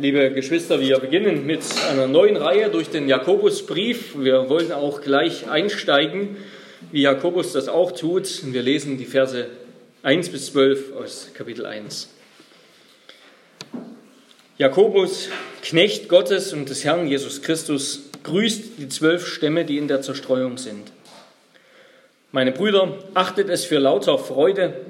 Liebe 0.00 0.30
Geschwister, 0.30 0.80
wir 0.80 0.98
beginnen 0.98 1.44
mit 1.44 1.60
einer 1.90 2.06
neuen 2.06 2.38
Reihe 2.38 2.70
durch 2.70 2.88
den 2.88 3.06
Jakobusbrief. 3.06 4.18
Wir 4.18 4.48
wollen 4.48 4.72
auch 4.72 5.02
gleich 5.02 5.50
einsteigen, 5.50 6.38
wie 6.90 7.02
Jakobus 7.02 7.52
das 7.52 7.68
auch 7.68 7.92
tut. 7.92 8.50
Wir 8.50 8.62
lesen 8.62 8.96
die 8.96 9.04
Verse 9.04 9.46
1 10.02 10.30
bis 10.30 10.46
12 10.52 10.96
aus 10.96 11.28
Kapitel 11.34 11.66
1. 11.66 12.08
Jakobus, 14.56 15.28
Knecht 15.60 16.08
Gottes 16.08 16.54
und 16.54 16.70
des 16.70 16.82
Herrn 16.82 17.06
Jesus 17.06 17.42
Christus, 17.42 18.04
grüßt 18.22 18.78
die 18.78 18.88
zwölf 18.88 19.26
Stämme, 19.26 19.66
die 19.66 19.76
in 19.76 19.86
der 19.86 20.00
Zerstreuung 20.00 20.56
sind. 20.56 20.92
Meine 22.32 22.52
Brüder, 22.52 22.96
achtet 23.12 23.50
es 23.50 23.66
für 23.66 23.78
lauter 23.78 24.16
Freude, 24.16 24.80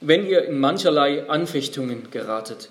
wenn 0.00 0.26
ihr 0.26 0.46
in 0.46 0.58
mancherlei 0.58 1.28
Anfechtungen 1.28 2.10
geratet 2.10 2.70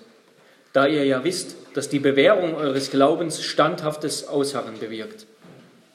da 0.72 0.86
ihr 0.86 1.04
ja 1.04 1.24
wisst, 1.24 1.56
dass 1.78 1.88
die 1.88 2.00
Bewährung 2.00 2.56
eures 2.56 2.90
Glaubens 2.90 3.40
standhaftes 3.40 4.26
Ausharren 4.26 4.80
bewirkt. 4.80 5.28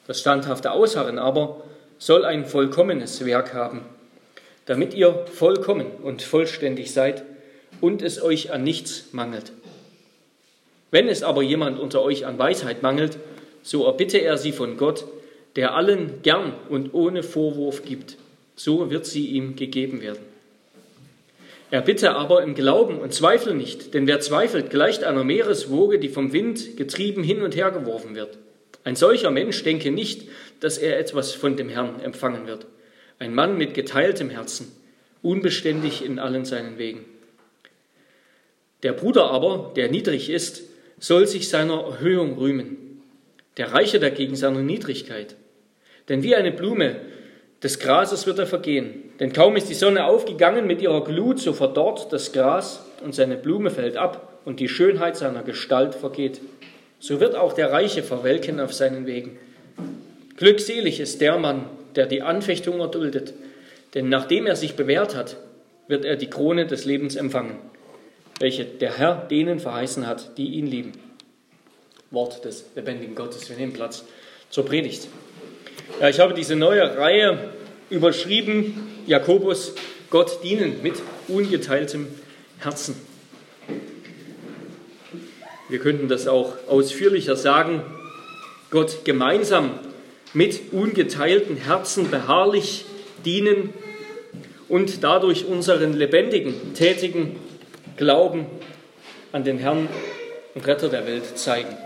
Das 0.06 0.18
standhafte 0.18 0.70
Ausharren 0.70 1.18
aber 1.18 1.62
soll 1.98 2.24
ein 2.24 2.46
vollkommenes 2.46 3.22
Werk 3.26 3.52
haben, 3.52 3.82
damit 4.64 4.94
ihr 4.94 5.26
vollkommen 5.26 5.88
und 6.02 6.22
vollständig 6.22 6.94
seid 6.94 7.22
und 7.82 8.00
es 8.00 8.22
euch 8.22 8.50
an 8.50 8.64
nichts 8.64 9.12
mangelt. 9.12 9.52
Wenn 10.90 11.06
es 11.06 11.22
aber 11.22 11.42
jemand 11.42 11.78
unter 11.78 12.00
euch 12.00 12.24
an 12.24 12.38
Weisheit 12.38 12.82
mangelt, 12.82 13.18
so 13.62 13.84
erbitte 13.84 14.16
er 14.16 14.38
sie 14.38 14.52
von 14.52 14.78
Gott, 14.78 15.04
der 15.54 15.74
allen 15.74 16.22
gern 16.22 16.54
und 16.70 16.94
ohne 16.94 17.22
Vorwurf 17.22 17.84
gibt. 17.84 18.16
So 18.56 18.88
wird 18.88 19.04
sie 19.04 19.26
ihm 19.26 19.54
gegeben 19.54 20.00
werden. 20.00 20.33
Er 21.70 21.80
bitte 21.80 22.14
aber 22.14 22.42
im 22.42 22.54
Glauben 22.54 22.98
und 22.98 23.12
zweifle 23.12 23.54
nicht, 23.54 23.94
denn 23.94 24.06
wer 24.06 24.20
zweifelt, 24.20 24.70
gleicht 24.70 25.02
einer 25.04 25.24
Meereswoge, 25.24 25.98
die 25.98 26.08
vom 26.08 26.32
Wind 26.32 26.76
getrieben 26.76 27.22
hin 27.22 27.42
und 27.42 27.56
her 27.56 27.70
geworfen 27.70 28.14
wird. 28.14 28.38
Ein 28.84 28.96
solcher 28.96 29.30
Mensch 29.30 29.62
denke 29.64 29.90
nicht, 29.90 30.28
dass 30.60 30.78
er 30.78 30.98
etwas 30.98 31.32
von 31.32 31.56
dem 31.56 31.68
Herrn 31.68 32.00
empfangen 32.00 32.46
wird. 32.46 32.66
Ein 33.18 33.34
Mann 33.34 33.56
mit 33.56 33.74
geteiltem 33.74 34.28
Herzen, 34.28 34.70
unbeständig 35.22 36.04
in 36.04 36.18
allen 36.18 36.44
seinen 36.44 36.78
Wegen. 36.78 37.04
Der 38.82 38.92
Bruder 38.92 39.30
aber, 39.30 39.72
der 39.74 39.90
niedrig 39.90 40.28
ist, 40.28 40.62
soll 40.98 41.26
sich 41.26 41.48
seiner 41.48 41.82
Erhöhung 41.82 42.36
rühmen, 42.36 43.02
der 43.56 43.72
Reiche 43.72 43.98
dagegen 43.98 44.36
seiner 44.36 44.60
Niedrigkeit. 44.60 45.36
Denn 46.08 46.22
wie 46.22 46.34
eine 46.34 46.52
Blume 46.52 46.96
des 47.64 47.78
Grases 47.78 48.26
wird 48.26 48.38
er 48.38 48.46
vergehen. 48.46 49.10
Denn 49.18 49.32
kaum 49.32 49.56
ist 49.56 49.70
die 49.70 49.74
Sonne 49.74 50.04
aufgegangen 50.04 50.66
mit 50.66 50.82
ihrer 50.82 51.02
Glut, 51.02 51.40
so 51.40 51.54
verdorrt 51.54 52.12
das 52.12 52.32
Gras 52.32 52.84
und 53.02 53.14
seine 53.14 53.36
Blume 53.36 53.70
fällt 53.70 53.96
ab 53.96 54.38
und 54.44 54.60
die 54.60 54.68
Schönheit 54.68 55.16
seiner 55.16 55.42
Gestalt 55.42 55.94
vergeht. 55.94 56.42
So 57.00 57.20
wird 57.20 57.34
auch 57.34 57.54
der 57.54 57.72
Reiche 57.72 58.02
verwelken 58.02 58.60
auf 58.60 58.74
seinen 58.74 59.06
Wegen. 59.06 59.38
Glückselig 60.36 61.00
ist 61.00 61.22
der 61.22 61.38
Mann, 61.38 61.64
der 61.96 62.04
die 62.04 62.20
Anfechtung 62.20 62.80
erduldet, 62.80 63.32
denn 63.94 64.10
nachdem 64.10 64.46
er 64.46 64.56
sich 64.56 64.74
bewährt 64.74 65.14
hat, 65.14 65.38
wird 65.88 66.04
er 66.04 66.16
die 66.16 66.28
Krone 66.28 66.66
des 66.66 66.84
Lebens 66.84 67.16
empfangen, 67.16 67.56
welche 68.40 68.66
der 68.66 68.98
Herr 68.98 69.26
denen 69.30 69.58
verheißen 69.58 70.06
hat, 70.06 70.36
die 70.36 70.48
ihn 70.48 70.66
lieben. 70.66 70.92
Wort 72.10 72.44
des 72.44 72.66
lebendigen 72.74 73.14
Gottes. 73.14 73.48
Wir 73.48 73.56
nehmen 73.56 73.72
Platz 73.72 74.04
zur 74.50 74.66
Predigt. 74.66 75.08
Ja, 76.00 76.08
ich 76.08 76.20
habe 76.20 76.34
diese 76.34 76.56
neue 76.56 76.96
Reihe 76.96 77.53
überschrieben, 77.90 78.88
Jakobus, 79.06 79.74
Gott 80.10 80.42
dienen 80.42 80.82
mit 80.82 80.94
ungeteiltem 81.28 82.06
Herzen. 82.58 82.94
Wir 85.68 85.78
könnten 85.78 86.08
das 86.08 86.28
auch 86.28 86.54
ausführlicher 86.68 87.36
sagen, 87.36 87.82
Gott 88.70 89.04
gemeinsam 89.04 89.70
mit 90.32 90.72
ungeteilten 90.72 91.56
Herzen 91.56 92.10
beharrlich 92.10 92.84
dienen 93.24 93.72
und 94.68 95.02
dadurch 95.02 95.46
unseren 95.46 95.92
lebendigen, 95.94 96.74
tätigen 96.74 97.36
Glauben 97.96 98.46
an 99.32 99.44
den 99.44 99.58
Herrn 99.58 99.88
und 100.54 100.66
Retter 100.66 100.88
der 100.88 101.06
Welt 101.06 101.38
zeigen. 101.38 101.76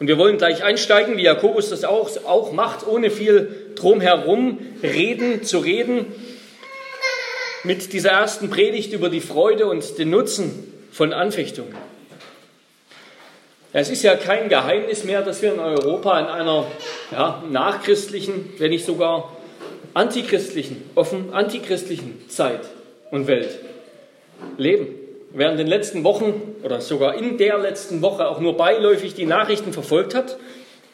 Und 0.00 0.06
wir 0.06 0.18
wollen 0.18 0.38
gleich 0.38 0.62
einsteigen, 0.62 1.16
wie 1.16 1.22
Jakobus 1.22 1.70
das 1.70 1.84
auch, 1.84 2.10
auch 2.24 2.52
macht, 2.52 2.86
ohne 2.86 3.10
viel 3.10 3.67
drumherum 3.78 4.58
reden, 4.82 5.42
zu 5.42 5.58
reden, 5.58 6.06
mit 7.64 7.92
dieser 7.92 8.10
ersten 8.10 8.50
Predigt 8.50 8.92
über 8.92 9.08
die 9.08 9.20
Freude 9.20 9.66
und 9.66 9.98
den 9.98 10.10
Nutzen 10.10 10.72
von 10.92 11.12
Anfechtungen. 11.12 11.74
Es 13.72 13.90
ist 13.90 14.02
ja 14.02 14.16
kein 14.16 14.48
Geheimnis 14.48 15.04
mehr, 15.04 15.22
dass 15.22 15.42
wir 15.42 15.52
in 15.52 15.60
Europa 15.60 16.18
in 16.18 16.26
einer 16.26 16.66
ja, 17.10 17.42
nachchristlichen, 17.50 18.54
wenn 18.58 18.70
nicht 18.70 18.86
sogar 18.86 19.36
antichristlichen, 19.94 20.82
offen 20.94 21.32
antichristlichen 21.32 22.28
Zeit 22.28 22.60
und 23.10 23.26
Welt 23.26 23.58
leben 24.56 24.86
in 25.34 25.56
den 25.56 25.66
letzten 25.66 26.04
Wochen 26.04 26.56
oder 26.62 26.80
sogar 26.80 27.16
in 27.16 27.36
der 27.36 27.58
letzten 27.58 28.00
Woche 28.02 28.28
auch 28.28 28.40
nur 28.40 28.56
beiläufig 28.56 29.14
die 29.14 29.26
Nachrichten 29.26 29.72
verfolgt 29.72 30.14
hat, 30.14 30.38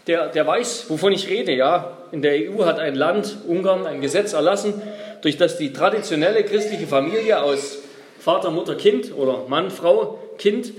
der, 0.06 0.28
der 0.28 0.46
weiß, 0.46 0.86
wovon 0.88 1.12
ich 1.12 1.28
rede. 1.28 1.52
Ja, 1.52 1.98
in 2.12 2.22
der 2.22 2.50
EU 2.50 2.64
hat 2.64 2.78
ein 2.78 2.94
Land, 2.94 3.38
Ungarn, 3.46 3.86
ein 3.86 4.00
Gesetz 4.00 4.32
erlassen, 4.32 4.80
durch 5.22 5.36
das 5.36 5.56
die 5.56 5.72
traditionelle 5.72 6.44
christliche 6.44 6.86
Familie 6.86 7.42
aus 7.42 7.78
Vater, 8.20 8.50
Mutter, 8.50 8.74
Kind 8.74 9.14
oder 9.14 9.46
Mann, 9.48 9.70
Frau, 9.70 10.18
Kind, 10.38 10.72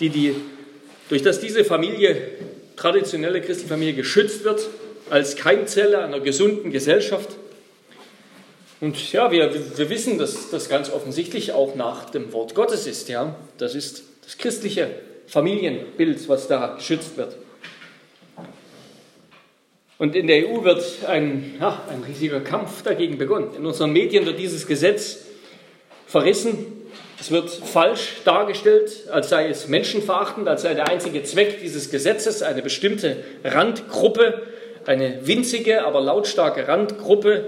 die, 0.00 0.10
die, 0.10 0.34
durch 1.08 1.22
das 1.22 1.40
diese 1.40 1.64
Familie, 1.64 2.16
traditionelle 2.76 3.40
christliche 3.40 3.68
Familie, 3.68 3.94
geschützt 3.94 4.44
wird 4.44 4.68
als 5.10 5.36
Keimzelle 5.36 5.98
einer 5.98 6.20
gesunden 6.20 6.70
Gesellschaft. 6.70 7.30
Und 8.80 9.12
ja, 9.12 9.32
wir, 9.32 9.52
wir 9.76 9.90
wissen, 9.90 10.18
dass 10.18 10.50
das 10.50 10.68
ganz 10.68 10.90
offensichtlich 10.90 11.52
auch 11.52 11.74
nach 11.74 12.10
dem 12.10 12.32
Wort 12.32 12.54
Gottes 12.54 12.86
ist. 12.86 13.08
Ja? 13.08 13.34
Das 13.58 13.74
ist 13.74 14.04
das 14.24 14.38
christliche 14.38 14.90
Familienbild, 15.26 16.28
was 16.28 16.46
da 16.46 16.74
geschützt 16.76 17.16
wird. 17.16 17.36
Und 19.98 20.14
in 20.14 20.28
der 20.28 20.48
EU 20.48 20.62
wird 20.62 20.84
ein, 21.08 21.56
ja, 21.60 21.82
ein 21.90 22.04
riesiger 22.04 22.40
Kampf 22.40 22.82
dagegen 22.82 23.18
begonnen. 23.18 23.50
In 23.56 23.66
unseren 23.66 23.92
Medien 23.92 24.26
wird 24.26 24.38
dieses 24.38 24.66
Gesetz 24.68 25.24
verrissen. 26.06 26.66
Es 27.20 27.32
wird 27.32 27.50
falsch 27.50 28.18
dargestellt, 28.24 29.08
als 29.10 29.28
sei 29.28 29.48
es 29.48 29.66
menschenverachtend, 29.66 30.46
als 30.46 30.62
sei 30.62 30.74
der 30.74 30.88
einzige 30.88 31.24
Zweck 31.24 31.60
dieses 31.60 31.90
Gesetzes 31.90 32.42
eine 32.42 32.62
bestimmte 32.62 33.16
Randgruppe, 33.42 34.42
eine 34.86 35.26
winzige, 35.26 35.84
aber 35.84 36.00
lautstarke 36.00 36.68
Randgruppe 36.68 37.46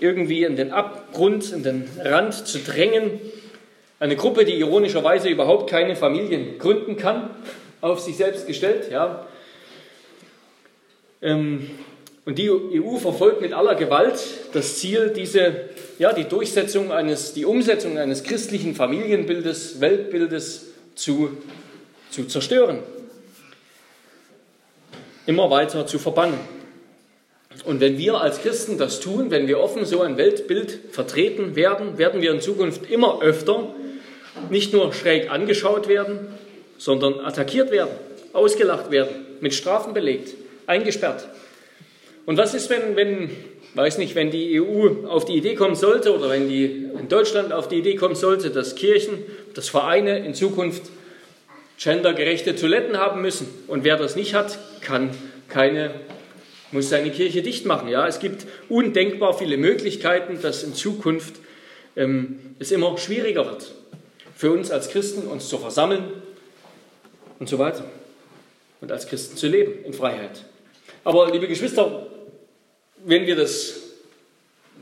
irgendwie 0.00 0.42
in 0.42 0.56
den 0.56 0.72
Abgrund, 0.72 1.52
in 1.52 1.62
den 1.62 1.88
Rand 2.04 2.34
zu 2.34 2.58
drängen. 2.58 3.20
Eine 4.00 4.16
Gruppe, 4.16 4.44
die 4.44 4.58
ironischerweise 4.58 5.28
überhaupt 5.28 5.70
keine 5.70 5.94
Familien 5.94 6.58
gründen 6.58 6.96
kann, 6.96 7.30
auf 7.80 8.00
sich 8.00 8.16
selbst 8.16 8.48
gestellt. 8.48 8.90
Ja. 8.90 9.26
Ähm, 11.20 11.70
und 12.24 12.38
die 12.38 12.50
EU 12.50 12.98
verfolgt 12.98 13.40
mit 13.40 13.54
aller 13.54 13.74
Gewalt 13.74 14.18
das 14.52 14.78
Ziel, 14.78 15.14
diese, 15.16 15.70
ja, 15.98 16.12
die 16.12 16.24
Durchsetzung 16.24 16.92
eines, 16.92 17.32
die 17.32 17.46
Umsetzung 17.46 17.96
eines 17.96 18.22
christlichen 18.22 18.74
Familienbildes, 18.74 19.80
Weltbildes 19.80 20.66
zu, 20.94 21.30
zu 22.10 22.26
zerstören. 22.26 22.80
Immer 25.24 25.50
weiter 25.50 25.86
zu 25.86 25.98
verbannen. 25.98 26.38
Und 27.64 27.80
wenn 27.80 27.96
wir 27.96 28.20
als 28.20 28.42
Christen 28.42 28.78
das 28.78 29.00
tun, 29.00 29.30
wenn 29.30 29.48
wir 29.48 29.58
offen 29.58 29.84
so 29.84 30.02
ein 30.02 30.16
Weltbild 30.16 30.78
vertreten 30.92 31.56
werden, 31.56 31.98
werden 31.98 32.20
wir 32.20 32.30
in 32.30 32.40
Zukunft 32.40 32.90
immer 32.90 33.22
öfter 33.22 33.74
nicht 34.50 34.72
nur 34.72 34.92
schräg 34.92 35.30
angeschaut 35.30 35.88
werden, 35.88 36.18
sondern 36.76 37.20
attackiert 37.20 37.70
werden, 37.70 37.90
ausgelacht 38.32 38.90
werden, 38.90 39.26
mit 39.40 39.54
Strafen 39.54 39.94
belegt, 39.94 40.34
eingesperrt. 40.68 41.28
Und 42.26 42.36
was 42.36 42.54
ist, 42.54 42.70
wenn, 42.70 42.94
wenn, 42.94 43.30
weiß 43.74 43.98
nicht, 43.98 44.14
wenn 44.14 44.30
die 44.30 44.60
EU 44.60 45.06
auf 45.08 45.24
die 45.24 45.34
Idee 45.34 45.54
kommen 45.54 45.74
sollte 45.74 46.14
oder 46.14 46.30
wenn 46.30 46.48
die 46.48 46.64
in 46.98 47.08
Deutschland 47.08 47.52
auf 47.52 47.68
die 47.68 47.78
Idee 47.78 47.96
kommen 47.96 48.14
sollte, 48.14 48.50
dass 48.50 48.74
Kirchen, 48.74 49.24
dass 49.54 49.68
Vereine 49.68 50.18
in 50.24 50.34
Zukunft 50.34 50.82
gendergerechte 51.78 52.54
Toiletten 52.54 52.98
haben 52.98 53.22
müssen 53.22 53.48
und 53.66 53.84
wer 53.84 53.96
das 53.96 54.14
nicht 54.14 54.34
hat, 54.34 54.58
kann 54.80 55.10
keine 55.48 55.92
muss 56.72 56.88
seine 56.90 57.10
Kirche 57.10 57.42
dicht 57.42 57.64
machen. 57.64 57.88
Ja? 57.88 58.06
Es 58.06 58.18
gibt 58.18 58.46
undenkbar 58.68 59.36
viele 59.36 59.56
Möglichkeiten, 59.56 60.40
dass 60.40 60.62
in 60.62 60.74
Zukunft 60.74 61.36
ähm, 61.96 62.38
es 62.58 62.70
immer 62.70 62.96
schwieriger 62.98 63.46
wird, 63.46 63.72
für 64.34 64.50
uns 64.50 64.70
als 64.70 64.90
Christen 64.90 65.26
uns 65.26 65.48
zu 65.48 65.58
versammeln 65.58 66.04
und 67.38 67.48
so 67.48 67.58
weiter. 67.58 67.84
Und 68.80 68.92
als 68.92 69.08
Christen 69.08 69.36
zu 69.36 69.48
leben 69.48 69.84
in 69.84 69.92
Freiheit. 69.92 70.44
Aber 71.08 71.30
liebe 71.30 71.48
Geschwister, 71.48 72.06
wenn 73.06 73.26
wir 73.26 73.34
das 73.34 73.76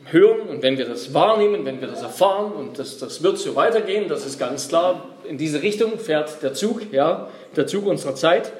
hören 0.06 0.40
und 0.48 0.60
wenn 0.60 0.76
wir 0.76 0.84
das 0.84 1.14
wahrnehmen, 1.14 1.64
wenn 1.64 1.80
wir 1.80 1.86
das 1.86 2.02
erfahren 2.02 2.50
und 2.50 2.80
das, 2.80 2.98
das 2.98 3.22
wird 3.22 3.38
so 3.38 3.54
weitergehen, 3.54 4.08
das 4.08 4.26
ist 4.26 4.36
ganz 4.36 4.66
klar, 4.66 5.08
in 5.28 5.38
diese 5.38 5.62
Richtung 5.62 6.00
fährt 6.00 6.42
der 6.42 6.52
Zug, 6.52 6.92
ja, 6.92 7.30
der 7.54 7.68
Zug 7.68 7.86
unserer 7.86 8.16
Zeit, 8.16 8.50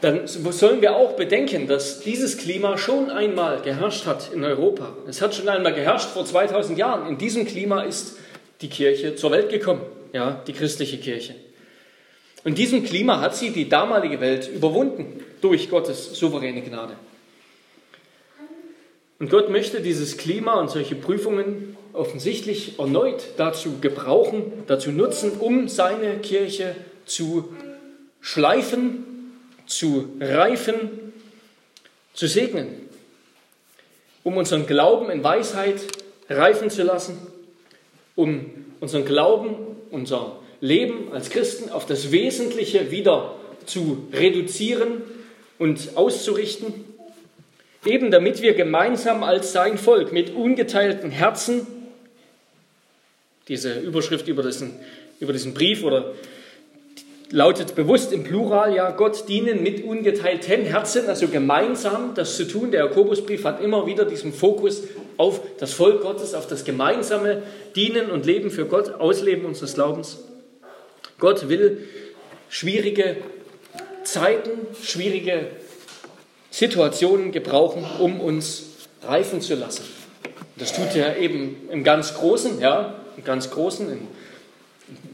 dann 0.00 0.28
sollen 0.28 0.80
wir 0.80 0.94
auch 0.94 1.14
bedenken, 1.14 1.66
dass 1.66 1.98
dieses 1.98 2.38
Klima 2.38 2.78
schon 2.78 3.10
einmal 3.10 3.62
geherrscht 3.62 4.06
hat 4.06 4.30
in 4.32 4.44
Europa. 4.44 4.92
Es 5.08 5.20
hat 5.20 5.34
schon 5.34 5.48
einmal 5.48 5.74
geherrscht 5.74 6.10
vor 6.10 6.24
2000 6.24 6.78
Jahren. 6.78 7.08
In 7.08 7.18
diesem 7.18 7.46
Klima 7.46 7.82
ist 7.82 8.16
die 8.60 8.68
Kirche 8.68 9.16
zur 9.16 9.32
Welt 9.32 9.48
gekommen, 9.48 9.82
ja, 10.12 10.40
die 10.46 10.52
christliche 10.52 10.98
Kirche. 10.98 11.34
In 12.46 12.54
diesem 12.54 12.84
Klima 12.84 13.20
hat 13.20 13.34
sie 13.34 13.50
die 13.50 13.68
damalige 13.68 14.20
Welt 14.20 14.48
überwunden 14.48 15.20
durch 15.40 15.68
Gottes 15.68 16.16
souveräne 16.16 16.62
Gnade. 16.62 16.94
Und 19.18 19.30
Gott 19.30 19.50
möchte 19.50 19.80
dieses 19.80 20.16
Klima 20.16 20.60
und 20.60 20.70
solche 20.70 20.94
Prüfungen 20.94 21.76
offensichtlich 21.92 22.78
erneut 22.78 23.30
dazu 23.36 23.80
gebrauchen, 23.80 24.52
dazu 24.68 24.92
nutzen, 24.92 25.32
um 25.40 25.66
seine 25.66 26.18
Kirche 26.18 26.76
zu 27.04 27.52
schleifen, 28.20 29.32
zu 29.66 30.10
reifen, 30.20 31.12
zu 32.14 32.28
segnen, 32.28 32.68
um 34.22 34.36
unseren 34.36 34.68
Glauben 34.68 35.10
in 35.10 35.24
Weisheit 35.24 35.80
reifen 36.30 36.70
zu 36.70 36.84
lassen, 36.84 37.18
um 38.14 38.46
unseren 38.78 39.04
Glauben, 39.04 39.56
unser 39.90 40.36
Leben 40.66 41.12
als 41.12 41.30
Christen 41.30 41.70
auf 41.70 41.86
das 41.86 42.10
Wesentliche 42.12 42.90
wieder 42.90 43.34
zu 43.64 44.08
reduzieren 44.12 45.02
und 45.58 45.96
auszurichten 45.96 46.84
eben 47.86 48.10
damit 48.10 48.42
wir 48.42 48.54
gemeinsam 48.54 49.22
als 49.22 49.52
sein 49.52 49.78
Volk 49.78 50.12
mit 50.12 50.34
ungeteilten 50.34 51.10
Herzen, 51.10 51.66
diese 53.48 53.78
Überschrift 53.78 54.28
über 54.28 54.42
diesen, 54.42 54.72
über 55.20 55.32
diesen 55.32 55.54
Brief 55.54 55.84
oder 55.84 56.12
lautet 57.30 57.74
bewusst 57.74 58.12
im 58.12 58.24
Plural, 58.24 58.74
ja, 58.74 58.90
Gott 58.90 59.28
dienen 59.28 59.62
mit 59.62 59.84
ungeteilten 59.84 60.64
Herzen, 60.64 61.06
also 61.08 61.28
gemeinsam 61.28 62.14
das 62.14 62.36
zu 62.36 62.46
tun. 62.46 62.70
Der 62.70 62.84
Jakobusbrief 62.84 63.44
hat 63.44 63.60
immer 63.60 63.86
wieder 63.86 64.04
diesen 64.04 64.32
Fokus 64.32 64.82
auf 65.16 65.40
das 65.58 65.72
Volk 65.72 66.02
Gottes, 66.02 66.34
auf 66.34 66.46
das 66.46 66.64
gemeinsame 66.64 67.42
Dienen 67.74 68.10
und 68.10 68.26
Leben 68.26 68.50
für 68.50 68.66
Gott, 68.66 68.94
Ausleben 68.94 69.44
unseres 69.44 69.74
Glaubens. 69.74 70.18
Gott 71.18 71.48
will 71.48 71.88
schwierige 72.48 73.16
Zeiten, 74.04 74.50
schwierige 74.82 75.48
Situationen 76.50 77.32
gebrauchen, 77.32 77.84
um 78.00 78.20
uns 78.20 78.64
reifen 79.02 79.40
zu 79.40 79.54
lassen. 79.54 79.84
Das 80.56 80.72
tut 80.72 80.94
er 80.94 81.18
eben 81.18 81.68
im 81.70 81.84
ganz 81.84 82.14
Großen, 82.14 82.60
ja, 82.60 82.94
im 83.16 83.24
ganz 83.24 83.50
Großen, 83.50 83.90
im 83.90 84.08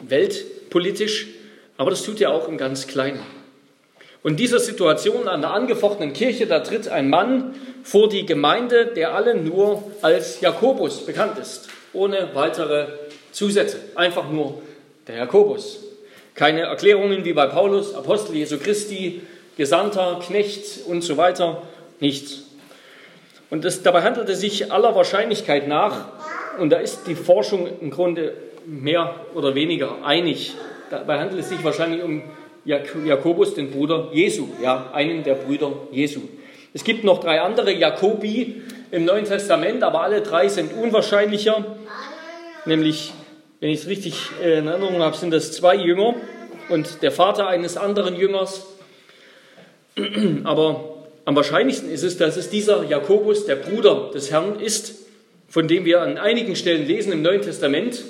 weltpolitisch, 0.08 1.28
aber 1.76 1.90
das 1.90 2.02
tut 2.02 2.20
er 2.20 2.30
auch 2.30 2.48
im 2.48 2.58
ganz 2.58 2.86
Kleinen. 2.86 3.20
Und 4.22 4.32
in 4.32 4.36
dieser 4.36 4.60
Situation 4.60 5.26
an 5.26 5.40
der 5.40 5.50
angefochtenen 5.50 6.12
Kirche, 6.12 6.46
da 6.46 6.60
tritt 6.60 6.86
ein 6.88 7.10
Mann 7.10 7.56
vor 7.82 8.08
die 8.08 8.24
Gemeinde, 8.24 8.86
der 8.86 9.14
allen 9.14 9.44
nur 9.44 9.82
als 10.00 10.40
Jakobus 10.40 11.04
bekannt 11.04 11.38
ist, 11.38 11.68
ohne 11.92 12.30
weitere 12.34 12.86
Zusätze, 13.32 13.78
einfach 13.96 14.30
nur 14.30 14.62
der 15.08 15.16
Jakobus. 15.16 15.80
Keine 16.34 16.62
Erklärungen 16.62 17.24
wie 17.24 17.32
bei 17.32 17.46
Paulus, 17.46 17.94
Apostel 17.94 18.36
Jesu 18.36 18.58
Christi, 18.58 19.22
Gesandter, 19.56 20.20
Knecht 20.26 20.86
und 20.86 21.02
so 21.02 21.16
weiter, 21.16 21.62
nichts. 22.00 22.44
Und 23.50 23.64
das, 23.64 23.82
dabei 23.82 24.02
handelt 24.02 24.28
es 24.30 24.40
sich 24.40 24.72
aller 24.72 24.94
Wahrscheinlichkeit 24.94 25.68
nach, 25.68 26.06
und 26.58 26.70
da 26.70 26.78
ist 26.78 27.06
die 27.06 27.14
Forschung 27.14 27.68
im 27.80 27.90
Grunde 27.90 28.34
mehr 28.66 29.14
oder 29.34 29.54
weniger 29.54 30.04
einig, 30.04 30.54
dabei 30.90 31.18
handelt 31.18 31.40
es 31.40 31.50
sich 31.50 31.62
wahrscheinlich 31.62 32.02
um 32.02 32.22
Jakobus, 32.64 33.54
den 33.54 33.70
Bruder 33.70 34.08
Jesu, 34.12 34.48
ja, 34.62 34.90
einen 34.92 35.24
der 35.24 35.34
Brüder 35.34 35.72
Jesu. 35.90 36.20
Es 36.72 36.84
gibt 36.84 37.04
noch 37.04 37.20
drei 37.20 37.40
andere 37.42 37.72
Jakobi 37.72 38.62
im 38.90 39.04
Neuen 39.04 39.24
Testament, 39.24 39.82
aber 39.82 40.02
alle 40.02 40.22
drei 40.22 40.48
sind 40.48 40.72
unwahrscheinlicher. 40.72 41.64
Nämlich, 42.64 43.12
wenn 43.62 43.70
ich 43.70 43.82
es 43.82 43.86
richtig 43.86 44.14
in 44.42 44.66
Erinnerung 44.66 44.98
habe, 44.98 45.16
sind 45.16 45.30
das 45.30 45.52
zwei 45.52 45.76
Jünger 45.76 46.16
und 46.68 47.00
der 47.00 47.12
Vater 47.12 47.46
eines 47.46 47.76
anderen 47.76 48.16
Jüngers. 48.16 48.66
Aber 50.42 51.04
am 51.24 51.36
wahrscheinlichsten 51.36 51.88
ist 51.88 52.02
es, 52.02 52.18
dass 52.18 52.36
es 52.36 52.50
dieser 52.50 52.82
Jakobus, 52.82 53.46
der 53.46 53.54
Bruder 53.54 54.10
des 54.12 54.32
Herrn, 54.32 54.58
ist, 54.58 54.96
von 55.48 55.68
dem 55.68 55.84
wir 55.84 56.00
an 56.00 56.18
einigen 56.18 56.56
Stellen 56.56 56.88
lesen 56.88 57.12
im 57.12 57.22
Neuen 57.22 57.40
Testament, 57.40 58.02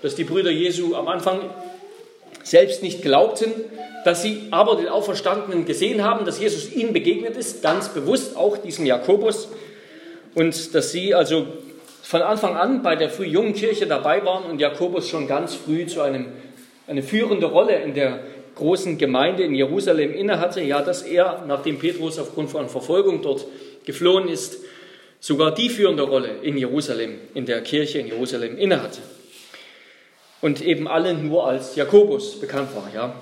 dass 0.00 0.14
die 0.14 0.22
Brüder 0.22 0.52
Jesu 0.52 0.94
am 0.94 1.08
Anfang 1.08 1.40
selbst 2.44 2.84
nicht 2.84 3.02
glaubten, 3.02 3.50
dass 4.04 4.22
sie 4.22 4.42
aber 4.52 4.76
den 4.76 4.86
Auferstandenen 4.86 5.64
gesehen 5.64 6.04
haben, 6.04 6.24
dass 6.24 6.38
Jesus 6.38 6.72
ihnen 6.72 6.92
begegnet 6.92 7.36
ist, 7.36 7.62
ganz 7.62 7.88
bewusst 7.88 8.36
auch 8.36 8.58
diesem 8.58 8.86
Jakobus, 8.86 9.48
und 10.36 10.72
dass 10.72 10.92
sie 10.92 11.16
also 11.16 11.48
von 12.10 12.22
Anfang 12.22 12.56
an 12.56 12.82
bei 12.82 12.96
der 12.96 13.08
früh 13.08 13.26
jungen 13.26 13.54
Kirche 13.54 13.86
dabei 13.86 14.24
waren 14.24 14.50
und 14.50 14.60
Jakobus 14.60 15.08
schon 15.08 15.28
ganz 15.28 15.54
früh 15.54 15.86
zu 15.86 16.00
einem, 16.00 16.26
eine 16.88 17.04
führende 17.04 17.46
Rolle 17.46 17.76
in 17.76 17.94
der 17.94 18.18
großen 18.56 18.98
Gemeinde 18.98 19.44
in 19.44 19.54
Jerusalem 19.54 20.12
innehatte, 20.12 20.60
ja, 20.60 20.82
dass 20.82 21.02
er, 21.02 21.44
nachdem 21.46 21.78
Petrus 21.78 22.18
aufgrund 22.18 22.50
von 22.50 22.68
Verfolgung 22.68 23.22
dort 23.22 23.46
geflohen 23.84 24.26
ist, 24.26 24.58
sogar 25.20 25.54
die 25.54 25.68
führende 25.68 26.02
Rolle 26.02 26.30
in 26.42 26.58
Jerusalem, 26.58 27.12
in 27.34 27.46
der 27.46 27.60
Kirche 27.60 28.00
in 28.00 28.08
Jerusalem 28.08 28.58
innehatte. 28.58 28.98
Und 30.40 30.62
eben 30.62 30.88
alle 30.88 31.14
nur 31.14 31.46
als 31.46 31.76
Jakobus 31.76 32.40
bekannt 32.40 32.74
war, 32.74 32.90
ja. 32.92 33.14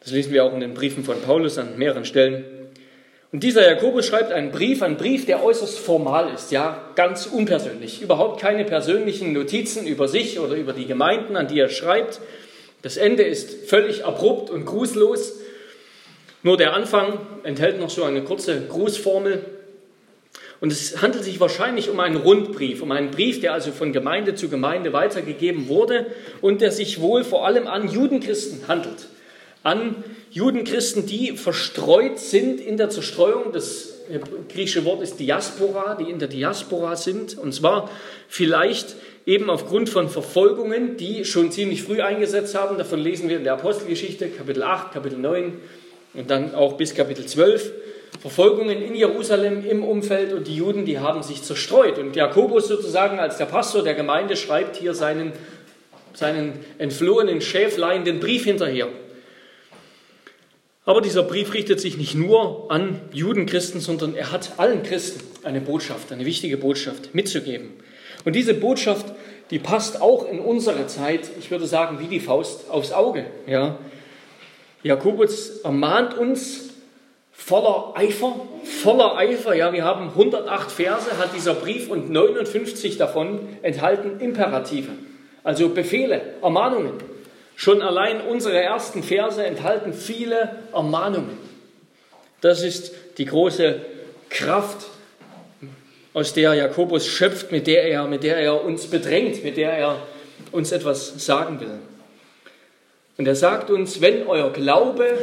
Das 0.00 0.12
lesen 0.12 0.34
wir 0.34 0.44
auch 0.44 0.52
in 0.52 0.60
den 0.60 0.74
Briefen 0.74 1.02
von 1.02 1.18
Paulus 1.22 1.56
an 1.56 1.78
mehreren 1.78 2.04
Stellen. 2.04 2.44
Und 3.32 3.44
dieser 3.44 3.68
Jakobus 3.68 4.06
schreibt 4.06 4.32
einen 4.32 4.50
Brief, 4.50 4.82
einen 4.82 4.96
Brief, 4.96 5.24
der 5.24 5.44
äußerst 5.44 5.78
formal 5.78 6.34
ist, 6.34 6.50
ja, 6.50 6.90
ganz 6.96 7.26
unpersönlich. 7.26 8.02
Überhaupt 8.02 8.40
keine 8.40 8.64
persönlichen 8.64 9.32
Notizen 9.32 9.86
über 9.86 10.08
sich 10.08 10.40
oder 10.40 10.56
über 10.56 10.72
die 10.72 10.86
Gemeinden, 10.86 11.36
an 11.36 11.46
die 11.46 11.60
er 11.60 11.68
schreibt, 11.68 12.20
das 12.82 12.96
Ende 12.96 13.22
ist 13.22 13.68
völlig 13.68 14.04
abrupt 14.04 14.50
und 14.50 14.64
grußlos. 14.64 15.34
Nur 16.42 16.56
der 16.56 16.72
Anfang 16.72 17.20
enthält 17.42 17.78
noch 17.78 17.90
so 17.90 18.04
eine 18.04 18.22
kurze 18.22 18.58
Grußformel. 18.62 19.44
Und 20.60 20.72
es 20.72 21.00
handelt 21.02 21.24
sich 21.24 21.40
wahrscheinlich 21.40 21.90
um 21.90 22.00
einen 22.00 22.16
Rundbrief, 22.16 22.82
um 22.82 22.90
einen 22.90 23.10
Brief, 23.10 23.40
der 23.40 23.52
also 23.52 23.70
von 23.70 23.92
Gemeinde 23.92 24.34
zu 24.34 24.48
Gemeinde 24.48 24.92
weitergegeben 24.92 25.68
wurde 25.68 26.06
und 26.40 26.60
der 26.62 26.72
sich 26.72 27.00
wohl 27.00 27.22
vor 27.22 27.46
allem 27.46 27.66
an 27.66 27.88
Judenchristen 27.88 28.66
handelt. 28.66 29.06
An 29.62 30.02
Judenchristen, 30.30 31.06
die 31.06 31.36
verstreut 31.36 32.18
sind 32.18 32.60
in 32.60 32.76
der 32.76 32.88
Zerstreuung. 32.88 33.52
Das 33.52 33.94
griechische 34.48 34.84
Wort 34.84 35.02
ist 35.02 35.18
Diaspora, 35.18 35.96
die 35.96 36.08
in 36.08 36.20
der 36.20 36.28
Diaspora 36.28 36.94
sind. 36.94 37.36
Und 37.36 37.52
zwar 37.52 37.90
vielleicht 38.28 38.94
eben 39.26 39.50
aufgrund 39.50 39.88
von 39.88 40.08
Verfolgungen, 40.08 40.96
die 40.96 41.24
schon 41.24 41.50
ziemlich 41.50 41.82
früh 41.82 42.00
eingesetzt 42.00 42.54
haben. 42.54 42.78
Davon 42.78 43.00
lesen 43.00 43.28
wir 43.28 43.38
in 43.38 43.44
der 43.44 43.54
Apostelgeschichte, 43.54 44.28
Kapitel 44.28 44.62
8, 44.62 44.92
Kapitel 44.92 45.18
9 45.18 45.52
und 46.14 46.30
dann 46.30 46.54
auch 46.54 46.74
bis 46.74 46.94
Kapitel 46.94 47.26
12. 47.26 47.72
Verfolgungen 48.20 48.82
in 48.82 48.94
Jerusalem 48.94 49.64
im 49.68 49.82
Umfeld 49.82 50.32
und 50.32 50.46
die 50.46 50.56
Juden, 50.56 50.84
die 50.84 50.98
haben 50.98 51.22
sich 51.22 51.42
zerstreut. 51.42 51.98
Und 51.98 52.16
Jakobus 52.16 52.68
sozusagen 52.68 53.18
als 53.18 53.36
der 53.38 53.46
Pastor 53.46 53.82
der 53.82 53.94
Gemeinde 53.94 54.36
schreibt 54.36 54.76
hier 54.76 54.94
seinen, 54.94 55.32
seinen 56.12 56.52
entflohenen 56.78 57.40
Schäflein 57.40 58.04
den 58.04 58.20
Brief 58.20 58.44
hinterher. 58.44 58.88
Aber 60.90 61.00
dieser 61.00 61.22
Brief 61.22 61.54
richtet 61.54 61.80
sich 61.80 61.96
nicht 61.98 62.16
nur 62.16 62.68
an 62.68 63.00
Judenchristen, 63.12 63.80
sondern 63.80 64.16
er 64.16 64.32
hat 64.32 64.54
allen 64.56 64.82
Christen 64.82 65.20
eine 65.44 65.60
Botschaft, 65.60 66.10
eine 66.10 66.26
wichtige 66.26 66.56
Botschaft 66.56 67.14
mitzugeben. 67.14 67.74
Und 68.24 68.34
diese 68.34 68.54
Botschaft, 68.54 69.06
die 69.52 69.60
passt 69.60 70.02
auch 70.02 70.28
in 70.28 70.40
unsere 70.40 70.88
Zeit, 70.88 71.30
ich 71.38 71.52
würde 71.52 71.68
sagen, 71.68 72.00
wie 72.00 72.08
die 72.08 72.18
Faust 72.18 72.68
aufs 72.70 72.90
Auge. 72.90 73.24
Ja. 73.46 73.78
Jakobus 74.82 75.60
ermahnt 75.60 76.18
uns 76.18 76.70
voller 77.30 77.92
Eifer, 77.94 78.34
voller 78.64 79.16
Eifer. 79.16 79.54
Ja, 79.54 79.72
wir 79.72 79.84
haben 79.84 80.08
108 80.08 80.72
Verse, 80.72 81.18
hat 81.18 81.36
dieser 81.36 81.54
Brief 81.54 81.88
und 81.88 82.10
59 82.10 82.96
davon 82.96 83.38
enthalten 83.62 84.18
Imperative, 84.18 84.90
also 85.44 85.68
Befehle, 85.68 86.20
Ermahnungen. 86.42 86.94
Schon 87.60 87.82
allein 87.82 88.22
unsere 88.22 88.58
ersten 88.58 89.02
Verse 89.02 89.44
enthalten 89.44 89.92
viele 89.92 90.60
Ermahnungen. 90.72 91.36
Das 92.40 92.62
ist 92.62 92.90
die 93.18 93.26
große 93.26 93.82
Kraft 94.30 94.86
aus 96.14 96.32
der 96.32 96.54
Jakobus 96.54 97.06
schöpft, 97.06 97.52
mit 97.52 97.66
der 97.66 97.84
er, 97.84 98.06
mit 98.06 98.22
der 98.22 98.38
er 98.38 98.64
uns 98.64 98.86
bedrängt, 98.86 99.44
mit 99.44 99.58
der 99.58 99.72
er 99.72 99.98
uns 100.52 100.72
etwas 100.72 101.22
sagen 101.22 101.60
will. 101.60 101.74
Und 103.18 103.28
er 103.28 103.36
sagt 103.36 103.68
uns, 103.68 104.00
wenn 104.00 104.26
euer 104.26 104.50
Glaube, 104.54 105.18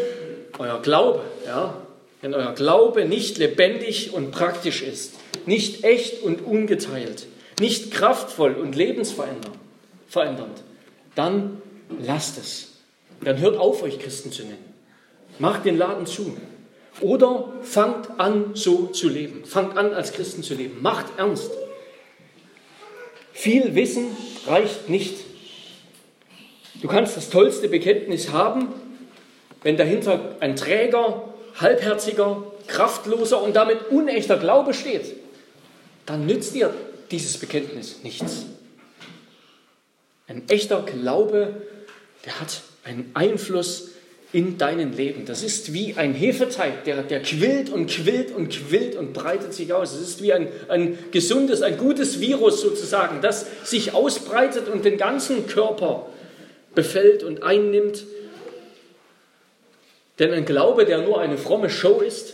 euer 0.60 0.80
Glaube, 0.84 1.24
ja, 1.48 1.74
wenn 2.22 2.36
euer 2.36 2.54
Glaube 2.54 3.06
nicht 3.06 3.40
lebendig 3.40 4.14
und 4.14 4.30
praktisch 4.30 4.84
ist, 4.84 5.16
nicht 5.48 5.84
echt 5.84 6.22
und 6.22 6.46
ungeteilt, 6.46 7.26
nicht 7.60 7.90
kraftvoll 7.90 8.54
und 8.54 8.76
lebensverändernd, 8.76 9.56
dann 11.16 11.64
lasst 12.00 12.38
es. 12.38 12.74
Dann 13.22 13.40
hört 13.40 13.58
auf, 13.58 13.84
euch 13.84 14.00
Christen 14.00 14.32
zu 14.32 14.44
nennen. 14.44 14.74
Macht 15.40 15.66
den 15.66 15.78
Laden 15.78 16.06
zu. 16.06 16.38
Oder 17.02 17.54
fangt 17.62 18.20
an, 18.20 18.52
so 18.54 18.88
zu 18.88 19.10
leben. 19.10 19.46
Fangt 19.46 19.78
an, 19.78 19.94
als 19.94 20.14
Christen 20.14 20.44
zu 20.44 20.56
leben. 20.56 20.82
Macht 20.82 21.06
ernst. 21.18 21.52
Viel 23.34 23.76
Wissen 23.76 24.08
reicht 24.48 24.90
nicht. 24.90 25.16
Du 26.82 26.88
kannst 26.88 27.18
das 27.18 27.30
tollste 27.30 27.70
Bekenntnis 27.70 28.32
haben, 28.32 28.70
wenn 29.64 29.78
dahinter 29.78 30.38
ein 30.40 30.56
träger, 30.56 31.34
halbherziger, 31.60 32.44
kraftloser 32.68 33.42
und 33.42 33.56
damit 33.56 33.90
unechter 33.90 34.38
Glaube 34.38 34.74
steht. 34.74 35.16
Dann 36.06 36.26
nützt 36.26 36.54
dir 36.56 36.74
dieses 37.12 37.38
Bekenntnis 37.38 38.04
nichts. 38.04 38.46
Ein 40.28 40.48
echter 40.50 40.82
Glaube, 40.84 41.62
der 42.28 42.40
hat 42.42 42.62
einen 42.84 43.10
Einfluss 43.14 43.92
in 44.34 44.58
deinem 44.58 44.92
Leben. 44.92 45.26
Das 45.26 45.44
ist 45.44 45.72
wie 45.72 45.94
ein 45.96 46.14
Hefeteig, 46.14 46.84
der, 46.84 47.02
der 47.02 47.22
quillt 47.22 47.70
und 47.70 47.90
quillt 47.90 48.36
und 48.36 48.50
quillt 48.50 48.98
und 48.98 49.14
breitet 49.14 49.54
sich 49.54 49.72
aus. 49.72 49.94
Es 49.94 50.02
ist 50.02 50.22
wie 50.22 50.34
ein, 50.34 50.50
ein 50.68 51.00
gesundes, 51.12 51.62
ein 51.62 51.78
gutes 51.78 52.20
Virus 52.20 52.60
sozusagen, 52.60 53.22
das 53.22 53.46
sich 53.64 53.94
ausbreitet 53.94 54.68
und 54.68 54.84
den 54.84 54.98
ganzen 54.98 55.48
Körper 55.48 56.08
befällt 56.76 57.24
und 57.24 57.44
einnimmt. 57.44 58.04
Denn 60.20 60.34
ein 60.34 60.44
Glaube, 60.44 60.84
der 60.84 61.02
nur 61.02 61.22
eine 61.22 61.38
fromme 61.38 61.70
Show 61.70 62.02
ist, 62.02 62.34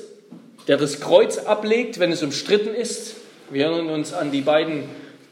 der 0.67 0.77
das 0.77 1.01
Kreuz 1.01 1.37
ablegt, 1.37 1.99
wenn 1.99 2.11
es 2.11 2.23
umstritten 2.23 2.73
ist, 2.73 3.17
wir 3.51 3.65
erinnern 3.65 3.89
uns 3.89 4.11
an 4.13 4.31
die 4.31 4.41
beiden 4.41 4.85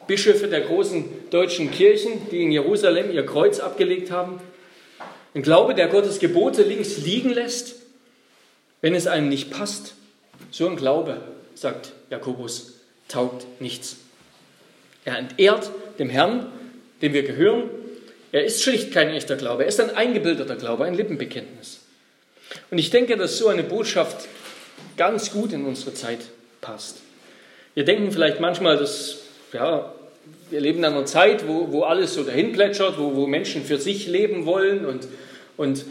Bischöfe 0.05 0.47
der 0.47 0.61
großen 0.61 1.05
deutschen 1.31 1.71
Kirchen, 1.71 2.29
die 2.29 2.43
in 2.43 2.51
Jerusalem 2.51 3.09
ihr 3.11 3.25
Kreuz 3.25 3.59
abgelegt 3.59 4.11
haben, 4.11 4.39
ein 5.33 5.41
Glaube, 5.41 5.75
der 5.75 5.87
Gottes 5.87 6.19
Gebote 6.19 6.63
links 6.63 6.97
liegen 6.97 7.29
lässt, 7.29 7.75
wenn 8.81 8.95
es 8.95 9.07
einem 9.07 9.29
nicht 9.29 9.51
passt. 9.51 9.93
So 10.51 10.67
ein 10.67 10.75
Glaube, 10.75 11.21
sagt 11.55 11.93
Jakobus, 12.09 12.73
taugt 13.07 13.45
nichts. 13.61 13.97
Er 15.05 15.17
entehrt 15.17 15.69
dem 15.99 16.09
Herrn, 16.09 16.51
dem 17.01 17.13
wir 17.13 17.23
gehören. 17.23 17.69
Er 18.31 18.43
ist 18.45 18.63
schlicht 18.63 18.91
kein 18.91 19.09
echter 19.09 19.35
Glaube. 19.35 19.63
Er 19.63 19.69
ist 19.69 19.79
ein 19.79 19.95
eingebildeter 19.95 20.55
Glaube, 20.55 20.85
ein 20.85 20.93
Lippenbekenntnis. 20.93 21.79
Und 22.69 22.77
ich 22.77 22.89
denke, 22.89 23.17
dass 23.17 23.37
so 23.37 23.47
eine 23.47 23.63
Botschaft 23.63 24.27
ganz 24.97 25.31
gut 25.31 25.53
in 25.53 25.65
unsere 25.65 25.93
Zeit 25.93 26.19
passt. 26.59 26.97
Wir 27.73 27.85
denken 27.85 28.11
vielleicht 28.11 28.39
manchmal, 28.39 28.77
dass 28.77 29.19
ja, 29.53 29.93
wir 30.51 30.59
leben 30.59 30.79
in 30.79 30.85
einer 30.85 31.05
Zeit, 31.05 31.47
wo, 31.47 31.71
wo 31.71 31.83
alles 31.83 32.13
so 32.13 32.23
dahin 32.23 32.51
plätschert, 32.51 32.99
wo, 32.99 33.15
wo 33.15 33.25
Menschen 33.25 33.63
für 33.63 33.77
sich 33.77 34.07
leben 34.07 34.45
wollen 34.45 34.85
und, 34.85 35.07
und 35.57 35.85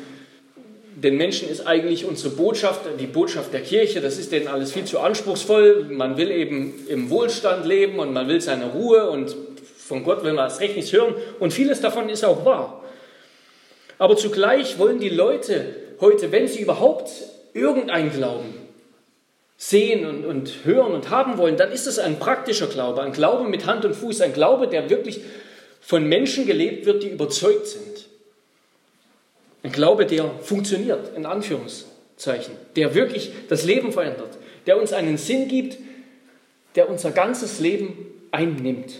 den 1.02 1.16
Menschen 1.16 1.48
ist 1.48 1.66
eigentlich 1.66 2.04
unsere 2.04 2.34
Botschaft, 2.34 2.82
die 2.98 3.06
Botschaft 3.06 3.52
der 3.54 3.62
Kirche, 3.62 4.00
das 4.00 4.18
ist 4.18 4.32
denen 4.32 4.48
alles 4.48 4.72
viel 4.72 4.84
zu 4.84 5.00
anspruchsvoll. 5.00 5.86
Man 5.90 6.18
will 6.18 6.30
eben 6.30 6.74
im 6.88 7.08
Wohlstand 7.08 7.64
leben 7.64 7.98
und 7.98 8.12
man 8.12 8.28
will 8.28 8.40
seine 8.40 8.66
Ruhe 8.66 9.08
und 9.08 9.34
von 9.78 10.04
Gott 10.04 10.22
will 10.24 10.34
man 10.34 10.44
das 10.44 10.60
recht 10.60 10.76
nichts 10.76 10.92
hören. 10.92 11.14
Und 11.38 11.52
vieles 11.52 11.80
davon 11.80 12.10
ist 12.10 12.24
auch 12.24 12.44
wahr. 12.44 12.84
Aber 13.98 14.16
zugleich 14.16 14.78
wollen 14.78 14.98
die 14.98 15.08
Leute 15.08 15.74
heute, 16.00 16.32
wenn 16.32 16.48
sie 16.48 16.60
überhaupt 16.60 17.10
irgendeinen 17.54 18.12
Glauben 18.12 18.54
sehen 19.62 20.06
und, 20.06 20.24
und 20.24 20.64
hören 20.64 20.92
und 20.92 21.10
haben 21.10 21.36
wollen, 21.36 21.58
dann 21.58 21.70
ist 21.70 21.86
es 21.86 21.98
ein 21.98 22.18
praktischer 22.18 22.66
Glaube, 22.66 23.02
ein 23.02 23.12
Glaube 23.12 23.46
mit 23.46 23.66
Hand 23.66 23.84
und 23.84 23.94
Fuß, 23.94 24.22
ein 24.22 24.32
Glaube, 24.32 24.68
der 24.68 24.88
wirklich 24.88 25.20
von 25.82 26.08
Menschen 26.08 26.46
gelebt 26.46 26.86
wird, 26.86 27.02
die 27.02 27.10
überzeugt 27.10 27.66
sind. 27.66 28.06
Ein 29.62 29.70
Glaube, 29.70 30.06
der 30.06 30.30
funktioniert, 30.42 31.14
in 31.14 31.26
Anführungszeichen, 31.26 32.54
der 32.74 32.94
wirklich 32.94 33.32
das 33.50 33.64
Leben 33.64 33.92
verändert, 33.92 34.38
der 34.66 34.80
uns 34.80 34.94
einen 34.94 35.18
Sinn 35.18 35.46
gibt, 35.46 35.76
der 36.74 36.88
unser 36.88 37.10
ganzes 37.10 37.60
Leben 37.60 38.06
einnimmt. 38.30 38.94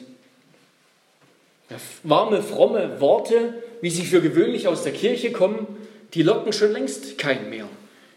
Warme, 2.03 2.43
fromme 2.43 3.01
Worte, 3.01 3.55
wie 3.81 3.91
sie 3.91 4.05
für 4.05 4.21
gewöhnlich 4.21 4.69
aus 4.69 4.83
der 4.83 4.93
Kirche 4.93 5.33
kommen, 5.33 5.67
die 6.13 6.23
locken 6.23 6.53
schon 6.53 6.73
längst 6.73 7.17
keinen 7.17 7.49
mehr 7.49 7.69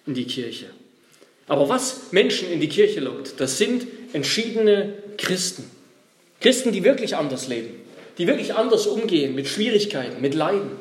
in 0.06 0.14
die 0.14 0.26
Kirche. 0.28 0.66
Aber 1.48 1.70
was 1.70 2.12
Menschen 2.12 2.52
in 2.52 2.60
die 2.60 2.70
Kirche 2.70 3.00
lockt, 3.00 3.40
das 3.40 3.58
sind 3.58 3.86
entschiedene 4.14 4.94
Christen. 5.18 5.70
Christen, 6.40 6.72
die 6.72 6.84
wirklich 6.84 7.16
anders 7.16 7.48
leben, 7.48 7.76
die 8.18 8.28
wirklich 8.28 8.54
anders 8.54 8.88
umgehen 8.88 9.36
mit 9.36 9.48
Schwierigkeiten, 9.48 10.22
mit 10.22 10.36
Leiden, 10.36 10.72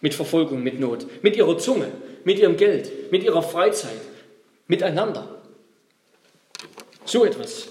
mit 0.00 0.14
Verfolgung, 0.14 0.62
mit 0.62 0.80
Not, 0.80 1.06
mit 1.22 1.36
ihrer 1.36 1.58
Zunge, 1.58 1.88
mit 2.24 2.38
ihrem 2.38 2.56
Geld, 2.56 3.12
mit 3.12 3.22
ihrer 3.22 3.42
Freizeit, 3.42 4.00
miteinander. 4.66 5.40
So 7.04 7.24
etwas 7.24 7.68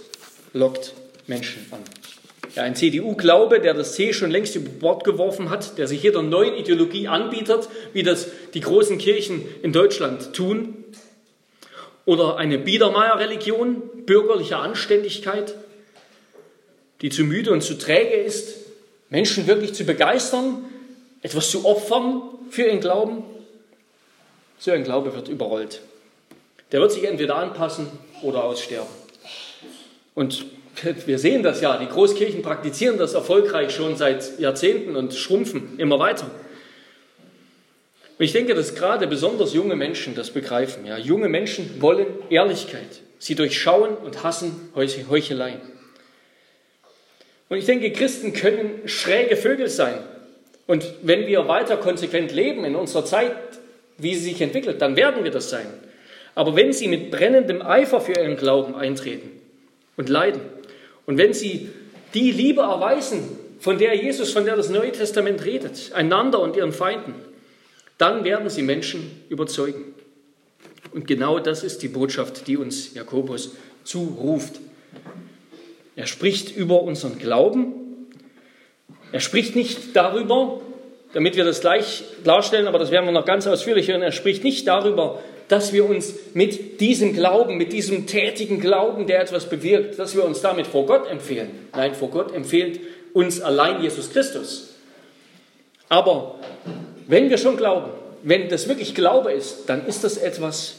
lockt 0.53 0.93
Menschen 1.27 1.65
an. 1.71 1.79
Ja, 2.55 2.63
ein 2.63 2.75
CDU-Glaube, 2.75 3.61
der 3.61 3.73
das 3.73 3.93
C 3.93 4.11
schon 4.11 4.29
längst 4.29 4.55
über 4.55 4.69
Bord 4.69 5.05
geworfen 5.05 5.49
hat, 5.49 5.77
der 5.77 5.87
sich 5.87 6.03
jeder 6.03 6.21
neuen 6.21 6.55
Ideologie 6.55 7.07
anbietet, 7.07 7.69
wie 7.93 8.03
das 8.03 8.27
die 8.53 8.59
großen 8.59 8.97
Kirchen 8.97 9.43
in 9.63 9.71
Deutschland 9.71 10.33
tun, 10.33 10.83
oder 12.05 12.37
eine 12.37 12.57
Biedermeier-Religion 12.57 14.05
bürgerlicher 14.05 14.59
Anständigkeit, 14.59 15.55
die 17.01 17.09
zu 17.09 17.23
müde 17.23 17.51
und 17.51 17.61
zu 17.61 17.77
träge 17.77 18.15
ist, 18.15 18.55
Menschen 19.09 19.47
wirklich 19.47 19.73
zu 19.73 19.83
begeistern, 19.83 20.65
etwas 21.21 21.51
zu 21.51 21.65
opfern 21.65 22.21
für 22.49 22.63
ihren 22.63 22.79
Glauben. 22.79 23.23
So 24.57 24.71
ein 24.71 24.83
Glaube 24.83 25.13
wird 25.15 25.27
überrollt. 25.27 25.81
Der 26.71 26.79
wird 26.79 26.91
sich 26.91 27.03
entweder 27.03 27.35
anpassen 27.35 27.87
oder 28.21 28.43
aussterben. 28.43 28.89
Und 30.15 30.45
wir 31.05 31.19
sehen 31.19 31.43
das 31.43 31.61
ja, 31.61 31.77
die 31.77 31.87
Großkirchen 31.87 32.41
praktizieren 32.41 32.97
das 32.97 33.13
erfolgreich 33.13 33.73
schon 33.73 33.95
seit 33.95 34.39
Jahrzehnten 34.39 34.95
und 34.95 35.13
schrumpfen 35.13 35.77
immer 35.77 35.99
weiter. 35.99 36.29
Und 38.21 38.25
ich 38.25 38.33
denke, 38.33 38.53
dass 38.53 38.75
gerade 38.75 39.07
besonders 39.07 39.55
junge 39.55 39.75
Menschen 39.75 40.13
das 40.13 40.29
begreifen. 40.29 40.85
Ja, 40.85 40.95
junge 40.95 41.27
Menschen 41.27 41.81
wollen 41.81 42.05
Ehrlichkeit. 42.29 43.01
Sie 43.17 43.33
durchschauen 43.33 43.97
und 43.97 44.21
hassen 44.21 44.69
Heuchelei. 44.75 45.57
Und 47.49 47.57
ich 47.57 47.65
denke, 47.65 47.91
Christen 47.91 48.33
können 48.33 48.87
schräge 48.87 49.35
Vögel 49.35 49.69
sein. 49.69 49.95
Und 50.67 50.85
wenn 51.01 51.25
wir 51.25 51.47
weiter 51.47 51.77
konsequent 51.77 52.31
leben 52.31 52.63
in 52.63 52.75
unserer 52.75 53.05
Zeit, 53.05 53.35
wie 53.97 54.13
sie 54.13 54.29
sich 54.29 54.41
entwickelt, 54.43 54.83
dann 54.83 54.95
werden 54.95 55.23
wir 55.23 55.31
das 55.31 55.49
sein. 55.49 55.65
Aber 56.35 56.55
wenn 56.55 56.73
sie 56.73 56.89
mit 56.89 57.09
brennendem 57.09 57.63
Eifer 57.63 58.01
für 58.01 58.13
ihren 58.13 58.37
Glauben 58.37 58.75
eintreten 58.75 59.31
und 59.97 60.09
leiden, 60.09 60.41
und 61.07 61.17
wenn 61.17 61.33
sie 61.33 61.71
die 62.13 62.29
Liebe 62.29 62.61
erweisen, 62.61 63.35
von 63.59 63.79
der 63.79 63.95
Jesus, 63.95 64.31
von 64.31 64.45
der 64.45 64.57
das 64.57 64.69
Neue 64.69 64.91
Testament 64.91 65.43
redet, 65.43 65.91
einander 65.95 66.39
und 66.39 66.55
ihren 66.55 66.71
Feinden, 66.71 67.15
dann 68.01 68.23
werden 68.23 68.49
sie 68.49 68.63
Menschen 68.63 69.23
überzeugen. 69.29 69.93
Und 70.91 71.07
genau 71.07 71.39
das 71.39 71.63
ist 71.63 71.83
die 71.83 71.87
Botschaft, 71.87 72.47
die 72.47 72.57
uns 72.57 72.93
Jakobus 72.95 73.51
zuruft. 73.83 74.59
Er 75.95 76.07
spricht 76.07 76.55
über 76.55 76.81
unseren 76.81 77.19
Glauben. 77.19 77.73
Er 79.11 79.19
spricht 79.19 79.55
nicht 79.55 79.95
darüber, 79.95 80.61
damit 81.13 81.35
wir 81.35 81.43
das 81.43 81.61
gleich 81.61 82.03
klarstellen, 82.23 82.67
aber 82.67 82.79
das 82.79 82.91
werden 82.91 83.05
wir 83.05 83.11
noch 83.11 83.25
ganz 83.25 83.45
ausführlich 83.45 83.87
hören. 83.87 84.01
Er 84.01 84.11
spricht 84.11 84.43
nicht 84.43 84.67
darüber, 84.67 85.21
dass 85.47 85.73
wir 85.73 85.87
uns 85.87 86.15
mit 86.33 86.79
diesem 86.79 87.13
Glauben, 87.13 87.57
mit 87.57 87.73
diesem 87.73 88.07
tätigen 88.07 88.59
Glauben, 88.59 89.05
der 89.05 89.21
etwas 89.21 89.49
bewirkt, 89.49 89.99
dass 89.99 90.15
wir 90.15 90.23
uns 90.23 90.41
damit 90.41 90.65
vor 90.65 90.85
Gott 90.85 91.09
empfehlen. 91.09 91.49
Nein, 91.73 91.93
vor 91.93 92.09
Gott 92.09 92.33
empfiehlt 92.33 92.79
uns 93.13 93.41
allein 93.41 93.81
Jesus 93.81 94.11
Christus. 94.11 94.75
Aber 95.89 96.39
wenn 97.11 97.29
wir 97.29 97.37
schon 97.37 97.57
glauben, 97.57 97.91
wenn 98.23 98.47
das 98.47 98.69
wirklich 98.69 98.95
Glaube 98.95 99.33
ist, 99.33 99.65
dann 99.67 99.85
ist 99.85 100.05
das 100.05 100.15
etwas, 100.15 100.77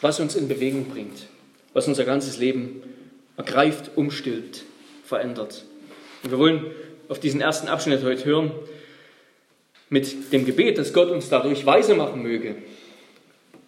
was 0.00 0.18
uns 0.18 0.34
in 0.34 0.48
Bewegung 0.48 0.86
bringt, 0.86 1.26
was 1.74 1.86
unser 1.86 2.04
ganzes 2.04 2.38
Leben 2.38 2.82
ergreift, 3.36 3.90
umstülpt, 3.96 4.62
verändert. 5.04 5.64
Und 6.22 6.30
wir 6.30 6.38
wollen 6.38 6.64
auf 7.10 7.20
diesen 7.20 7.42
ersten 7.42 7.68
Abschnitt 7.68 8.02
heute 8.02 8.24
hören, 8.24 8.50
mit 9.90 10.32
dem 10.32 10.46
Gebet, 10.46 10.78
dass 10.78 10.94
Gott 10.94 11.10
uns 11.10 11.28
dadurch 11.28 11.66
weise 11.66 11.94
machen 11.94 12.22
möge 12.22 12.54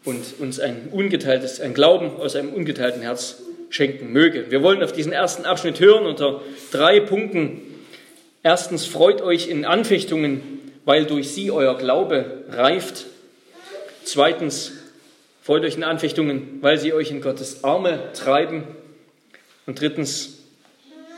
und 0.07 0.25
uns 0.39 0.59
ein 0.59 0.89
ungeteiltes, 0.91 1.61
ein 1.61 1.75
Glauben 1.75 2.17
aus 2.17 2.35
einem 2.35 2.55
ungeteilten 2.55 3.03
Herz 3.03 3.43
schenken 3.69 4.11
möge. 4.11 4.51
Wir 4.51 4.63
wollen 4.63 4.83
auf 4.83 4.93
diesen 4.93 5.13
ersten 5.13 5.45
Abschnitt 5.45 5.81
hören 5.81 6.07
unter 6.07 6.41
drei 6.71 6.99
Punkten. 7.01 7.61
Erstens, 8.43 8.87
freut 8.87 9.21
euch 9.21 9.51
in 9.51 9.67
Anfechtungen 9.67 10.58
weil 10.88 11.04
durch 11.04 11.35
sie 11.35 11.50
euer 11.50 11.76
Glaube 11.76 12.45
reift. 12.49 13.04
Zweitens, 14.04 14.73
freut 15.42 15.62
euch 15.62 15.75
in 15.75 15.85
Anfechtungen, 15.85 16.61
weil 16.62 16.78
sie 16.78 16.95
euch 16.95 17.11
in 17.11 17.21
Gottes 17.21 17.62
Arme 17.62 18.04
treiben. 18.14 18.62
Und 19.66 19.83
drittens, 19.83 20.38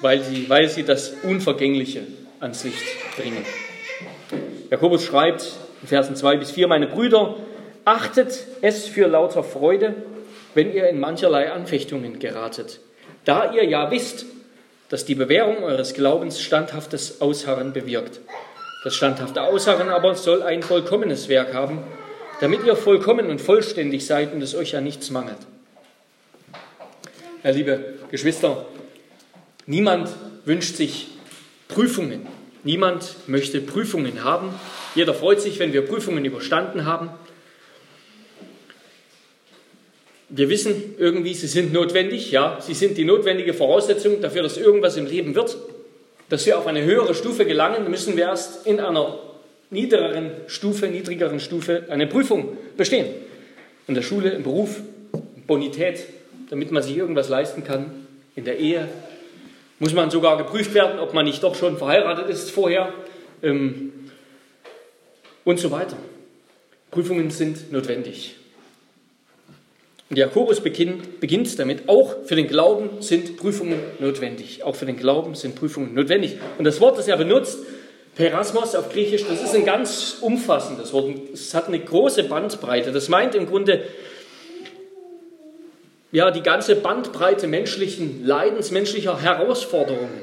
weil 0.01 0.23
sie, 0.25 0.49
weil 0.49 0.69
sie 0.69 0.83
das 0.83 1.13
Unvergängliche 1.23 2.03
ans 2.41 2.65
Licht 2.65 2.83
bringen. 3.17 3.45
Jakobus 4.73 5.05
schreibt 5.05 5.53
in 5.83 5.87
Versen 5.87 6.17
2 6.17 6.39
bis 6.39 6.51
4, 6.51 6.67
meine 6.67 6.89
Brüder, 6.89 7.37
achtet 7.85 8.47
es 8.63 8.89
für 8.89 9.07
lauter 9.07 9.45
Freude, 9.45 9.95
wenn 10.53 10.75
ihr 10.75 10.89
in 10.89 10.99
mancherlei 10.99 11.53
Anfechtungen 11.53 12.19
geratet, 12.19 12.81
da 13.25 13.53
ihr 13.53 13.65
ja 13.67 13.89
wisst, 13.93 14.27
dass 14.89 15.05
die 15.05 15.15
Bewährung 15.15 15.63
eures 15.63 15.95
Glaubens 15.95 16.43
standhaftes 16.43 17.21
Ausharren 17.21 17.73
bewirkt. 17.73 18.19
Das 18.83 18.95
standhafte 18.95 19.43
Ausharren 19.43 19.91
aber 19.91 20.15
soll 20.15 20.43
ein 20.43 20.63
vollkommenes 20.63 21.29
Werk 21.29 21.53
haben, 21.53 21.83
damit 22.41 22.65
ihr 22.65 22.77
vollkommen 22.77 23.29
und 23.29 23.41
vollständig 23.41 24.07
seid 24.07 24.33
und 24.33 24.41
es 24.41 24.55
euch 24.55 24.73
ja 24.73 24.81
nichts 24.81 25.11
mangelt. 25.11 25.37
Ja, 27.45 27.51
liebe 27.51 27.95
Geschwister, 28.11 28.65
niemand 29.67 30.09
wünscht 30.47 30.77
sich 30.77 31.09
Prüfungen. 31.69 32.27
Niemand 32.65 33.17
möchte 33.27 33.61
Prüfungen 33.61 34.25
haben. 34.25 34.55
Jeder 34.95 35.15
freut 35.15 35.41
sich, 35.41 35.59
wenn 35.59 35.73
wir 35.73 35.83
Prüfungen 35.83 36.25
überstanden 36.25 36.85
haben. 36.85 37.11
Wir 40.29 40.49
wissen 40.49 40.95
irgendwie, 40.97 41.35
sie 41.35 41.49
sind 41.49 41.73
notwendig, 41.73 42.31
ja, 42.31 42.59
sie 42.61 42.75
sind 42.75 42.97
die 42.97 43.05
notwendige 43.05 43.53
Voraussetzung 43.53 44.21
dafür, 44.21 44.43
dass 44.43 44.57
irgendwas 44.57 44.97
im 44.97 45.07
Leben 45.07 45.35
wird. 45.35 45.57
Dass 46.31 46.47
wir 46.47 46.59
auf 46.59 46.67
eine 46.67 46.85
höhere 46.85 47.15
Stufe 47.15 47.45
gelangen, 47.45 47.91
müssen 47.91 48.17
wir 48.17 48.25
erst 48.25 48.67
in 48.67 48.81
einer 48.81 49.19
niedrigeren 49.71 50.31
Stufe, 50.47 50.87
niedrigeren 50.87 51.41
Stufe 51.41 51.87
eine 51.91 52.07
Prüfung 52.07 52.57
bestehen. 52.77 53.09
In 53.89 53.95
der 53.95 54.03
Schule, 54.03 54.31
im 54.31 54.45
Beruf, 54.45 54.81
Bonität, 55.49 56.07
damit 56.49 56.71
man 56.71 56.85
sich 56.85 56.97
irgendwas 56.97 57.29
leisten 57.29 57.65
kann. 57.65 58.07
In 58.37 58.45
der 58.45 58.59
Ehe 58.59 58.89
muss 59.81 59.93
man 59.93 60.11
sogar 60.11 60.39
geprüft 60.39 60.73
werden, 60.73 61.01
ob 61.01 61.15
man 61.15 61.25
nicht 61.25 61.43
doch 61.43 61.57
schon 61.57 61.77
verheiratet 61.79 62.29
ist 62.29 62.53
vorher 62.53 62.93
ähm, 63.43 63.93
und 65.45 65.59
so 65.59 65.73
weiter. 65.73 65.97
Prüfungen 66.93 67.31
sind 67.31 67.73
notwendig. 67.73 68.37
Und 70.11 70.17
Jakobus 70.17 70.61
beginnt 70.61 71.59
damit, 71.61 71.89
auch 71.89 72.25
für 72.25 72.35
den 72.35 72.49
Glauben 72.49 73.01
sind 73.01 73.37
Prüfungen 73.37 73.79
notwendig. 74.01 74.65
Auch 74.65 74.75
für 74.75 74.85
den 74.85 74.97
Glauben 74.97 75.37
sind 75.37 75.55
Prüfungen 75.55 75.95
notwendig. 75.95 76.37
Und 76.59 76.65
das 76.65 76.81
Wort, 76.81 76.99
das 76.99 77.07
er 77.07 77.17
benutzt, 77.17 77.61
Perasmos 78.17 78.75
auf 78.75 78.93
Griechisch, 78.93 79.25
das 79.29 79.41
ist 79.41 79.55
ein 79.55 79.65
ganz 79.65 80.17
umfassendes 80.21 80.93
Wort. 80.93 81.15
Es 81.33 81.55
hat 81.55 81.69
eine 81.69 81.79
große 81.79 82.25
Bandbreite. 82.25 82.91
Das 82.91 83.09
meint 83.09 83.37
im 83.37 83.47
Grunde 83.47 83.85
ja, 86.11 86.33
die 86.33 86.43
ganze 86.43 86.75
Bandbreite 86.75 87.47
menschlichen 87.47 88.27
Leidens, 88.27 88.73
menschlicher 88.73 89.23
Herausforderungen. 89.23 90.23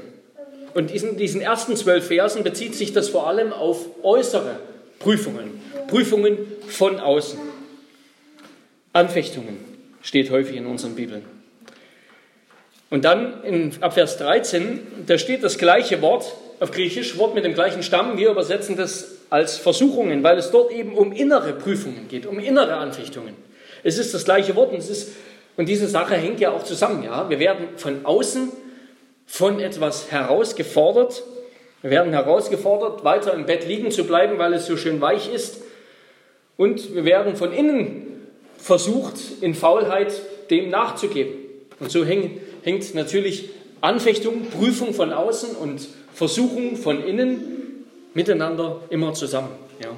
Und 0.74 0.92
in 0.92 1.16
diesen 1.16 1.40
ersten 1.40 1.78
zwölf 1.78 2.08
Versen 2.08 2.44
bezieht 2.44 2.76
sich 2.76 2.92
das 2.92 3.08
vor 3.08 3.26
allem 3.26 3.54
auf 3.54 3.86
äußere 4.04 4.60
Prüfungen, 5.00 5.62
Prüfungen 5.88 6.40
von 6.68 7.00
außen, 7.00 7.40
Anfechtungen 8.92 9.67
steht 10.08 10.32
häufig 10.32 10.56
in 10.56 10.66
unseren 10.66 10.96
Bibeln. 10.96 11.26
Und 12.90 13.04
dann 13.04 13.44
in, 13.44 13.74
ab 13.82 13.94
Vers 13.94 14.16
13, 14.18 14.80
da 15.06 15.18
steht 15.18 15.44
das 15.44 15.58
gleiche 15.58 16.02
Wort 16.02 16.34
auf 16.62 16.72
Griechisch, 16.72 17.18
Wort 17.18 17.36
mit 17.36 17.44
dem 17.44 17.54
gleichen 17.54 17.84
Stamm. 17.84 18.18
Wir 18.18 18.32
übersetzen 18.32 18.78
das 18.78 19.18
als 19.30 19.58
Versuchungen, 19.58 20.24
weil 20.24 20.38
es 20.38 20.50
dort 20.50 20.72
eben 20.72 20.94
um 20.94 21.12
innere 21.12 21.52
Prüfungen 21.52 22.08
geht, 22.08 22.26
um 22.26 22.40
innere 22.40 22.78
Anfechtungen. 22.78 23.36
Es 23.84 23.98
ist 23.98 24.14
das 24.14 24.24
gleiche 24.24 24.56
Wort 24.56 24.72
und, 24.72 24.78
es 24.78 24.90
ist, 24.90 25.12
und 25.58 25.68
diese 25.68 25.90
Sache 25.90 26.16
hängt 26.16 26.40
ja 26.40 26.52
auch 26.52 26.64
zusammen. 26.64 27.04
Ja? 27.04 27.30
Wir 27.30 27.40
werden 27.40 27.68
von 27.76 28.06
außen 28.06 28.50
von 29.26 29.60
etwas 29.60 30.10
herausgefordert. 30.10 31.22
Wir 31.82 31.92
werden 31.92 32.14
herausgefordert, 32.14 33.04
weiter 33.04 33.34
im 33.34 33.46
Bett 33.46 33.68
liegen 33.68 33.92
zu 33.92 34.06
bleiben, 34.06 34.38
weil 34.38 34.54
es 34.54 34.68
so 34.68 34.78
schön 34.78 35.02
weich 35.02 35.32
ist. 35.32 35.62
Und 36.56 36.96
wir 36.96 37.04
werden 37.04 37.36
von 37.36 37.52
innen 37.52 38.07
versucht, 38.58 39.16
in 39.42 39.56
Faulheit 39.56 40.14
dem 40.50 40.70
nachzugeben. 40.70 41.34
Und 41.80 41.92
so 41.92 42.06
hängt, 42.06 42.42
hängt 42.64 42.94
natürlich 42.96 43.50
Anfechtung, 43.82 44.48
Prüfung 44.50 44.94
von 44.94 45.14
außen 45.14 45.56
und 45.56 45.88
Versuchung 46.14 46.78
von 46.78 47.04
innen 47.04 47.86
miteinander 48.14 48.82
immer 48.90 49.14
zusammen. 49.14 49.50
Ja. 49.84 49.92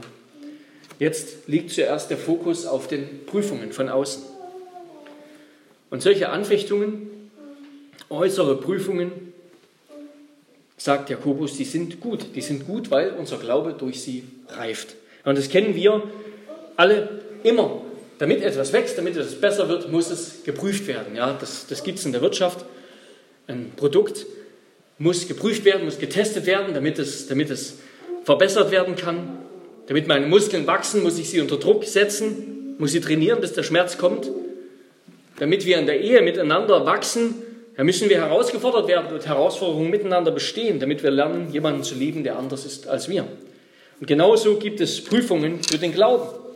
Jetzt 0.99 1.47
liegt 1.47 1.71
zuerst 1.71 2.09
der 2.09 2.17
Fokus 2.17 2.65
auf 2.65 2.87
den 2.87 3.25
Prüfungen 3.25 3.71
von 3.71 3.87
außen. 3.87 4.23
Und 5.89 6.01
solche 6.01 6.29
Anfechtungen, 6.29 7.09
äußere 8.09 8.57
Prüfungen, 8.57 9.33
sagt 10.77 11.09
Jakobus, 11.09 11.55
die 11.55 11.65
sind 11.65 12.01
gut. 12.01 12.35
Die 12.35 12.41
sind 12.41 12.67
gut, 12.67 12.91
weil 12.91 13.11
unser 13.11 13.37
Glaube 13.37 13.73
durch 13.73 14.01
sie 14.01 14.23
reift. 14.49 14.95
Und 15.23 15.37
das 15.37 15.49
kennen 15.49 15.75
wir 15.75 16.03
alle 16.75 17.21
immer 17.43 17.81
damit 18.19 18.43
etwas 18.43 18.73
wächst, 18.73 18.97
damit 18.97 19.17
etwas 19.17 19.35
besser 19.35 19.67
wird, 19.67 19.91
muss 19.91 20.11
es 20.11 20.43
geprüft 20.43 20.87
werden. 20.87 21.15
Ja, 21.15 21.33
das 21.33 21.65
das 21.67 21.83
gibt 21.83 21.99
es 21.99 22.05
in 22.05 22.11
der 22.11 22.21
Wirtschaft. 22.21 22.65
Ein 23.47 23.71
Produkt 23.75 24.25
muss 24.99 25.27
geprüft 25.27 25.65
werden, 25.65 25.85
muss 25.85 25.97
getestet 25.97 26.45
werden, 26.45 26.73
damit 26.73 26.99
es, 26.99 27.27
damit 27.27 27.49
es 27.49 27.79
verbessert 28.25 28.69
werden 28.69 28.95
kann. 28.95 29.39
Damit 29.87 30.07
meine 30.07 30.27
Muskeln 30.27 30.67
wachsen, 30.67 31.01
muss 31.01 31.17
ich 31.17 31.29
sie 31.29 31.41
unter 31.41 31.57
Druck 31.57 31.85
setzen, 31.85 32.75
muss 32.77 32.91
sie 32.91 33.01
trainieren, 33.01 33.41
bis 33.41 33.53
der 33.53 33.63
Schmerz 33.63 33.97
kommt. 33.97 34.29
Damit 35.39 35.65
wir 35.65 35.79
in 35.79 35.87
der 35.87 36.01
Ehe 36.01 36.21
miteinander 36.21 36.85
wachsen, 36.85 37.33
da 37.77 37.85
müssen 37.85 38.09
wir 38.09 38.17
herausgefordert 38.17 38.89
werden 38.89 39.13
und 39.13 39.25
Herausforderungen 39.25 39.89
miteinander 39.89 40.31
bestehen, 40.31 40.81
damit 40.81 41.01
wir 41.01 41.11
lernen, 41.11 41.51
jemanden 41.53 41.83
zu 41.83 41.95
lieben, 41.95 42.25
der 42.25 42.37
anders 42.37 42.65
ist 42.65 42.87
als 42.87 43.07
wir. 43.07 43.25
Und 44.01 44.07
genauso 44.07 44.57
gibt 44.57 44.81
es 44.81 45.01
Prüfungen 45.01 45.63
für 45.63 45.77
den 45.77 45.93
Glauben. 45.93 46.48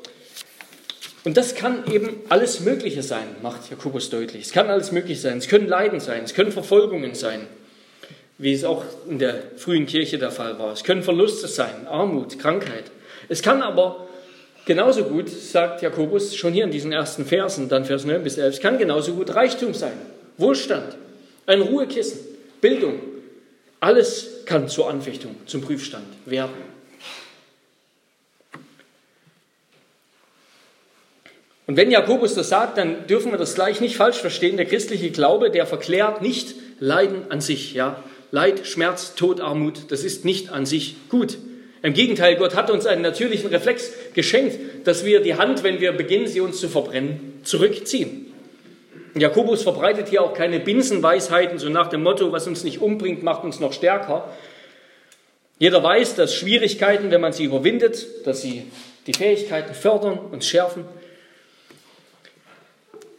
Und 1.23 1.37
das 1.37 1.55
kann 1.55 1.85
eben 1.89 2.17
alles 2.29 2.59
Mögliche 2.59 3.01
sein, 3.01 3.27
macht 3.41 3.69
Jakobus 3.69 4.09
deutlich. 4.09 4.45
Es 4.45 4.51
kann 4.51 4.69
alles 4.69 4.91
Mögliche 4.91 5.21
sein. 5.21 5.37
Es 5.37 5.47
können 5.47 5.67
Leiden 5.67 5.99
sein, 5.99 6.23
es 6.23 6.33
können 6.33 6.51
Verfolgungen 6.51 7.15
sein, 7.15 7.47
wie 8.37 8.53
es 8.53 8.65
auch 8.65 8.83
in 9.07 9.19
der 9.19 9.35
frühen 9.55 9.85
Kirche 9.85 10.17
der 10.17 10.31
Fall 10.31 10.59
war. 10.59 10.73
Es 10.73 10.83
können 10.83 11.03
Verluste 11.03 11.47
sein, 11.47 11.87
Armut, 11.87 12.39
Krankheit. 12.39 12.85
Es 13.29 13.41
kann 13.41 13.61
aber 13.61 14.07
genauso 14.65 15.05
gut, 15.05 15.29
sagt 15.29 15.81
Jakobus 15.81 16.35
schon 16.35 16.51
hier 16.51 16.65
in 16.65 16.71
diesen 16.71 16.91
ersten 16.91 17.25
Versen, 17.25 17.69
dann 17.69 17.85
Vers 17.85 18.03
9 18.03 18.21
bis 18.21 18.37
11, 18.37 18.55
es 18.55 18.61
kann 18.61 18.77
genauso 18.77 19.13
gut 19.13 19.33
Reichtum 19.33 19.73
sein, 19.73 19.93
Wohlstand, 20.37 20.97
ein 21.45 21.61
Ruhekissen, 21.61 22.19
Bildung. 22.59 22.99
Alles 23.79 24.45
kann 24.45 24.67
zur 24.67 24.89
Anfechtung, 24.89 25.35
zum 25.45 25.61
Prüfstand 25.61 26.07
werden. 26.25 26.72
Und 31.65 31.77
wenn 31.77 31.91
Jakobus 31.91 32.35
das 32.35 32.49
sagt, 32.49 32.77
dann 32.77 33.07
dürfen 33.07 33.31
wir 33.31 33.37
das 33.37 33.55
gleich 33.55 33.79
nicht 33.79 33.95
falsch 33.95 34.17
verstehen. 34.17 34.57
Der 34.57 34.65
christliche 34.65 35.11
Glaube, 35.11 35.49
der 35.49 35.65
verklärt 35.65 36.21
nicht 36.21 36.55
Leiden 36.79 37.31
an 37.31 37.39
sich. 37.39 37.73
Ja? 37.73 38.03
Leid, 38.31 38.67
Schmerz, 38.67 39.15
Tod, 39.15 39.39
Armut, 39.39 39.91
das 39.91 40.03
ist 40.03 40.25
nicht 40.25 40.51
an 40.51 40.65
sich 40.65 40.95
gut. 41.09 41.37
Im 41.83 41.93
Gegenteil, 41.93 42.35
Gott 42.35 42.55
hat 42.55 42.71
uns 42.71 42.85
einen 42.85 43.01
natürlichen 43.01 43.49
Reflex 43.49 43.91
geschenkt, 44.13 44.57
dass 44.87 45.05
wir 45.05 45.19
die 45.19 45.35
Hand, 45.35 45.63
wenn 45.63 45.79
wir 45.81 45.91
beginnen, 45.91 46.27
sie 46.27 46.41
uns 46.41 46.59
zu 46.59 46.69
verbrennen, 46.69 47.41
zurückziehen. 47.43 48.33
Jakobus 49.15 49.63
verbreitet 49.63 50.07
hier 50.09 50.23
auch 50.23 50.33
keine 50.33 50.59
Binsenweisheiten, 50.59 51.59
so 51.59 51.69
nach 51.69 51.87
dem 51.87 52.01
Motto, 52.01 52.31
was 52.31 52.47
uns 52.47 52.63
nicht 52.63 52.81
umbringt, 52.81 53.21
macht 53.21 53.43
uns 53.43 53.59
noch 53.59 53.73
stärker. 53.73 54.29
Jeder 55.59 55.83
weiß, 55.83 56.15
dass 56.15 56.33
Schwierigkeiten, 56.33 57.11
wenn 57.11 57.21
man 57.21 57.33
sie 57.33 57.43
überwindet, 57.43 58.25
dass 58.25 58.41
sie 58.41 58.63
die 59.05 59.13
Fähigkeiten 59.13 59.75
fördern 59.75 60.17
und 60.31 60.43
schärfen. 60.43 60.85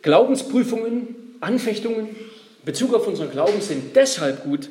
Glaubensprüfungen, 0.04 1.16
Anfechtungen 1.40 2.08
in 2.10 2.16
Bezug 2.64 2.94
auf 2.94 3.06
unseren 3.08 3.30
Glauben 3.30 3.60
sind 3.60 3.96
deshalb 3.96 4.44
gut, 4.44 4.68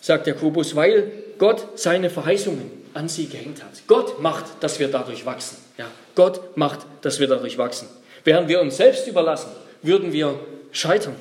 sagt 0.00 0.26
Jakobus, 0.26 0.74
weil 0.74 1.12
Gott 1.38 1.78
seine 1.78 2.10
Verheißungen 2.10 2.70
an 2.94 3.08
sie 3.08 3.26
gehängt 3.26 3.62
hat. 3.62 3.82
Gott 3.86 4.20
macht, 4.22 4.44
dass 4.60 4.80
wir 4.80 4.88
dadurch 4.88 5.26
wachsen. 5.26 5.58
Ja, 5.76 5.86
Gott 6.14 6.56
macht, 6.56 6.86
dass 7.02 7.20
wir 7.20 7.28
dadurch 7.28 7.58
wachsen. 7.58 7.88
Während 8.24 8.48
wir 8.48 8.60
uns 8.60 8.78
selbst 8.78 9.06
überlassen, 9.06 9.50
würden 9.82 10.12
wir 10.12 10.38
scheitern. 10.72 11.14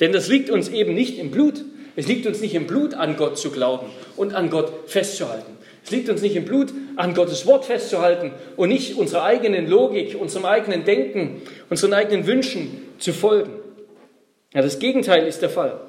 Denn 0.00 0.12
das 0.12 0.28
liegt 0.28 0.50
uns 0.50 0.68
eben 0.68 0.94
nicht 0.94 1.18
im 1.18 1.30
Blut. 1.30 1.64
Es 1.96 2.06
liegt 2.06 2.26
uns 2.26 2.40
nicht 2.40 2.54
im 2.54 2.66
Blut, 2.66 2.92
an 2.92 3.16
Gott 3.16 3.38
zu 3.38 3.50
glauben 3.50 3.86
und 4.16 4.34
an 4.34 4.50
Gott 4.50 4.90
festzuhalten. 4.90 5.51
Es 5.84 5.90
liegt 5.90 6.08
uns 6.08 6.22
nicht 6.22 6.36
im 6.36 6.44
Blut, 6.44 6.72
an 6.96 7.14
Gottes 7.14 7.46
Wort 7.46 7.64
festzuhalten 7.64 8.32
und 8.56 8.68
nicht 8.68 8.96
unserer 8.96 9.24
eigenen 9.24 9.68
Logik, 9.68 10.16
unserem 10.20 10.44
eigenen 10.44 10.84
Denken, 10.84 11.42
unseren 11.70 11.92
eigenen 11.92 12.26
Wünschen 12.26 12.88
zu 12.98 13.12
folgen. 13.12 13.50
Ja, 14.54 14.62
das 14.62 14.78
Gegenteil 14.78 15.26
ist 15.26 15.42
der 15.42 15.50
Fall. 15.50 15.80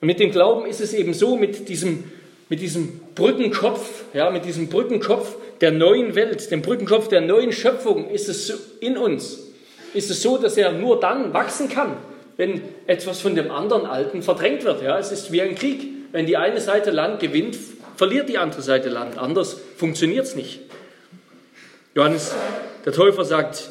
Und 0.00 0.06
mit 0.06 0.20
dem 0.20 0.30
Glauben 0.30 0.66
ist 0.66 0.80
es 0.80 0.94
eben 0.94 1.14
so, 1.14 1.36
mit 1.36 1.68
diesem, 1.68 2.04
mit 2.48 2.60
diesem 2.60 3.00
Brückenkopf, 3.14 4.04
ja, 4.14 4.30
mit 4.30 4.44
diesem 4.44 4.68
Brückenkopf 4.68 5.36
der 5.60 5.72
neuen 5.72 6.14
Welt, 6.14 6.50
dem 6.50 6.62
Brückenkopf 6.62 7.08
der 7.08 7.20
neuen 7.20 7.52
Schöpfung, 7.52 8.08
ist 8.10 8.28
es 8.28 8.52
in 8.80 8.96
uns, 8.96 9.50
ist 9.94 10.10
es 10.10 10.22
so, 10.22 10.38
dass 10.38 10.56
er 10.56 10.72
nur 10.72 11.00
dann 11.00 11.34
wachsen 11.34 11.68
kann, 11.68 11.96
wenn 12.36 12.62
etwas 12.86 13.20
von 13.20 13.34
dem 13.34 13.50
anderen 13.50 13.84
Alten 13.84 14.22
verdrängt 14.22 14.64
wird. 14.64 14.82
Ja, 14.82 14.98
es 14.98 15.12
ist 15.12 15.32
wie 15.32 15.42
ein 15.42 15.54
Krieg. 15.54 15.88
Wenn 16.12 16.26
die 16.26 16.36
eine 16.36 16.60
Seite 16.60 16.90
Land 16.90 17.20
gewinnt, 17.20 17.56
verliert 18.00 18.30
die 18.30 18.38
andere 18.38 18.62
Seite 18.62 18.88
Land. 18.88 19.18
Anders 19.18 19.58
funktioniert 19.76 20.24
es 20.24 20.34
nicht. 20.34 20.60
Johannes, 21.94 22.34
der 22.86 22.94
Täufer, 22.94 23.26
sagt, 23.26 23.68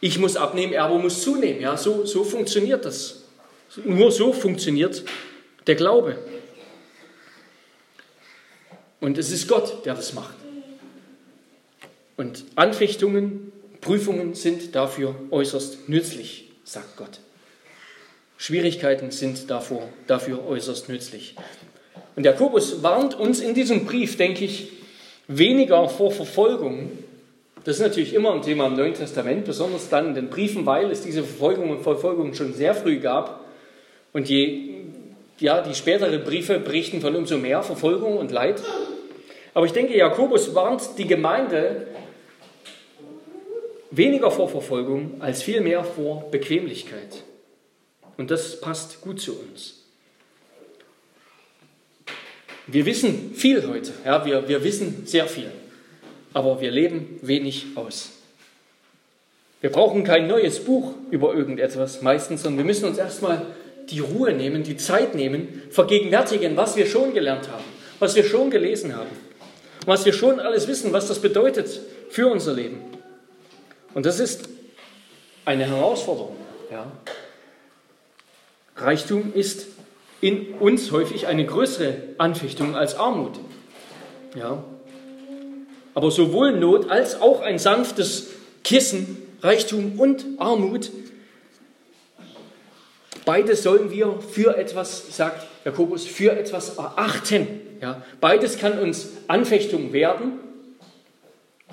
ich 0.00 0.18
muss 0.18 0.36
abnehmen, 0.36 0.72
er 0.72 0.86
aber 0.86 0.98
muss 0.98 1.22
zunehmen. 1.22 1.60
Ja, 1.60 1.76
so, 1.76 2.04
so 2.04 2.24
funktioniert 2.24 2.84
das. 2.84 3.22
Nur 3.84 4.10
so 4.10 4.32
funktioniert 4.32 5.04
der 5.68 5.76
Glaube. 5.76 6.18
Und 8.98 9.18
es 9.18 9.30
ist 9.30 9.46
Gott, 9.46 9.86
der 9.86 9.94
das 9.94 10.14
macht. 10.14 10.34
Und 12.16 12.44
Anfechtungen, 12.56 13.52
Prüfungen 13.80 14.34
sind 14.34 14.74
dafür 14.74 15.14
äußerst 15.30 15.88
nützlich, 15.88 16.50
sagt 16.64 16.96
Gott. 16.96 17.20
Schwierigkeiten 18.36 19.12
sind 19.12 19.48
davor, 19.48 19.88
dafür 20.08 20.44
äußerst 20.44 20.88
nützlich. 20.88 21.36
Und 22.20 22.24
Jakobus 22.24 22.82
warnt 22.82 23.18
uns 23.18 23.40
in 23.40 23.54
diesem 23.54 23.86
Brief, 23.86 24.18
denke 24.18 24.44
ich, 24.44 24.68
weniger 25.26 25.88
vor 25.88 26.12
Verfolgung. 26.12 26.90
Das 27.64 27.76
ist 27.76 27.82
natürlich 27.82 28.12
immer 28.12 28.34
ein 28.34 28.42
Thema 28.42 28.66
im 28.66 28.76
Neuen 28.76 28.92
Testament, 28.92 29.46
besonders 29.46 29.88
dann 29.88 30.08
in 30.08 30.14
den 30.14 30.28
Briefen, 30.28 30.66
weil 30.66 30.90
es 30.90 31.00
diese 31.00 31.22
Verfolgung 31.22 31.70
und 31.70 31.80
Verfolgung 31.80 32.34
schon 32.34 32.52
sehr 32.52 32.74
früh 32.74 32.98
gab. 32.98 33.40
Und 34.12 34.28
je, 34.28 34.68
ja, 35.38 35.62
die 35.62 35.74
späteren 35.74 36.22
Briefe 36.22 36.58
berichten 36.58 37.00
von 37.00 37.16
umso 37.16 37.38
mehr 37.38 37.62
Verfolgung 37.62 38.18
und 38.18 38.30
Leid. 38.32 38.62
Aber 39.54 39.64
ich 39.64 39.72
denke, 39.72 39.96
Jakobus 39.96 40.54
warnt 40.54 40.98
die 40.98 41.06
Gemeinde 41.06 41.86
weniger 43.90 44.30
vor 44.30 44.50
Verfolgung 44.50 45.12
als 45.20 45.42
vielmehr 45.42 45.84
vor 45.84 46.30
Bequemlichkeit. 46.30 47.24
Und 48.18 48.30
das 48.30 48.60
passt 48.60 49.00
gut 49.00 49.22
zu 49.22 49.40
uns. 49.40 49.79
Wir 52.72 52.86
wissen 52.86 53.34
viel 53.34 53.66
heute, 53.66 53.92
ja, 54.04 54.24
wir, 54.24 54.48
wir 54.48 54.62
wissen 54.62 55.06
sehr 55.06 55.26
viel, 55.26 55.50
aber 56.32 56.60
wir 56.60 56.70
leben 56.70 57.18
wenig 57.22 57.66
aus. 57.74 58.10
Wir 59.60 59.70
brauchen 59.70 60.04
kein 60.04 60.26
neues 60.26 60.60
Buch 60.60 60.94
über 61.10 61.34
irgendetwas 61.34 62.00
meistens, 62.00 62.42
sondern 62.42 62.58
wir 62.58 62.64
müssen 62.64 62.86
uns 62.86 62.98
erstmal 62.98 63.46
die 63.90 63.98
Ruhe 63.98 64.32
nehmen, 64.32 64.62
die 64.62 64.76
Zeit 64.76 65.14
nehmen, 65.14 65.62
vergegenwärtigen, 65.70 66.56
was 66.56 66.76
wir 66.76 66.86
schon 66.86 67.12
gelernt 67.12 67.50
haben, 67.50 67.64
was 67.98 68.14
wir 68.14 68.24
schon 68.24 68.50
gelesen 68.50 68.96
haben, 68.96 69.10
was 69.84 70.04
wir 70.04 70.12
schon 70.12 70.38
alles 70.38 70.68
wissen, 70.68 70.92
was 70.92 71.08
das 71.08 71.18
bedeutet 71.18 71.80
für 72.08 72.28
unser 72.28 72.54
Leben. 72.54 72.78
Und 73.94 74.06
das 74.06 74.20
ist 74.20 74.48
eine 75.44 75.66
Herausforderung. 75.66 76.36
Ja. 76.70 76.90
Reichtum 78.76 79.32
ist 79.34 79.66
in 80.20 80.54
uns 80.54 80.92
häufig 80.92 81.26
eine 81.26 81.46
größere 81.46 81.94
Anfechtung 82.18 82.76
als 82.76 82.94
Armut. 82.94 83.40
Ja. 84.36 84.62
Aber 85.94 86.10
sowohl 86.10 86.52
Not 86.52 86.90
als 86.90 87.20
auch 87.20 87.40
ein 87.40 87.58
sanftes 87.58 88.28
Kissen, 88.62 89.16
Reichtum 89.42 89.98
und 89.98 90.24
Armut, 90.38 90.90
beides 93.24 93.62
sollen 93.62 93.90
wir 93.90 94.20
für 94.20 94.56
etwas, 94.56 95.16
sagt 95.16 95.46
Jakobus, 95.64 96.06
für 96.06 96.32
etwas 96.32 96.76
erachten. 96.76 97.46
Ja. 97.80 98.02
Beides 98.20 98.58
kann 98.58 98.78
uns 98.78 99.08
Anfechtung 99.26 99.92
werden. 99.92 100.32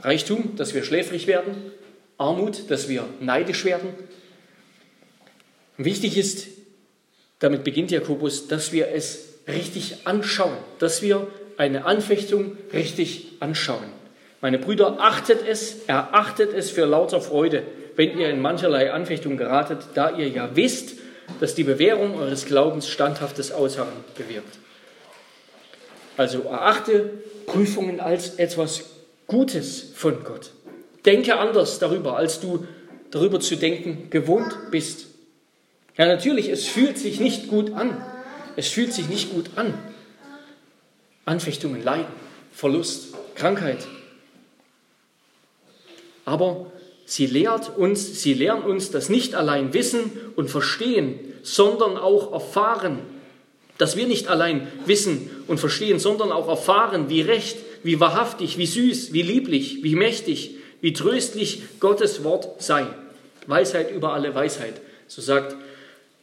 Reichtum, 0.02 0.56
dass 0.56 0.74
wir 0.74 0.84
schläfrig 0.84 1.28
werden, 1.28 1.56
Armut, 2.18 2.70
dass 2.70 2.88
wir 2.88 3.04
neidisch 3.20 3.66
werden. 3.66 3.90
Wichtig 5.78 6.18
ist, 6.18 6.48
damit 7.40 7.64
beginnt 7.64 7.92
Jakobus, 7.92 8.48
dass 8.48 8.72
wir 8.72 8.90
es 8.90 9.40
richtig 9.48 10.06
anschauen, 10.06 10.58
dass 10.80 11.02
wir 11.02 11.28
eine 11.58 11.86
Anfechtung 11.86 12.58
richtig 12.74 13.34
anschauen. 13.40 13.98
Meine 14.42 14.60
Brüder, 14.60 14.98
achtet 15.00 15.48
es, 15.48 15.86
erachtet 15.88 16.54
es 16.54 16.70
für 16.70 16.86
lauter 16.86 17.22
Freude, 17.22 17.64
wenn 17.96 18.18
ihr 18.20 18.30
in 18.30 18.42
mancherlei 18.42 18.92
Anfechtung 18.92 19.38
geratet, 19.38 19.80
da 19.96 20.16
ihr 20.16 20.28
ja 20.28 20.56
wisst, 20.56 20.98
dass 21.40 21.56
die 21.56 21.64
Bewährung 21.64 22.16
eures 22.16 22.46
Glaubens 22.46 22.88
standhaftes 22.88 23.52
Ausharren 23.52 23.94
bewirkt. 24.16 24.60
Also 26.16 26.44
erachte 26.44 27.10
Prüfungen 27.48 28.00
als 28.00 28.36
etwas 28.36 28.86
Gutes 29.28 29.92
von 29.96 30.24
Gott. 30.24 30.52
Denke 31.06 31.38
anders 31.38 31.80
darüber, 31.80 32.18
als 32.18 32.40
du 32.40 32.66
darüber 33.12 33.40
zu 33.40 33.56
denken 33.56 34.10
gewohnt 34.10 34.56
bist. 34.72 35.08
Ja, 35.98 36.06
natürlich, 36.06 36.50
es 36.50 36.68
fühlt 36.68 36.98
sich 36.98 37.20
nicht 37.20 37.48
gut 37.48 37.74
an. 37.74 37.98
Es 38.56 38.68
fühlt 38.68 38.94
sich 38.94 39.10
nicht 39.10 39.32
gut 39.32 39.50
an. 39.56 39.74
Anfechtungen, 41.26 41.84
Leiden, 41.84 42.06
Verlust, 42.52 43.16
Krankheit. 43.36 43.88
Aber 46.24 46.72
sie 47.06 47.26
lehrt 47.26 47.78
uns, 47.78 48.22
sie 48.22 48.34
lehren 48.34 48.62
uns 48.62 48.92
das 48.92 49.10
nicht 49.10 49.34
allein 49.34 49.74
wissen 49.74 50.12
und 50.36 50.50
verstehen, 50.50 51.20
sondern 51.42 51.98
auch 51.98 52.32
erfahren. 52.32 53.00
Dass 53.78 53.96
wir 53.96 54.08
nicht 54.08 54.28
allein 54.28 54.68
wissen 54.86 55.30
und 55.48 55.60
verstehen, 55.60 56.00
sondern 56.00 56.32
auch 56.32 56.48
erfahren, 56.48 57.10
wie 57.10 57.22
recht, 57.22 57.58
wie 57.84 58.00
wahrhaftig, 58.00 58.58
wie 58.58 58.66
süß, 58.66 59.14
wie 59.14 59.22
lieblich, 59.22 59.84
wie 59.84 59.96
mächtig, 59.96 60.56
wie 60.82 60.94
tröstlich 60.94 61.62
Gottes 61.80 62.24
Wort 62.24 62.62
sei. 62.62 62.88
Weisheit 63.46 63.92
über 63.92 64.14
alle 64.14 64.34
Weisheit. 64.36 64.82
So 65.08 65.22
sagt 65.22 65.56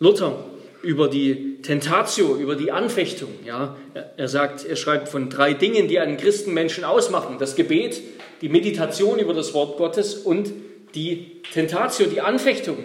Luther 0.05 0.45
über 0.83 1.09
die 1.09 1.63
Tentatio, 1.63 2.37
über 2.37 2.57
die 2.57 2.71
Anfechtung. 2.71 3.31
Ja, 3.45 3.75
er 4.19 4.29
sagt, 4.29 4.67
er 4.67 4.77
schreibt 4.77 5.09
von 5.09 5.31
drei 5.31 5.55
Dingen, 5.55 5.89
die 5.89 5.99
einen 5.99 6.19
Christenmenschen 6.19 6.85
ausmachen: 6.85 7.39
das 7.39 7.57
Gebet, 7.57 8.03
die 8.43 8.51
Meditation 8.51 9.19
über 9.19 9.33
das 9.33 9.55
Wort 9.55 9.79
Gottes 9.79 10.15
und 10.15 10.53
die 10.95 11.41
Tentatio, 11.53 12.07
die 12.07 12.21
Anfechtung, 12.21 12.77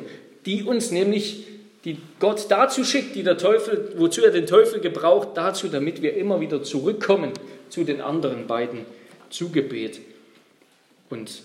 die 0.45 0.63
uns 0.63 0.91
nämlich, 0.91 1.45
die 1.83 1.97
Gott 2.19 2.45
dazu 2.47 2.85
schickt, 2.85 3.15
die 3.15 3.23
der 3.23 3.37
Teufel, 3.37 3.93
wozu 3.97 4.23
er 4.23 4.31
den 4.31 4.47
Teufel 4.47 4.79
gebraucht, 4.79 5.29
dazu, 5.35 5.67
damit 5.67 6.01
wir 6.01 6.15
immer 6.15 6.39
wieder 6.39 6.63
zurückkommen 6.63 7.33
zu 7.67 7.83
den 7.83 7.99
anderen 7.99 8.47
beiden, 8.47 8.85
zu 9.29 9.49
Gebet 9.49 9.99
und 11.09 11.43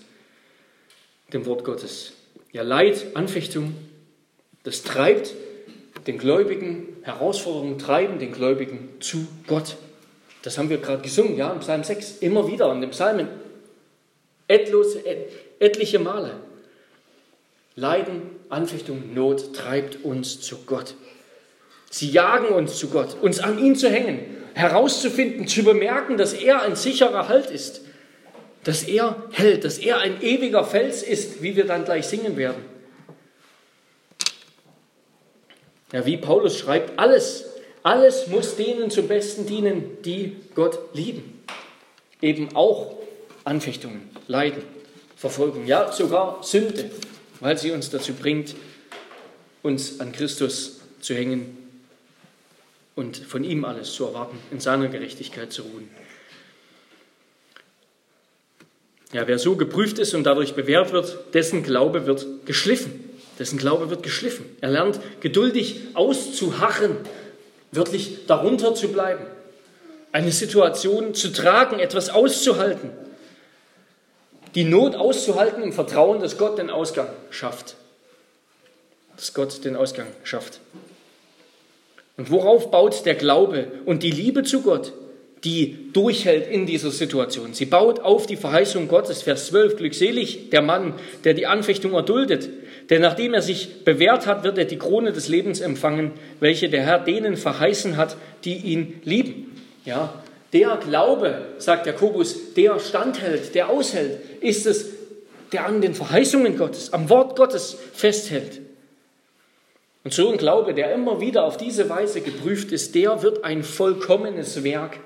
dem 1.33 1.45
Wort 1.45 1.65
Gottes. 1.65 2.13
Ja, 2.53 2.63
Leid, 2.63 3.07
Anfechtung, 3.13 3.75
das 4.63 4.81
treibt 4.81 5.33
den 6.07 6.17
Gläubigen, 6.17 6.97
Herausforderungen 7.01 7.79
treiben 7.79 8.19
den 8.19 8.31
Gläubigen 8.31 8.89
zu 8.99 9.27
Gott. 9.47 9.77
Das 10.43 10.57
haben 10.57 10.69
wir 10.69 10.77
gerade 10.77 11.01
gesungen, 11.01 11.37
ja, 11.37 11.51
im 11.51 11.59
Psalm 11.59 11.83
6, 11.83 12.17
immer 12.19 12.47
wieder 12.47 12.71
in 12.71 12.81
den 12.81 12.91
Psalmen, 12.91 13.27
etlose, 14.47 15.01
etliche 15.59 15.99
Male. 15.99 16.31
Leiden, 17.75 18.21
Anfechtung, 18.49 19.13
Not 19.13 19.53
treibt 19.53 20.03
uns 20.03 20.39
zu 20.41 20.59
Gott. 20.65 20.95
Sie 21.89 22.09
jagen 22.09 22.49
uns 22.49 22.77
zu 22.77 22.89
Gott, 22.89 23.17
uns 23.21 23.39
an 23.39 23.57
ihn 23.57 23.75
zu 23.75 23.89
hängen, 23.89 24.19
herauszufinden, 24.53 25.47
zu 25.47 25.63
bemerken, 25.63 26.17
dass 26.17 26.33
er 26.33 26.61
ein 26.61 26.75
sicherer 26.75 27.27
Halt 27.27 27.49
ist, 27.49 27.81
dass 28.63 28.83
er 28.83 29.23
hält, 29.31 29.63
dass 29.63 29.77
er 29.77 29.99
ein 29.99 30.21
ewiger 30.21 30.63
Fels 30.63 31.03
ist, 31.03 31.41
wie 31.41 31.55
wir 31.55 31.65
dann 31.65 31.85
gleich 31.85 32.05
singen 32.07 32.37
werden. 32.37 32.74
Ja, 35.91 36.05
wie 36.05 36.17
Paulus 36.17 36.57
schreibt, 36.57 36.97
alles, 36.97 37.45
alles 37.83 38.27
muss 38.27 38.55
denen 38.55 38.89
zum 38.89 39.07
Besten 39.07 39.45
dienen, 39.45 39.97
die 40.03 40.35
Gott 40.55 40.79
lieben. 40.93 41.43
Eben 42.21 42.55
auch 42.55 42.95
Anfechtungen, 43.43 44.09
Leiden, 44.27 44.63
Verfolgung, 45.15 45.65
ja 45.67 45.91
sogar 45.91 46.43
Sünde, 46.43 46.89
weil 47.39 47.57
sie 47.57 47.71
uns 47.71 47.89
dazu 47.89 48.13
bringt, 48.13 48.55
uns 49.61 49.99
an 49.99 50.11
Christus 50.11 50.81
zu 51.01 51.13
hängen 51.13 51.57
und 52.95 53.17
von 53.17 53.43
ihm 53.43 53.65
alles 53.65 53.93
zu 53.93 54.05
erwarten, 54.05 54.37
in 54.51 54.59
seiner 54.59 54.87
Gerechtigkeit 54.87 55.51
zu 55.51 55.63
ruhen. 55.63 55.89
Ja, 59.13 59.27
wer 59.27 59.37
so 59.37 59.55
geprüft 59.55 59.99
ist 59.99 60.13
und 60.13 60.23
dadurch 60.23 60.55
bewährt 60.55 60.91
wird, 60.91 61.33
dessen 61.33 61.63
Glaube 61.63 62.05
wird 62.05 62.45
geschliffen. 62.45 63.04
Dessen 63.39 63.57
Glaube 63.57 63.89
wird 63.89 64.03
geschliffen. 64.03 64.45
Er 64.61 64.69
lernt 64.69 64.99
geduldig 65.19 65.81
auszuharren, 65.93 66.97
wirklich 67.71 68.25
darunter 68.27 68.75
zu 68.75 68.89
bleiben, 68.89 69.25
eine 70.11 70.31
Situation 70.31 71.13
zu 71.13 71.33
tragen, 71.33 71.79
etwas 71.79 72.09
auszuhalten, 72.09 72.91
die 74.55 74.63
Not 74.63 74.95
auszuhalten 74.95 75.61
im 75.61 75.73
Vertrauen, 75.73 76.21
dass 76.21 76.37
Gott 76.37 76.57
den 76.57 76.69
Ausgang 76.69 77.09
schafft. 77.29 77.75
Dass 79.17 79.33
Gott 79.33 79.65
den 79.65 79.75
Ausgang 79.75 80.07
schafft. 80.23 80.61
Und 82.17 82.31
worauf 82.31 82.71
baut 82.71 83.05
der 83.05 83.15
Glaube 83.15 83.67
und 83.85 84.03
die 84.03 84.11
Liebe 84.11 84.43
zu 84.43 84.61
Gott, 84.61 84.93
die 85.43 85.91
durchhält 85.93 86.47
in 86.47 86.65
dieser 86.65 86.91
Situation. 86.91 87.53
Sie 87.53 87.65
baut 87.65 87.99
auf 87.99 88.25
die 88.25 88.35
Verheißung 88.35 88.87
Gottes. 88.87 89.21
Vers 89.21 89.47
12. 89.47 89.75
Glückselig 89.75 90.49
der 90.49 90.61
Mann, 90.61 90.93
der 91.23 91.33
die 91.33 91.45
Anfechtung 91.45 91.93
erduldet. 91.93 92.49
Denn 92.89 93.01
nachdem 93.01 93.33
er 93.33 93.41
sich 93.41 93.83
bewährt 93.83 94.27
hat, 94.27 94.43
wird 94.43 94.57
er 94.57 94.65
die 94.65 94.77
Krone 94.77 95.11
des 95.11 95.27
Lebens 95.27 95.59
empfangen, 95.59 96.11
welche 96.39 96.69
der 96.69 96.83
Herr 96.83 96.99
denen 96.99 97.35
verheißen 97.35 97.97
hat, 97.97 98.15
die 98.43 98.57
ihn 98.57 99.01
lieben. 99.03 99.61
Ja, 99.85 100.13
der 100.53 100.77
Glaube, 100.77 101.41
sagt 101.57 101.87
Jakobus, 101.87 102.53
der 102.53 102.79
standhält, 102.79 103.55
der 103.55 103.69
aushält, 103.69 104.19
ist 104.41 104.65
es, 104.65 104.85
der 105.51 105.65
an 105.65 105.81
den 105.81 105.95
Verheißungen 105.95 106.57
Gottes, 106.57 106.93
am 106.93 107.09
Wort 107.09 107.35
Gottes 107.35 107.77
festhält. 107.93 108.61
Und 110.03 110.13
so 110.13 110.31
ein 110.31 110.37
Glaube, 110.37 110.75
der 110.75 110.93
immer 110.93 111.19
wieder 111.19 111.43
auf 111.43 111.57
diese 111.57 111.89
Weise 111.89 112.21
geprüft 112.21 112.71
ist, 112.71 112.93
der 112.93 113.23
wird 113.23 113.43
ein 113.43 113.63
vollkommenes 113.63 114.63
Werk 114.63 114.97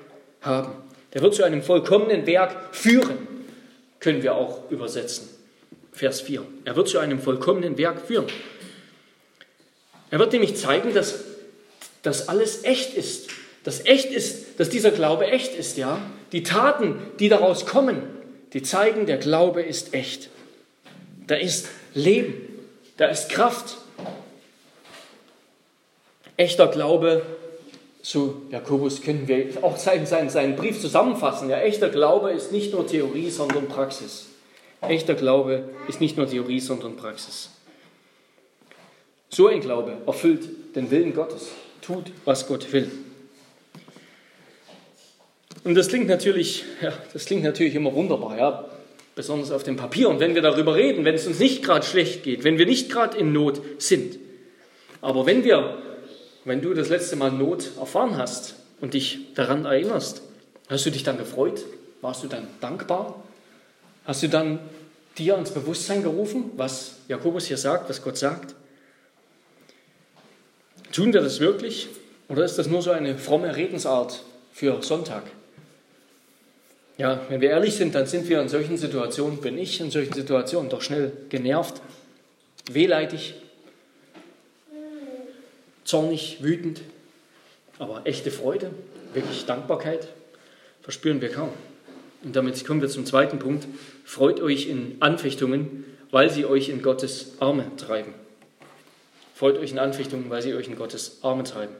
haben. 0.42 0.72
Der 1.14 1.22
wird 1.22 1.34
zu 1.34 1.42
einem 1.42 1.62
vollkommenen 1.62 2.26
Werk 2.26 2.54
führen, 2.72 3.26
können 3.98 4.22
wir 4.22 4.34
auch 4.34 4.70
übersetzen. 4.70 5.39
Vers 5.92 6.20
4. 6.20 6.44
Er 6.64 6.76
wird 6.76 6.88
zu 6.88 6.98
einem 6.98 7.20
vollkommenen 7.20 7.76
Werk 7.78 8.06
führen. 8.06 8.26
Er 10.10 10.18
wird 10.18 10.32
nämlich 10.32 10.56
zeigen, 10.56 10.94
dass 10.94 11.24
das 12.02 12.28
alles 12.28 12.64
echt 12.64 12.94
ist. 12.94 13.30
Dass 13.64 13.84
echt 13.84 14.06
ist, 14.06 14.58
dass 14.58 14.70
dieser 14.70 14.90
Glaube 14.90 15.26
echt 15.26 15.54
ist, 15.54 15.76
ja. 15.76 16.00
Die 16.32 16.42
Taten, 16.42 16.96
die 17.18 17.28
daraus 17.28 17.66
kommen, 17.66 18.02
die 18.52 18.62
zeigen, 18.62 19.06
der 19.06 19.18
Glaube 19.18 19.62
ist 19.62 19.92
echt. 19.92 20.30
Da 21.26 21.36
ist 21.36 21.68
Leben, 21.94 22.34
da 22.96 23.06
ist 23.06 23.28
Kraft. 23.28 23.76
Echter 26.36 26.68
Glaube 26.68 27.22
so 28.02 28.42
Jakobus 28.50 29.02
können 29.02 29.28
wir 29.28 29.62
auch 29.62 29.76
seinen, 29.76 30.06
seinen, 30.06 30.56
Brief 30.56 30.80
zusammenfassen. 30.80 31.50
Ja, 31.50 31.58
echter 31.58 31.90
Glaube 31.90 32.30
ist 32.32 32.52
nicht 32.52 32.72
nur 32.72 32.86
Theorie, 32.86 33.30
sondern 33.30 33.68
Praxis. 33.68 34.26
Echter 34.82 35.14
Glaube 35.14 35.64
ist 35.88 36.00
nicht 36.00 36.16
nur 36.16 36.28
Theorie, 36.28 36.60
sondern 36.60 36.96
Praxis. 36.96 37.50
So 39.28 39.48
ein 39.48 39.60
Glaube 39.60 39.98
erfüllt 40.06 40.74
den 40.74 40.90
Willen 40.90 41.14
Gottes, 41.14 41.48
tut, 41.82 42.12
was 42.24 42.46
Gott 42.46 42.72
will. 42.72 42.90
Und 45.62 45.74
das 45.74 45.88
klingt 45.88 46.08
natürlich, 46.08 46.64
ja, 46.80 46.92
das 47.12 47.26
klingt 47.26 47.44
natürlich 47.44 47.74
immer 47.74 47.94
wunderbar, 47.94 48.38
ja, 48.38 48.64
besonders 49.14 49.52
auf 49.52 49.62
dem 49.62 49.76
Papier. 49.76 50.08
Und 50.08 50.20
wenn 50.20 50.34
wir 50.34 50.42
darüber 50.42 50.74
reden, 50.74 51.04
wenn 51.04 51.14
es 51.14 51.26
uns 51.26 51.38
nicht 51.38 51.62
gerade 51.62 51.84
schlecht 51.84 52.22
geht, 52.22 52.44
wenn 52.44 52.58
wir 52.58 52.66
nicht 52.66 52.90
gerade 52.90 53.18
in 53.18 53.32
Not 53.32 53.60
sind. 53.78 54.18
Aber 55.02 55.26
wenn 55.26 55.44
wir 55.44 55.76
wenn 56.44 56.62
du 56.62 56.72
das 56.72 56.88
letzte 56.88 57.16
Mal 57.16 57.32
Not 57.32 57.70
erfahren 57.78 58.16
hast 58.16 58.54
und 58.80 58.94
dich 58.94 59.34
daran 59.34 59.66
erinnerst, 59.66 60.22
hast 60.68 60.86
du 60.86 60.90
dich 60.90 61.02
dann 61.02 61.18
gefreut? 61.18 61.64
Warst 62.00 62.24
du 62.24 62.28
dann 62.28 62.46
dankbar? 62.60 63.22
Hast 64.04 64.22
du 64.22 64.28
dann 64.28 64.58
dir 65.18 65.36
ins 65.36 65.50
Bewusstsein 65.50 66.02
gerufen, 66.02 66.52
was 66.56 66.96
Jakobus 67.08 67.46
hier 67.46 67.58
sagt, 67.58 67.88
was 67.88 68.02
Gott 68.02 68.16
sagt? 68.16 68.54
Tun 70.92 71.12
wir 71.12 71.20
das 71.20 71.40
wirklich 71.40 71.88
oder 72.28 72.44
ist 72.44 72.58
das 72.58 72.66
nur 72.66 72.82
so 72.82 72.90
eine 72.90 73.18
fromme 73.18 73.54
Redensart 73.54 74.22
für 74.52 74.82
Sonntag? 74.82 75.24
Ja, 76.98 77.20
wenn 77.28 77.40
wir 77.40 77.50
ehrlich 77.50 77.76
sind, 77.76 77.94
dann 77.94 78.06
sind 78.06 78.28
wir 78.28 78.40
in 78.40 78.48
solchen 78.48 78.76
Situationen, 78.76 79.40
bin 79.40 79.56
ich 79.56 79.80
in 79.80 79.90
solchen 79.90 80.12
Situationen 80.12 80.68
doch 80.68 80.82
schnell 80.82 81.12
genervt, 81.28 81.80
wehleidig, 82.70 83.34
zornig, 85.84 86.42
wütend, 86.42 86.82
aber 87.78 88.02
echte 88.04 88.30
Freude, 88.30 88.70
wirklich 89.14 89.46
Dankbarkeit 89.46 90.08
verspüren 90.82 91.20
wir 91.20 91.30
kaum. 91.30 91.52
Und 92.22 92.36
damit 92.36 92.64
kommen 92.66 92.80
wir 92.80 92.88
zum 92.88 93.06
zweiten 93.06 93.38
Punkt. 93.38 93.66
Freut 94.04 94.40
euch 94.40 94.68
in 94.68 94.96
Anfechtungen, 95.00 95.84
weil 96.10 96.30
sie 96.30 96.44
euch 96.44 96.68
in 96.68 96.82
Gottes 96.82 97.36
Arme 97.40 97.64
treiben. 97.76 98.14
Freut 99.34 99.58
euch 99.58 99.72
in 99.72 99.78
Anfechtungen, 99.78 100.28
weil 100.28 100.42
sie 100.42 100.54
euch 100.54 100.66
in 100.66 100.76
Gottes 100.76 101.18
Arme 101.22 101.44
treiben. 101.44 101.74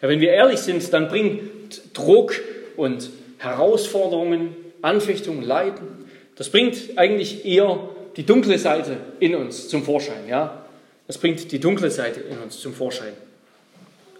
Ja, 0.00 0.08
wenn 0.08 0.20
wir 0.20 0.30
ehrlich 0.30 0.60
sind, 0.60 0.92
dann 0.92 1.08
bringt 1.08 1.82
Druck 1.92 2.34
und 2.76 3.10
Herausforderungen, 3.38 4.56
Anfechtungen, 4.80 5.42
Leiden, 5.42 6.04
das 6.36 6.50
bringt 6.50 6.96
eigentlich 6.96 7.44
eher 7.44 7.88
die 8.16 8.24
dunkle 8.24 8.58
Seite 8.58 8.96
in 9.20 9.34
uns 9.34 9.68
zum 9.68 9.84
Vorschein. 9.84 10.28
Ja? 10.28 10.64
Das 11.06 11.18
bringt 11.18 11.52
die 11.52 11.60
dunkle 11.60 11.90
Seite 11.90 12.20
in 12.20 12.38
uns 12.38 12.58
zum 12.60 12.74
Vorschein. 12.74 13.12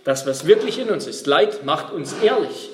Das, 0.05 0.27
was 0.27 0.46
wirklich 0.46 0.79
in 0.79 0.90
uns 0.90 1.07
ist. 1.07 1.27
Leid 1.27 1.64
macht 1.64 1.92
uns 1.92 2.14
ehrlich. 2.22 2.70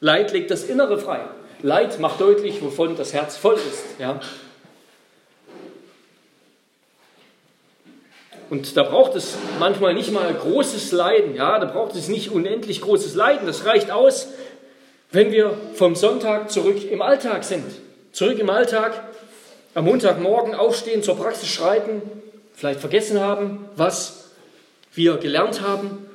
Leid 0.00 0.32
legt 0.32 0.50
das 0.50 0.64
Innere 0.64 0.98
frei. 0.98 1.20
Leid 1.66 1.98
macht 1.98 2.20
deutlich, 2.20 2.62
wovon 2.62 2.96
das 2.96 3.12
Herz 3.12 3.36
voll 3.36 3.56
ist. 3.56 3.98
Ja? 3.98 4.20
Und 8.50 8.76
da 8.76 8.84
braucht 8.84 9.16
es 9.16 9.34
manchmal 9.58 9.92
nicht 9.92 10.12
mal 10.12 10.32
großes 10.32 10.92
Leiden. 10.92 11.34
Ja? 11.34 11.58
Da 11.58 11.66
braucht 11.66 11.96
es 11.96 12.06
nicht 12.06 12.30
unendlich 12.30 12.80
großes 12.82 13.16
Leiden. 13.16 13.48
Das 13.48 13.64
reicht 13.64 13.90
aus, 13.90 14.28
wenn 15.10 15.32
wir 15.32 15.58
vom 15.74 15.96
Sonntag 15.96 16.52
zurück 16.52 16.88
im 16.88 17.02
Alltag 17.02 17.42
sind. 17.42 17.64
Zurück 18.12 18.38
im 18.38 18.48
Alltag, 18.48 19.02
am 19.74 19.86
Montagmorgen 19.86 20.54
aufstehen, 20.54 21.02
zur 21.02 21.16
Praxis 21.16 21.48
schreiten, 21.48 22.00
vielleicht 22.54 22.78
vergessen 22.78 23.20
haben, 23.20 23.68
was 23.74 24.30
wir 24.94 25.16
gelernt 25.16 25.62
haben 25.62 26.06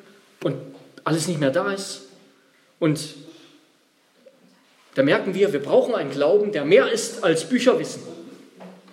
und 0.46 0.56
alles 1.04 1.28
nicht 1.28 1.42
mehr 1.42 1.52
da 1.52 1.74
ist. 1.74 2.04
Und 2.80 3.02
da 4.96 5.04
merken 5.04 5.34
wir, 5.34 5.54
wir 5.54 5.62
brauchen 5.62 5.96
einen 5.96 6.12
Glauben, 6.12 6.52
der 6.52 6.66
mehr 6.66 6.92
ist 6.92 7.24
als 7.24 7.46
Bücherwissen, 7.46 8.04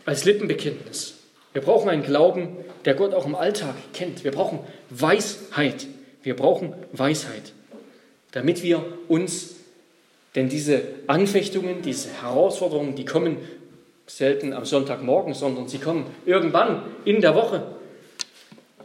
als 0.04 0.24
Lippenbekenntnis. 0.24 1.14
Wir 1.52 1.62
brauchen 1.62 1.88
einen 1.88 2.04
Glauben, 2.04 2.56
der 2.84 2.94
Gott 2.94 3.14
auch 3.14 3.26
im 3.26 3.34
Alltag 3.34 3.74
kennt. 3.92 4.22
Wir 4.22 4.30
brauchen 4.30 4.60
Weisheit. 4.90 5.86
Wir 6.22 6.36
brauchen 6.36 6.74
Weisheit, 6.92 7.52
damit 8.32 8.62
wir 8.62 8.84
uns, 9.08 9.56
denn 10.34 10.48
diese 10.48 10.82
Anfechtungen, 11.06 11.82
diese 11.82 12.10
Herausforderungen, 12.22 12.94
die 12.94 13.04
kommen 13.04 13.38
selten 14.06 14.52
am 14.52 14.64
Sonntagmorgen, 14.64 15.34
sondern 15.34 15.68
sie 15.68 15.78
kommen 15.78 16.06
irgendwann 16.26 16.82
in 17.04 17.20
der 17.20 17.34
Woche. 17.34 17.62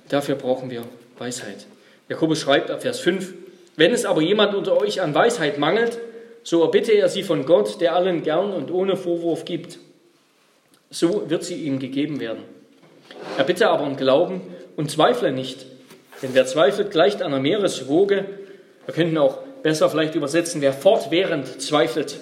Dafür 0.09 0.35
brauchen 0.35 0.69
wir 0.69 0.83
Weisheit. 1.17 1.65
Jakobus 2.09 2.39
schreibt 2.39 2.69
ab 2.69 2.81
Vers 2.81 2.99
5, 2.99 3.33
wenn 3.75 3.91
es 3.91 4.05
aber 4.05 4.21
jemand 4.21 4.53
unter 4.53 4.79
euch 4.79 5.01
an 5.01 5.15
Weisheit 5.15 5.57
mangelt, 5.57 5.99
so 6.43 6.61
erbitte 6.61 6.91
er 6.91 7.09
sie 7.09 7.23
von 7.23 7.45
Gott, 7.45 7.79
der 7.81 7.95
allen 7.95 8.23
gern 8.23 8.53
und 8.53 8.71
ohne 8.71 8.95
Vorwurf 8.95 9.45
gibt. 9.45 9.79
So 10.89 11.29
wird 11.29 11.43
sie 11.43 11.55
ihm 11.55 11.79
gegeben 11.79 12.19
werden. 12.19 12.43
Er 13.37 13.45
bitte 13.45 13.69
aber 13.69 13.85
um 13.85 13.95
Glauben 13.95 14.41
und 14.75 14.91
zweifle 14.91 15.31
nicht, 15.31 15.65
denn 16.21 16.31
wer 16.33 16.45
zweifelt, 16.45 16.91
gleicht 16.91 17.21
einer 17.21 17.39
Meereswoge. 17.39 18.25
Wir 18.85 18.93
könnten 18.93 19.17
auch 19.17 19.39
besser 19.63 19.89
vielleicht 19.89 20.15
übersetzen, 20.15 20.61
wer 20.61 20.73
fortwährend 20.73 21.61
zweifelt, 21.61 22.19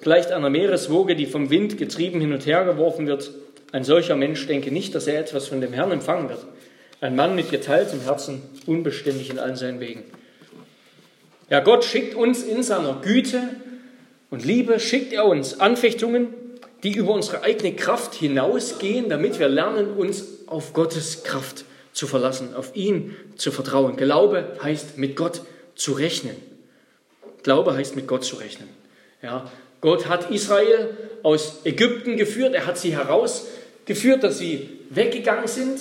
gleicht 0.00 0.32
einer 0.32 0.50
Meereswoge, 0.50 1.16
die 1.16 1.26
vom 1.26 1.50
Wind 1.50 1.78
getrieben 1.78 2.20
hin 2.20 2.32
und 2.32 2.46
her 2.46 2.64
geworfen 2.64 3.06
wird. 3.06 3.30
Ein 3.72 3.84
solcher 3.84 4.16
Mensch 4.16 4.46
denke 4.46 4.70
nicht, 4.70 4.94
dass 4.94 5.06
er 5.06 5.20
etwas 5.20 5.48
von 5.48 5.60
dem 5.60 5.72
Herrn 5.72 5.92
empfangen 5.92 6.28
wird. 6.28 6.44
Ein 7.00 7.14
Mann 7.14 7.36
mit 7.36 7.50
geteiltem 7.50 8.00
Herzen, 8.00 8.42
unbeständig 8.66 9.30
in 9.30 9.38
allen 9.38 9.56
seinen 9.56 9.80
Wegen. 9.80 10.04
Ja, 11.50 11.60
Gott 11.60 11.84
schickt 11.84 12.14
uns 12.14 12.42
in 12.42 12.62
seiner 12.62 13.00
Güte 13.00 13.42
und 14.30 14.44
Liebe, 14.44 14.78
schickt 14.78 15.12
er 15.12 15.24
uns 15.24 15.60
Anfechtungen, 15.60 16.34
die 16.82 16.92
über 16.94 17.12
unsere 17.12 17.42
eigene 17.42 17.74
Kraft 17.74 18.14
hinausgehen, 18.14 19.08
damit 19.08 19.38
wir 19.38 19.48
lernen, 19.48 19.92
uns 19.92 20.46
auf 20.46 20.74
Gottes 20.74 21.24
Kraft 21.24 21.64
zu 21.92 22.06
verlassen, 22.06 22.54
auf 22.54 22.76
ihn 22.76 23.16
zu 23.36 23.50
vertrauen. 23.50 23.96
Glaube 23.96 24.58
heißt, 24.62 24.98
mit 24.98 25.16
Gott 25.16 25.42
zu 25.74 25.92
rechnen. 25.92 26.36
Glaube 27.42 27.74
heißt, 27.74 27.96
mit 27.96 28.06
Gott 28.06 28.24
zu 28.24 28.36
rechnen. 28.36 28.68
Ja, 29.22 29.50
Gott 29.80 30.08
hat 30.08 30.30
Israel 30.30 30.96
aus 31.22 31.60
Ägypten 31.64 32.16
geführt, 32.16 32.54
er 32.54 32.66
hat 32.66 32.78
sie 32.78 32.92
herausgeführt, 32.92 34.22
dass 34.22 34.38
sie 34.38 34.68
weggegangen 34.90 35.48
sind 35.48 35.80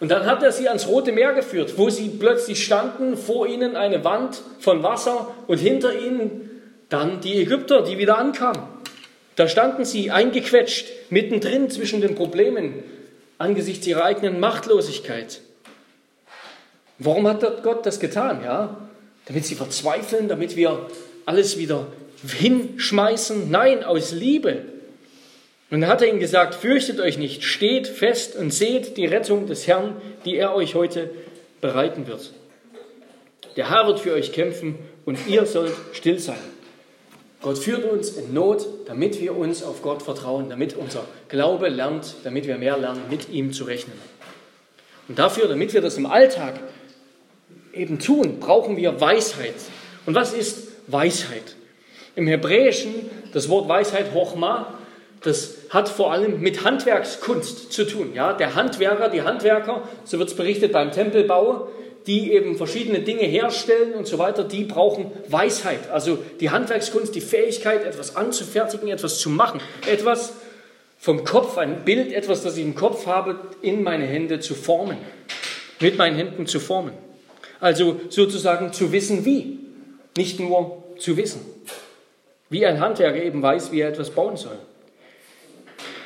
und 0.00 0.10
dann 0.10 0.26
hat 0.26 0.42
er 0.42 0.52
sie 0.52 0.68
ans 0.68 0.88
Rote 0.88 1.12
Meer 1.12 1.32
geführt, 1.32 1.74
wo 1.76 1.88
sie 1.88 2.08
plötzlich 2.08 2.64
standen, 2.64 3.16
vor 3.16 3.46
ihnen 3.46 3.76
eine 3.76 4.04
Wand 4.04 4.42
von 4.58 4.82
Wasser 4.82 5.34
und 5.46 5.58
hinter 5.58 5.98
ihnen 5.98 6.50
dann 6.88 7.20
die 7.20 7.40
Ägypter, 7.40 7.82
die 7.82 7.98
wieder 7.98 8.18
ankamen. 8.18 8.62
Da 9.36 9.48
standen 9.48 9.84
sie 9.84 10.10
eingequetscht, 10.10 10.86
mittendrin 11.10 11.70
zwischen 11.70 12.00
den 12.00 12.14
Problemen, 12.14 12.82
angesichts 13.38 13.86
ihrer 13.86 14.04
eigenen 14.04 14.38
Machtlosigkeit. 14.40 15.40
Warum 16.98 17.26
hat 17.26 17.62
Gott 17.62 17.84
das 17.86 17.98
getan? 17.98 18.42
Ja, 18.44 18.76
damit 19.26 19.44
sie 19.46 19.56
verzweifeln, 19.56 20.28
damit 20.28 20.56
wir 20.56 20.86
alles 21.26 21.58
wieder 21.58 21.86
hinschmeißen? 22.26 23.50
Nein, 23.50 23.82
aus 23.82 24.12
Liebe. 24.12 24.73
Und 25.74 25.80
dann 25.80 25.90
hat 25.90 26.02
er 26.02 26.08
ihnen 26.08 26.20
gesagt, 26.20 26.54
fürchtet 26.54 27.00
euch 27.00 27.18
nicht, 27.18 27.42
steht 27.42 27.88
fest 27.88 28.36
und 28.36 28.54
seht 28.54 28.96
die 28.96 29.06
Rettung 29.06 29.48
des 29.48 29.66
Herrn, 29.66 29.96
die 30.24 30.36
er 30.36 30.54
euch 30.54 30.76
heute 30.76 31.10
bereiten 31.60 32.06
wird. 32.06 32.30
Der 33.56 33.70
Herr 33.70 33.88
wird 33.88 33.98
für 33.98 34.12
euch 34.12 34.32
kämpfen 34.32 34.78
und 35.04 35.18
ihr 35.26 35.46
sollt 35.46 35.74
still 35.92 36.20
sein. 36.20 36.38
Gott 37.42 37.58
führt 37.58 37.90
uns 37.90 38.10
in 38.10 38.32
Not, 38.32 38.64
damit 38.86 39.20
wir 39.20 39.36
uns 39.36 39.64
auf 39.64 39.82
Gott 39.82 40.02
vertrauen, 40.02 40.48
damit 40.48 40.76
unser 40.76 41.06
Glaube 41.28 41.68
lernt, 41.70 42.14
damit 42.22 42.46
wir 42.46 42.56
mehr 42.56 42.78
lernen, 42.78 43.02
mit 43.10 43.28
ihm 43.30 43.52
zu 43.52 43.64
rechnen. 43.64 43.98
Und 45.08 45.18
dafür, 45.18 45.48
damit 45.48 45.74
wir 45.74 45.80
das 45.80 45.96
im 45.96 46.06
Alltag 46.06 46.54
eben 47.72 47.98
tun, 47.98 48.38
brauchen 48.38 48.76
wir 48.76 49.00
Weisheit. 49.00 49.56
Und 50.06 50.14
was 50.14 50.34
ist 50.34 50.68
Weisheit? 50.86 51.56
Im 52.14 52.28
Hebräischen, 52.28 52.94
das 53.32 53.48
Wort 53.48 53.68
Weisheit, 53.68 54.14
Hochma, 54.14 54.73
das 55.24 55.56
hat 55.70 55.88
vor 55.88 56.12
allem 56.12 56.40
mit 56.40 56.64
Handwerkskunst 56.64 57.72
zu 57.72 57.84
tun. 57.86 58.12
Ja? 58.14 58.34
Der 58.34 58.54
Handwerker, 58.54 59.08
die 59.08 59.22
Handwerker, 59.22 59.82
so 60.04 60.18
wird 60.18 60.28
es 60.28 60.36
berichtet 60.36 60.72
beim 60.72 60.92
Tempelbau, 60.92 61.68
die 62.06 62.32
eben 62.32 62.56
verschiedene 62.56 63.00
Dinge 63.00 63.22
herstellen 63.22 63.94
und 63.94 64.06
so 64.06 64.18
weiter, 64.18 64.44
die 64.44 64.64
brauchen 64.64 65.10
Weisheit. 65.28 65.90
Also 65.90 66.18
die 66.40 66.50
Handwerkskunst, 66.50 67.14
die 67.14 67.22
Fähigkeit, 67.22 67.84
etwas 67.84 68.16
anzufertigen, 68.16 68.88
etwas 68.88 69.18
zu 69.18 69.30
machen, 69.30 69.60
etwas 69.90 70.34
vom 70.98 71.24
Kopf, 71.24 71.56
ein 71.56 71.86
Bild, 71.86 72.12
etwas, 72.12 72.42
das 72.42 72.58
ich 72.58 72.64
im 72.64 72.74
Kopf 72.74 73.06
habe, 73.06 73.38
in 73.62 73.82
meine 73.82 74.04
Hände 74.04 74.40
zu 74.40 74.54
formen, 74.54 74.98
mit 75.80 75.96
meinen 75.96 76.16
Händen 76.16 76.46
zu 76.46 76.60
formen. 76.60 76.92
Also 77.60 77.98
sozusagen 78.10 78.74
zu 78.74 78.92
wissen, 78.92 79.24
wie, 79.24 79.58
nicht 80.18 80.38
nur 80.38 80.84
zu 80.98 81.16
wissen. 81.16 81.40
Wie 82.50 82.66
ein 82.66 82.80
Handwerker 82.80 83.22
eben 83.22 83.40
weiß, 83.40 83.72
wie 83.72 83.80
er 83.80 83.88
etwas 83.88 84.10
bauen 84.10 84.36
soll. 84.36 84.58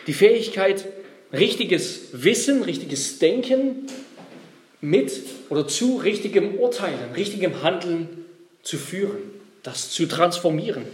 Die 0.08 0.14
Fähigkeit, 0.14 0.86
richtiges 1.34 2.08
Wissen, 2.12 2.62
richtiges 2.62 3.18
Denken 3.18 3.86
mit 4.80 5.12
oder 5.50 5.68
zu 5.68 5.98
richtigem 5.98 6.54
Urteilen, 6.54 7.12
richtigem 7.14 7.62
Handeln 7.62 8.24
zu 8.62 8.78
führen, 8.78 9.18
das 9.62 9.90
zu 9.90 10.06
transformieren. 10.06 10.84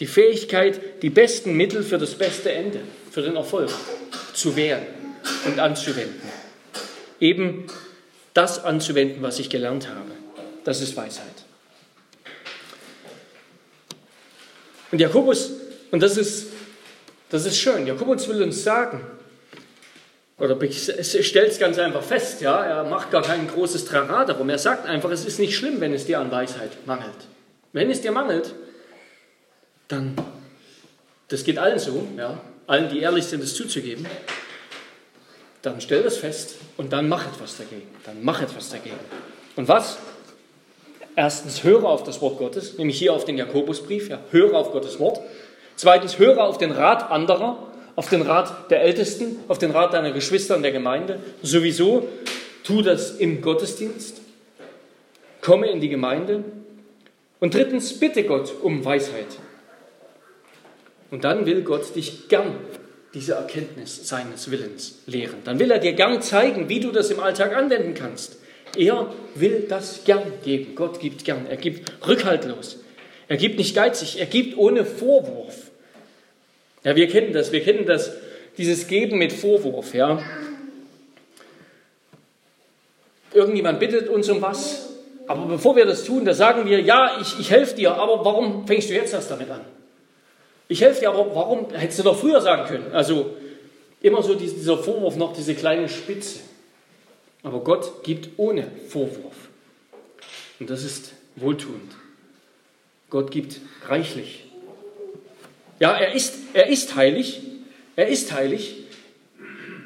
Die 0.00 0.06
Fähigkeit, 0.06 1.02
die 1.02 1.10
besten 1.10 1.54
Mittel 1.54 1.82
für 1.82 1.98
das 1.98 2.14
beste 2.14 2.50
Ende, 2.50 2.80
für 3.10 3.20
den 3.20 3.36
Erfolg 3.36 3.70
zu 4.32 4.56
wählen 4.56 4.86
und 5.44 5.58
anzuwenden. 5.58 6.22
Eben 7.20 7.66
das 8.32 8.64
anzuwenden, 8.64 9.20
was 9.20 9.38
ich 9.38 9.50
gelernt 9.50 9.90
habe. 9.90 10.12
Das 10.64 10.80
ist 10.80 10.96
Weisheit. 10.96 11.26
Und 14.90 14.98
Jakobus, 14.98 15.50
und 15.90 16.02
das 16.02 16.16
ist, 16.16 16.46
das 17.32 17.46
ist 17.46 17.56
schön, 17.56 17.86
Jakobus 17.86 18.28
will 18.28 18.42
uns 18.42 18.62
sagen, 18.62 19.00
oder 20.38 20.58
stellt 20.60 21.52
es 21.52 21.58
ganz 21.58 21.78
einfach 21.78 22.02
fest, 22.02 22.42
ja, 22.42 22.62
er 22.62 22.84
macht 22.84 23.10
gar 23.10 23.22
kein 23.22 23.48
großes 23.48 23.86
Trara 23.86 24.24
darum. 24.24 24.50
Er 24.50 24.58
sagt 24.58 24.86
einfach, 24.86 25.10
es 25.10 25.24
ist 25.24 25.38
nicht 25.38 25.56
schlimm, 25.56 25.80
wenn 25.80 25.94
es 25.94 26.04
dir 26.04 26.20
an 26.20 26.30
Weisheit 26.30 26.86
mangelt. 26.86 27.10
Wenn 27.72 27.90
es 27.90 28.02
dir 28.02 28.12
mangelt, 28.12 28.54
dann, 29.88 30.14
das 31.28 31.44
geht 31.44 31.58
allen 31.58 31.78
so, 31.78 32.06
ja, 32.18 32.38
allen, 32.66 32.90
die 32.90 33.00
ehrlich 33.00 33.24
sind, 33.24 33.42
es 33.42 33.54
zuzugeben, 33.54 34.06
dann 35.62 35.80
stell 35.80 36.02
das 36.02 36.18
fest 36.18 36.56
und 36.76 36.92
dann 36.92 37.08
mach 37.08 37.26
etwas 37.26 37.56
dagegen. 37.56 37.88
Dann 38.04 38.22
mach 38.22 38.42
etwas 38.42 38.68
dagegen. 38.68 38.98
Und 39.56 39.68
was? 39.68 39.96
Erstens, 41.16 41.64
höre 41.64 41.84
auf 41.84 42.02
das 42.02 42.20
Wort 42.20 42.38
Gottes, 42.38 42.76
nämlich 42.76 42.98
hier 42.98 43.14
auf 43.14 43.24
den 43.24 43.38
Jakobusbrief, 43.38 44.10
ja, 44.10 44.18
höre 44.30 44.54
auf 44.54 44.72
Gottes 44.72 44.98
Wort. 44.98 45.20
Zweitens, 45.76 46.18
höre 46.18 46.44
auf 46.44 46.58
den 46.58 46.72
Rat 46.72 47.10
anderer 47.10 47.72
auf 47.96 48.08
den 48.08 48.22
Rat 48.22 48.70
der 48.70 48.82
Ältesten, 48.82 49.36
auf 49.48 49.58
den 49.58 49.70
Rat 49.70 49.92
deiner 49.92 50.12
Geschwister 50.12 50.56
in 50.56 50.62
der 50.62 50.72
Gemeinde. 50.72 51.20
Sowieso, 51.42 52.08
tu 52.64 52.82
das 52.82 53.12
im 53.16 53.42
Gottesdienst. 53.42 54.20
Komme 55.40 55.70
in 55.70 55.80
die 55.80 55.88
Gemeinde. 55.88 56.44
Und 57.40 57.54
drittens, 57.54 57.98
bitte 57.98 58.24
Gott 58.24 58.52
um 58.62 58.84
Weisheit. 58.84 59.26
Und 61.10 61.24
dann 61.24 61.44
will 61.44 61.62
Gott 61.62 61.94
dich 61.94 62.28
gern 62.28 62.54
diese 63.12 63.34
Erkenntnis 63.34 64.08
seines 64.08 64.50
Willens 64.50 65.00
lehren. 65.06 65.36
Dann 65.44 65.58
will 65.58 65.70
er 65.70 65.78
dir 65.78 65.92
gern 65.92 66.22
zeigen, 66.22 66.70
wie 66.70 66.80
du 66.80 66.92
das 66.92 67.10
im 67.10 67.20
Alltag 67.20 67.54
anwenden 67.54 67.92
kannst. 67.92 68.38
Er 68.74 69.12
will 69.34 69.66
das 69.68 70.04
gern 70.04 70.32
geben. 70.42 70.74
Gott 70.74 70.98
gibt 70.98 71.24
gern. 71.26 71.44
Er 71.46 71.58
gibt 71.58 71.92
rückhaltlos. 72.06 72.81
Er 73.32 73.38
gibt 73.38 73.56
nicht 73.56 73.74
geizig. 73.74 74.20
Er 74.20 74.26
gibt 74.26 74.58
ohne 74.58 74.84
Vorwurf. 74.84 75.70
Ja, 76.84 76.94
wir 76.94 77.08
kennen 77.08 77.32
das, 77.32 77.50
wir 77.50 77.62
kennen 77.62 77.86
das, 77.86 78.12
dieses 78.58 78.88
Geben 78.88 79.16
mit 79.16 79.32
Vorwurf, 79.32 79.94
ja. 79.94 80.22
Irgendjemand 83.32 83.80
bittet 83.80 84.10
uns 84.10 84.28
um 84.28 84.42
was, 84.42 84.90
aber 85.26 85.46
bevor 85.46 85.76
wir 85.76 85.86
das 85.86 86.04
tun, 86.04 86.26
da 86.26 86.34
sagen 86.34 86.68
wir, 86.68 86.82
ja, 86.82 87.22
ich, 87.22 87.40
ich 87.40 87.50
helfe 87.50 87.74
dir, 87.74 87.94
aber 87.94 88.22
warum 88.22 88.66
fängst 88.66 88.90
du 88.90 88.94
jetzt 88.94 89.14
erst 89.14 89.30
damit 89.30 89.48
an? 89.48 89.62
Ich 90.68 90.82
helfe 90.82 91.00
dir, 91.00 91.08
aber 91.08 91.34
warum 91.34 91.70
hättest 91.70 92.00
du 92.00 92.02
doch 92.02 92.18
früher 92.18 92.42
sagen 92.42 92.68
können? 92.68 92.92
Also 92.92 93.30
immer 94.02 94.22
so 94.22 94.34
dieser 94.34 94.76
Vorwurf 94.76 95.16
noch, 95.16 95.32
diese 95.32 95.54
kleine 95.54 95.88
Spitze. 95.88 96.40
Aber 97.42 97.60
Gott 97.60 98.02
gibt 98.02 98.28
ohne 98.36 98.66
Vorwurf. 98.88 99.48
Und 100.60 100.68
das 100.68 100.84
ist 100.84 101.14
wohltuend. 101.36 102.01
Gott 103.12 103.30
gibt 103.30 103.60
reichlich. 103.88 104.42
Ja, 105.78 105.94
er 105.94 106.14
ist, 106.14 106.34
er 106.54 106.68
ist 106.68 106.96
heilig. 106.96 107.42
Er 107.94 108.08
ist 108.08 108.32
heilig. 108.32 108.84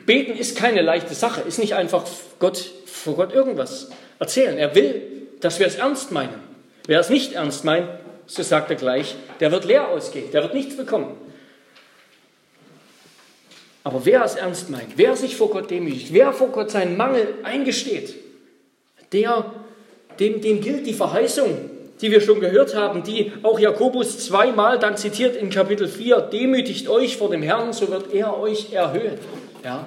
Beten 0.06 0.38
ist 0.38 0.56
keine 0.56 0.80
leichte 0.80 1.12
Sache, 1.12 1.40
ist 1.40 1.58
nicht 1.58 1.74
einfach 1.74 2.06
Gott, 2.38 2.56
vor 2.86 3.16
Gott 3.16 3.34
irgendwas 3.34 3.90
erzählen. 4.20 4.56
Er 4.56 4.76
will, 4.76 5.02
dass 5.40 5.58
wir 5.58 5.66
es 5.66 5.74
ernst 5.74 6.12
meinen. 6.12 6.40
Wer 6.86 7.00
es 7.00 7.10
nicht 7.10 7.32
ernst 7.32 7.64
meint, 7.64 7.88
so 8.26 8.44
sagt 8.44 8.70
er 8.70 8.76
gleich, 8.76 9.16
der 9.40 9.50
wird 9.50 9.64
leer 9.64 9.88
ausgehen, 9.88 10.30
der 10.30 10.44
wird 10.44 10.54
nichts 10.54 10.76
bekommen. 10.76 11.16
Aber 13.82 14.06
wer 14.06 14.22
es 14.22 14.36
ernst 14.36 14.70
meint, 14.70 14.92
wer 14.94 15.16
sich 15.16 15.34
vor 15.34 15.50
Gott 15.50 15.68
demütigt, 15.68 16.12
wer 16.12 16.32
vor 16.32 16.48
Gott 16.48 16.70
seinen 16.70 16.96
Mangel 16.96 17.34
eingesteht, 17.42 18.14
der, 19.10 19.52
dem, 20.20 20.40
dem 20.40 20.60
gilt 20.60 20.86
die 20.86 20.94
Verheißung, 20.94 21.70
die 22.00 22.10
wir 22.10 22.20
schon 22.20 22.40
gehört 22.40 22.74
haben, 22.74 23.02
die 23.02 23.32
auch 23.42 23.58
Jakobus 23.58 24.18
zweimal 24.18 24.78
dann 24.78 24.96
zitiert 24.96 25.36
in 25.36 25.50
Kapitel 25.50 25.88
4, 25.88 26.20
demütigt 26.20 26.88
euch 26.88 27.16
vor 27.16 27.30
dem 27.30 27.42
Herrn, 27.42 27.72
so 27.72 27.90
wird 27.90 28.12
er 28.12 28.38
euch 28.38 28.72
erhöhen. 28.72 29.18
Ja? 29.64 29.86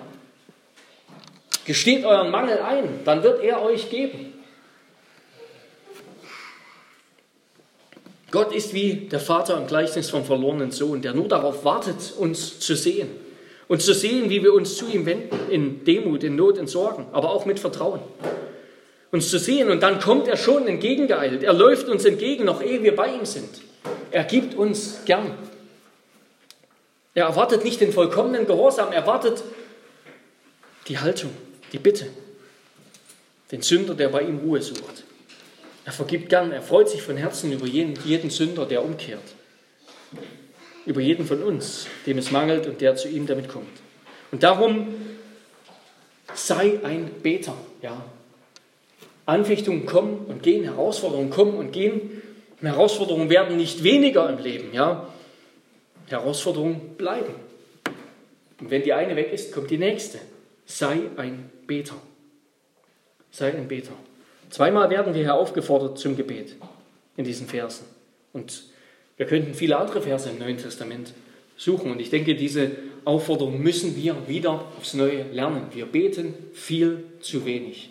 Gesteht 1.65 2.05
euren 2.05 2.31
Mangel 2.31 2.59
ein, 2.59 3.01
dann 3.05 3.23
wird 3.23 3.43
er 3.43 3.61
euch 3.61 3.89
geben. 3.89 4.33
Gott 8.31 8.53
ist 8.53 8.73
wie 8.73 9.07
der 9.11 9.19
Vater 9.19 9.57
im 9.57 9.65
Gleichnis 9.65 10.09
vom 10.09 10.23
verlorenen 10.23 10.71
Sohn, 10.71 11.01
der 11.01 11.13
nur 11.13 11.27
darauf 11.27 11.65
wartet, 11.65 12.13
uns 12.17 12.59
zu 12.59 12.75
sehen. 12.75 13.09
Und 13.67 13.81
zu 13.81 13.93
sehen, 13.93 14.29
wie 14.29 14.43
wir 14.43 14.53
uns 14.53 14.77
zu 14.77 14.87
ihm 14.87 15.05
wenden, 15.05 15.35
in 15.49 15.83
Demut, 15.83 16.23
in 16.23 16.35
Not, 16.35 16.57
in 16.57 16.67
Sorgen, 16.67 17.05
aber 17.11 17.31
auch 17.31 17.45
mit 17.45 17.59
Vertrauen 17.59 18.01
uns 19.11 19.29
zu 19.29 19.39
sehen. 19.39 19.69
Und 19.69 19.81
dann 19.81 19.99
kommt 19.99 20.27
er 20.27 20.37
schon 20.37 20.67
entgegengeeilt. 20.67 21.43
Er 21.43 21.53
läuft 21.53 21.87
uns 21.87 22.05
entgegen, 22.05 22.45
noch 22.45 22.61
ehe 22.61 22.83
wir 22.83 22.95
bei 22.95 23.07
ihm 23.07 23.25
sind. 23.25 23.61
Er 24.11 24.23
gibt 24.23 24.55
uns 24.55 24.99
gern. 25.05 25.35
Er 27.13 27.25
erwartet 27.25 27.63
nicht 27.63 27.81
den 27.81 27.91
vollkommenen 27.91 28.45
Gehorsam, 28.45 28.91
er 28.91 28.99
erwartet 28.99 29.43
die 30.87 30.99
Haltung, 30.99 31.31
die 31.73 31.79
Bitte. 31.79 32.07
Den 33.51 33.61
Sünder, 33.61 33.95
der 33.95 34.09
bei 34.09 34.21
ihm 34.21 34.39
Ruhe 34.39 34.61
sucht. 34.61 35.03
Er 35.85 35.91
vergibt 35.91 36.29
gern, 36.29 36.51
er 36.51 36.61
freut 36.61 36.87
sich 36.87 37.01
von 37.01 37.17
Herzen 37.17 37.51
über 37.51 37.65
jeden, 37.65 37.95
jeden 38.05 38.29
Sünder, 38.29 38.65
der 38.65 38.83
umkehrt. 38.83 39.23
Über 40.85 41.01
jeden 41.01 41.25
von 41.25 41.41
uns, 41.41 41.87
dem 42.05 42.19
es 42.19 42.31
mangelt 42.31 42.67
und 42.67 42.79
der 42.79 42.95
zu 42.95 43.07
ihm 43.07 43.25
damit 43.25 43.49
kommt. 43.49 43.67
Und 44.31 44.43
darum 44.43 44.95
sei 46.35 46.79
ein 46.83 47.09
Beter, 47.23 47.55
ja, 47.81 48.03
Anfechtungen 49.29 49.85
kommen 49.85 50.25
und 50.27 50.43
gehen, 50.43 50.63
Herausforderungen 50.63 51.29
kommen 51.29 51.55
und 51.55 51.71
gehen. 51.71 52.21
Herausforderungen 52.61 53.29
werden 53.29 53.57
nicht 53.57 53.83
weniger 53.83 54.29
im 54.29 54.43
Leben, 54.43 54.73
ja. 54.73 55.07
Herausforderungen 56.07 56.95
bleiben. 56.97 57.33
Und 58.59 58.71
wenn 58.71 58.83
die 58.83 58.93
eine 58.93 59.15
weg 59.15 59.31
ist, 59.31 59.53
kommt 59.53 59.69
die 59.69 59.77
nächste. 59.77 60.19
Sei 60.65 61.01
ein 61.15 61.49
Beter. 61.67 61.95
Sei 63.31 63.53
ein 63.53 63.67
Beter. 63.67 63.93
Zweimal 64.49 64.89
werden 64.89 65.13
wir 65.13 65.21
hier 65.21 65.35
aufgefordert 65.35 65.99
zum 65.99 66.17
Gebet 66.17 66.55
in 67.15 67.23
diesen 67.23 67.47
Versen. 67.47 67.85
Und 68.33 68.63
wir 69.17 69.27
könnten 69.27 69.53
viele 69.53 69.77
andere 69.77 70.01
Verse 70.01 70.29
im 70.29 70.39
Neuen 70.39 70.57
Testament 70.57 71.13
suchen. 71.55 71.91
Und 71.91 72.01
ich 72.01 72.09
denke, 72.09 72.35
diese 72.35 72.71
Aufforderung 73.05 73.61
müssen 73.61 73.95
wir 73.95 74.27
wieder 74.27 74.65
aufs 74.77 74.93
Neue 74.95 75.23
lernen. 75.31 75.67
Wir 75.73 75.85
beten 75.85 76.33
viel 76.53 77.03
zu 77.21 77.45
wenig. 77.45 77.89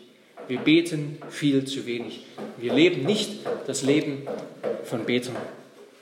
Wir 0.48 0.58
beten 0.58 1.18
viel 1.28 1.66
zu 1.66 1.86
wenig. 1.86 2.24
Wir 2.56 2.72
leben 2.72 3.04
nicht 3.04 3.30
das 3.66 3.82
Leben 3.82 4.26
von 4.84 5.04
Betern. 5.04 5.36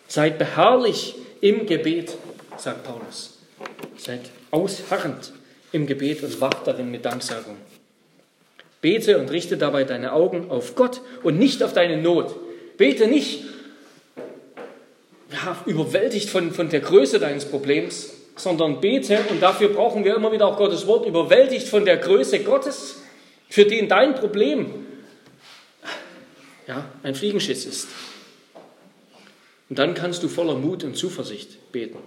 Seid 0.07 0.39
beharrlich 0.39 1.17
im 1.41 1.67
Gebet, 1.67 2.17
sagt 2.57 2.85
Paulus. 2.85 3.39
Seid 3.97 4.21
ausharrend 4.53 5.33
im 5.73 5.87
Gebet 5.87 6.23
und 6.23 6.41
wacht 6.41 6.67
darin 6.67 6.93
mit 6.93 7.05
Danksagung. 7.05 7.57
Bete 8.81 9.19
und 9.19 9.33
richte 9.33 9.57
dabei 9.57 9.83
deine 9.83 10.13
Augen 10.13 10.49
auf 10.49 10.77
Gott 10.77 11.01
und 11.25 11.39
nicht 11.39 11.63
auf 11.65 11.73
deine 11.73 11.97
Not. 11.97 12.37
Bete 12.77 13.09
nicht, 13.09 13.43
ja, 15.33 15.57
überwältigt 15.67 16.31
von, 16.31 16.53
von 16.53 16.69
der 16.69 16.81
Größe 16.81 17.19
deines 17.19 17.47
Problems, 17.47 18.15
sondern 18.37 18.81
bete, 18.81 19.19
und 19.31 19.43
dafür 19.43 19.71
brauchen 19.71 20.05
wir 20.05 20.15
immer 20.15 20.31
wieder 20.31 20.47
auch 20.47 20.57
Gottes 20.57 20.87
Wort, 20.87 21.07
überwältigt 21.07 21.67
von 21.67 21.85
der 21.85 21.97
Größe 21.97 22.41
Gottes, 22.41 23.03
für 23.49 23.65
den 23.65 23.89
dein 23.89 24.15
Problem 24.15 24.87
ja, 26.67 26.85
ein 27.03 27.15
Fliegenschiss 27.15 27.65
ist. 27.65 27.89
Und 29.69 29.79
dann 29.79 29.95
kannst 29.95 30.23
du 30.23 30.29
voller 30.29 30.55
Mut 30.55 30.85
und 30.85 30.97
Zuversicht 30.97 31.73
beten. 31.73 31.99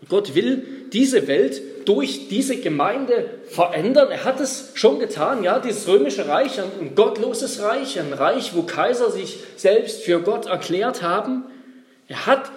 Und 0.00 0.08
Gott 0.08 0.34
will 0.34 0.86
diese 0.92 1.26
Welt 1.26 1.62
durch 1.86 2.28
diese 2.28 2.56
Gemeinde 2.56 3.30
verändern. 3.48 4.10
Er 4.10 4.24
hat 4.24 4.40
es 4.40 4.72
schon 4.74 4.98
getan, 4.98 5.42
ja, 5.42 5.58
dieses 5.58 5.88
römische 5.88 6.28
Reich, 6.28 6.60
ein 6.60 6.94
gottloses 6.94 7.60
Reich, 7.60 7.98
ein 7.98 8.12
Reich, 8.12 8.54
wo 8.54 8.62
Kaiser 8.62 9.10
sich 9.10 9.38
selbst 9.56 10.02
für 10.02 10.20
Gott 10.20 10.46
erklärt 10.46 11.02
haben. 11.02 11.44
Er 12.08 12.26
hat 12.26 12.50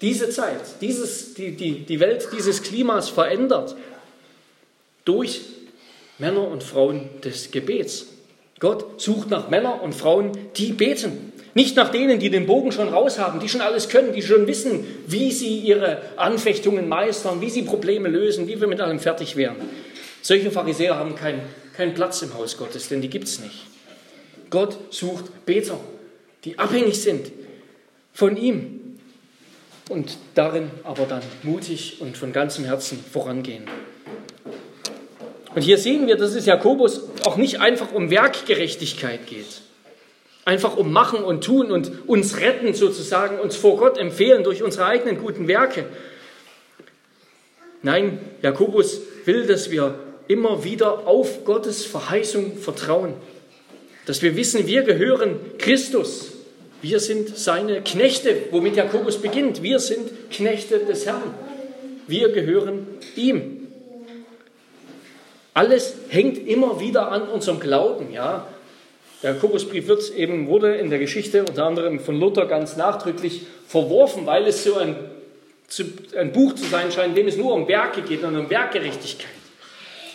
diese 0.00 0.30
Zeit, 0.30 0.60
dieses, 0.80 1.34
die, 1.34 1.52
die, 1.52 1.80
die 1.80 2.00
Welt 2.00 2.28
dieses 2.32 2.62
Klimas 2.62 3.08
verändert 3.08 3.76
durch 5.04 5.42
Männer 6.20 6.46
und 6.46 6.62
Frauen 6.62 7.08
des 7.24 7.50
Gebets. 7.50 8.06
Gott 8.58 9.00
sucht 9.00 9.30
nach 9.30 9.48
Männern 9.48 9.80
und 9.80 9.94
Frauen, 9.94 10.32
die 10.56 10.72
beten. 10.72 11.32
Nicht 11.54 11.76
nach 11.76 11.90
denen, 11.90 12.20
die 12.20 12.30
den 12.30 12.46
Bogen 12.46 12.70
schon 12.70 12.88
raus 12.88 13.18
haben, 13.18 13.40
die 13.40 13.48
schon 13.48 13.60
alles 13.60 13.88
können, 13.88 14.12
die 14.12 14.22
schon 14.22 14.46
wissen, 14.46 14.84
wie 15.06 15.32
sie 15.32 15.58
ihre 15.58 16.02
Anfechtungen 16.16 16.88
meistern, 16.88 17.40
wie 17.40 17.50
sie 17.50 17.62
Probleme 17.62 18.08
lösen, 18.08 18.46
wie 18.46 18.60
wir 18.60 18.68
mit 18.68 18.80
allem 18.80 19.00
fertig 19.00 19.34
wären. 19.34 19.56
Solche 20.22 20.50
Pharisäer 20.50 20.96
haben 20.96 21.16
keinen 21.16 21.40
kein 21.76 21.94
Platz 21.94 22.20
im 22.22 22.34
Haus 22.34 22.58
Gottes, 22.58 22.88
denn 22.88 23.00
die 23.00 23.08
gibt 23.08 23.24
es 23.24 23.40
nicht. 23.40 23.66
Gott 24.50 24.76
sucht 24.90 25.46
Beter, 25.46 25.80
die 26.44 26.58
abhängig 26.58 27.00
sind 27.00 27.32
von 28.12 28.36
ihm 28.36 28.98
und 29.88 30.18
darin 30.34 30.70
aber 30.84 31.06
dann 31.06 31.22
mutig 31.42 32.00
und 32.00 32.16
von 32.16 32.32
ganzem 32.32 32.66
Herzen 32.66 33.02
vorangehen. 33.02 33.64
Und 35.54 35.62
hier 35.62 35.78
sehen 35.78 36.06
wir, 36.06 36.16
dass 36.16 36.34
es 36.34 36.46
Jakobus 36.46 37.02
auch 37.24 37.36
nicht 37.36 37.60
einfach 37.60 37.92
um 37.92 38.10
Werkgerechtigkeit 38.10 39.26
geht. 39.26 39.62
Einfach 40.44 40.76
um 40.76 40.92
Machen 40.92 41.22
und 41.22 41.44
Tun 41.44 41.70
und 41.70 42.08
uns 42.08 42.38
retten 42.38 42.72
sozusagen, 42.72 43.38
uns 43.38 43.56
vor 43.56 43.76
Gott 43.76 43.98
empfehlen 43.98 44.44
durch 44.44 44.62
unsere 44.62 44.86
eigenen 44.86 45.18
guten 45.18 45.48
Werke. 45.48 45.84
Nein, 47.82 48.18
Jakobus 48.42 49.00
will, 49.24 49.46
dass 49.46 49.70
wir 49.70 49.98
immer 50.28 50.64
wieder 50.64 51.06
auf 51.06 51.44
Gottes 51.44 51.84
Verheißung 51.84 52.56
vertrauen. 52.56 53.14
Dass 54.06 54.22
wir 54.22 54.36
wissen, 54.36 54.66
wir 54.66 54.82
gehören 54.82 55.40
Christus. 55.58 56.32
Wir 56.82 57.00
sind 57.00 57.36
seine 57.36 57.82
Knechte, 57.82 58.34
womit 58.50 58.76
Jakobus 58.76 59.18
beginnt. 59.18 59.62
Wir 59.62 59.78
sind 59.78 60.30
Knechte 60.30 60.78
des 60.78 61.06
Herrn. 61.06 61.34
Wir 62.06 62.30
gehören 62.30 62.86
ihm. 63.16 63.59
Alles 65.54 65.94
hängt 66.08 66.46
immer 66.46 66.80
wieder 66.80 67.10
an 67.10 67.22
unserem 67.22 67.60
Glauben. 67.60 68.12
Ja? 68.12 68.46
Der 69.22 69.34
Jakobusbrief 69.34 69.88
wird 69.88 70.10
eben, 70.14 70.46
wurde 70.46 70.76
in 70.76 70.90
der 70.90 70.98
Geschichte 70.98 71.44
unter 71.44 71.66
anderem 71.66 72.00
von 72.00 72.18
Luther 72.18 72.46
ganz 72.46 72.76
nachdrücklich 72.76 73.42
verworfen, 73.66 74.26
weil 74.26 74.46
es 74.46 74.64
so 74.64 74.76
ein, 74.76 74.96
ein 76.16 76.32
Buch 76.32 76.54
zu 76.54 76.64
sein 76.64 76.90
scheint, 76.90 77.10
in 77.10 77.14
dem 77.16 77.28
es 77.28 77.36
nur 77.36 77.52
um 77.52 77.68
Werke 77.68 78.02
geht 78.02 78.22
und 78.22 78.36
um 78.36 78.48
Werkgerechtigkeit. 78.48 79.30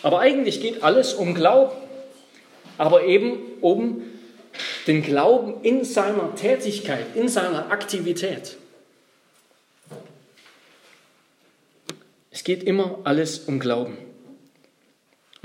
Aber 0.01 0.19
eigentlich 0.19 0.61
geht 0.61 0.83
alles 0.83 1.13
um 1.13 1.35
Glauben, 1.35 1.75
aber 2.77 3.03
eben 3.03 3.37
um 3.61 4.03
den 4.87 5.01
Glauben 5.01 5.63
in 5.63 5.83
seiner 5.83 6.35
Tätigkeit, 6.35 7.05
in 7.15 7.27
seiner 7.27 7.71
Aktivität. 7.71 8.57
Es 12.31 12.43
geht 12.43 12.63
immer 12.63 12.99
alles 13.03 13.39
um 13.39 13.59
Glauben. 13.59 13.97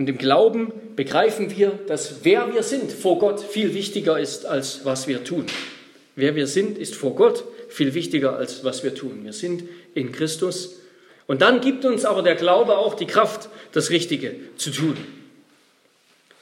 Und 0.01 0.09
im 0.09 0.17
Glauben 0.17 0.73
begreifen 0.97 1.55
wir, 1.55 1.79
dass 1.87 2.25
wer 2.25 2.55
wir 2.55 2.63
sind 2.63 2.91
vor 2.91 3.19
Gott 3.19 3.39
viel 3.39 3.75
wichtiger 3.75 4.19
ist, 4.19 4.47
als 4.47 4.87
was 4.87 5.09
wir 5.09 5.25
tun. 5.25 5.45
Wer 6.17 6.35
wir 6.37 6.47
sind, 6.47 6.79
ist 6.79 6.95
vor 6.95 7.15
Gott 7.15 7.45
viel 7.69 7.93
wichtiger, 7.93 8.35
als 8.35 8.65
was 8.65 8.83
wir 8.83 8.95
tun. 8.95 9.25
Wir 9.25 9.35
sind 9.35 9.65
in 9.93 10.11
Christus. 10.11 10.77
Und 11.27 11.43
dann 11.43 11.61
gibt 11.61 11.85
uns 11.85 12.07
aber 12.07 12.23
der 12.23 12.35
Glaube 12.35 12.79
auch 12.79 12.95
die 12.95 13.05
Kraft, 13.05 13.51
das 13.73 13.91
Richtige 13.91 14.37
zu 14.57 14.71
tun. 14.71 14.97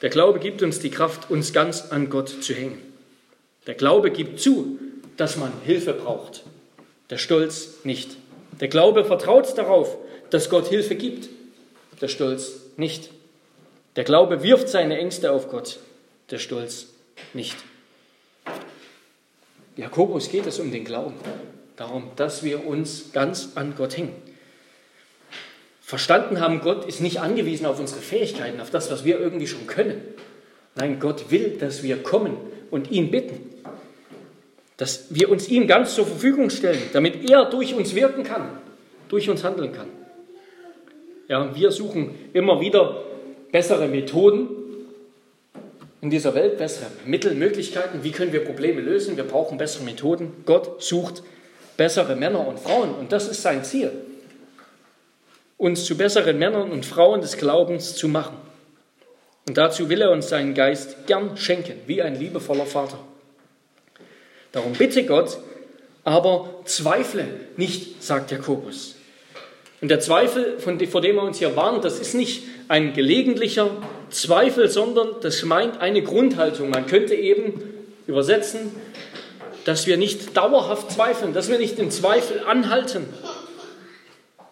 Der 0.01 0.09
Glaube 0.09 0.39
gibt 0.39 0.63
uns 0.63 0.79
die 0.79 0.89
Kraft, 0.89 1.29
uns 1.29 1.51
ganz 1.51 1.91
an 1.91 2.09
Gott 2.09 2.29
zu 2.29 2.53
hängen. 2.53 2.81
Der 3.67 3.73
Glaube 3.73 4.11
gibt 4.11 4.39
zu, 4.39 4.79
dass 5.17 5.35
man 5.35 5.51
Hilfe 5.65 5.91
braucht. 5.91 6.43
Der 7.09 7.17
Stolz 7.17 7.79
nicht. 7.83 8.11
Der 8.61 8.69
Glaube 8.69 9.03
vertraut 9.03 9.57
darauf, 9.57 9.97
dass 10.29 10.49
Gott 10.49 10.69
Hilfe 10.69 10.95
gibt. 10.95 11.27
Der 11.99 12.07
Stolz 12.07 12.53
nicht. 12.77 13.09
Der 13.99 14.05
Glaube 14.05 14.43
wirft 14.43 14.69
seine 14.69 14.97
Ängste 14.97 15.29
auf 15.29 15.49
Gott, 15.49 15.77
der 16.31 16.37
Stolz 16.37 16.87
nicht. 17.33 17.57
Jakobus 19.75 20.31
geht 20.31 20.45
es 20.45 20.57
um 20.57 20.71
den 20.71 20.85
Glauben, 20.85 21.15
darum, 21.75 22.09
dass 22.15 22.41
wir 22.41 22.65
uns 22.65 23.11
ganz 23.11 23.49
an 23.55 23.73
Gott 23.75 23.97
hängen. 23.97 24.13
Verstanden 25.81 26.39
haben, 26.39 26.61
Gott 26.61 26.85
ist 26.85 27.01
nicht 27.01 27.19
angewiesen 27.19 27.65
auf 27.65 27.77
unsere 27.77 27.99
Fähigkeiten, 27.99 28.61
auf 28.61 28.69
das, 28.69 28.89
was 28.89 29.03
wir 29.03 29.19
irgendwie 29.19 29.47
schon 29.47 29.67
können. 29.67 30.01
Nein, 30.75 31.01
Gott 31.01 31.29
will, 31.29 31.57
dass 31.59 31.83
wir 31.83 32.01
kommen 32.01 32.37
und 32.71 32.91
ihn 32.91 33.11
bitten, 33.11 33.53
dass 34.77 35.13
wir 35.13 35.29
uns 35.29 35.49
ihm 35.49 35.67
ganz 35.67 35.95
zur 35.95 36.05
Verfügung 36.05 36.49
stellen, 36.51 36.83
damit 36.93 37.29
er 37.29 37.49
durch 37.49 37.73
uns 37.73 37.93
wirken 37.93 38.23
kann, 38.23 38.47
durch 39.09 39.29
uns 39.29 39.43
handeln 39.43 39.73
kann. 39.73 39.89
Ja, 41.27 41.53
wir 41.53 41.71
suchen 41.71 42.15
immer 42.31 42.61
wieder 42.61 43.08
bessere 43.51 43.87
Methoden 43.87 44.47
in 46.01 46.09
dieser 46.09 46.33
Welt, 46.35 46.57
bessere 46.57 46.87
Mittel, 47.05 47.33
Möglichkeiten. 47.35 48.03
Wie 48.03 48.11
können 48.11 48.31
wir 48.31 48.43
Probleme 48.45 48.81
lösen? 48.81 49.17
Wir 49.17 49.25
brauchen 49.25 49.57
bessere 49.57 49.83
Methoden. 49.83 50.43
Gott 50.45 50.81
sucht 50.81 51.23
bessere 51.77 52.15
Männer 52.15 52.45
und 52.45 52.59
Frauen 52.59 52.93
und 52.93 53.11
das 53.11 53.29
ist 53.29 53.41
sein 53.41 53.63
Ziel, 53.63 53.91
uns 55.57 55.85
zu 55.85 55.97
besseren 55.97 56.37
Männern 56.37 56.71
und 56.71 56.85
Frauen 56.85 57.21
des 57.21 57.37
Glaubens 57.37 57.95
zu 57.95 58.09
machen. 58.09 58.35
Und 59.47 59.57
dazu 59.57 59.89
will 59.89 60.01
er 60.01 60.11
uns 60.11 60.27
seinen 60.27 60.53
Geist 60.53 61.07
gern 61.07 61.37
schenken, 61.37 61.75
wie 61.87 62.01
ein 62.01 62.15
liebevoller 62.15 62.65
Vater. 62.65 62.99
Darum 64.51 64.73
bitte 64.73 65.05
Gott, 65.05 65.37
aber 66.03 66.49
zweifle 66.65 67.25
nicht, 67.55 68.03
sagt 68.03 68.31
Jakobus. 68.31 68.95
Und 69.81 69.87
der 69.87 70.01
Zweifel, 70.01 70.59
vor 70.59 71.01
dem 71.01 71.17
er 71.17 71.23
uns 71.23 71.39
hier 71.39 71.55
warnt, 71.55 71.85
das 71.85 71.99
ist 71.99 72.13
nicht 72.13 72.43
ein 72.69 72.93
gelegentlicher 72.93 73.71
Zweifel, 74.11 74.69
sondern 74.69 75.15
das 75.21 75.43
meint 75.43 75.81
eine 75.81 76.03
Grundhaltung. 76.03 76.69
Man 76.69 76.85
könnte 76.85 77.15
eben 77.15 77.61
übersetzen, 78.07 78.71
dass 79.65 79.87
wir 79.87 79.97
nicht 79.97 80.37
dauerhaft 80.37 80.91
zweifeln, 80.91 81.33
dass 81.33 81.49
wir 81.49 81.57
nicht 81.57 81.79
im 81.79 81.89
Zweifel 81.89 82.43
anhalten. 82.45 83.05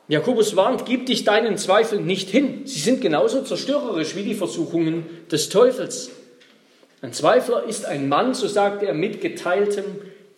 Jakobus 0.08 0.56
warnt, 0.56 0.86
gib 0.86 1.06
dich 1.06 1.26
deinen 1.26 1.58
Zweifeln 1.58 2.06
nicht 2.06 2.30
hin. 2.30 2.62
Sie 2.66 2.80
sind 2.80 3.02
genauso 3.02 3.44
zerstörerisch 3.44 4.16
wie 4.16 4.24
die 4.24 4.36
Versuchungen 4.36 5.06
des 5.32 5.50
Teufels. 5.50 6.10
Ein 7.02 7.14
Zweifler 7.14 7.66
ist 7.66 7.86
ein 7.86 8.10
Mann, 8.10 8.34
so 8.34 8.48
sagt 8.48 8.82
er, 8.82 8.96
mit 8.96 9.22
geteiltem 9.22 9.86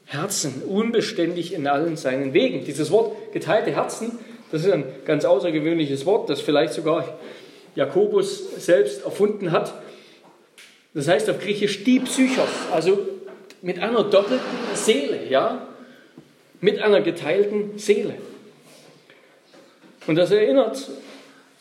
Herzen, 0.05 0.63
unbeständig 0.67 1.53
in 1.53 1.65
allen 1.65 1.95
seinen 1.95 2.33
Wegen. 2.33 2.65
Dieses 2.65 2.91
Wort 2.91 3.15
geteilte 3.31 3.71
Herzen 3.71 4.19
das 4.51 4.65
ist 4.65 4.71
ein 4.71 4.83
ganz 5.05 5.25
außergewöhnliches 5.25 6.05
Wort, 6.05 6.29
das 6.29 6.41
vielleicht 6.41 6.73
sogar 6.73 7.19
Jakobus 7.75 8.55
selbst 8.63 9.05
erfunden 9.05 9.51
hat. 9.51 9.73
Das 10.93 11.07
heißt 11.07 11.29
auf 11.29 11.39
Griechisch 11.39 11.83
die 11.83 11.99
Psychos, 11.99 12.49
also 12.71 12.99
mit 13.61 13.79
einer 13.79 14.03
doppelten 14.03 14.47
Seele, 14.73 15.27
ja, 15.29 15.67
mit 16.61 16.81
einer 16.81 17.01
geteilten 17.01 17.77
Seele. 17.77 18.15
Und 20.07 20.15
das 20.15 20.31
erinnert 20.31 20.89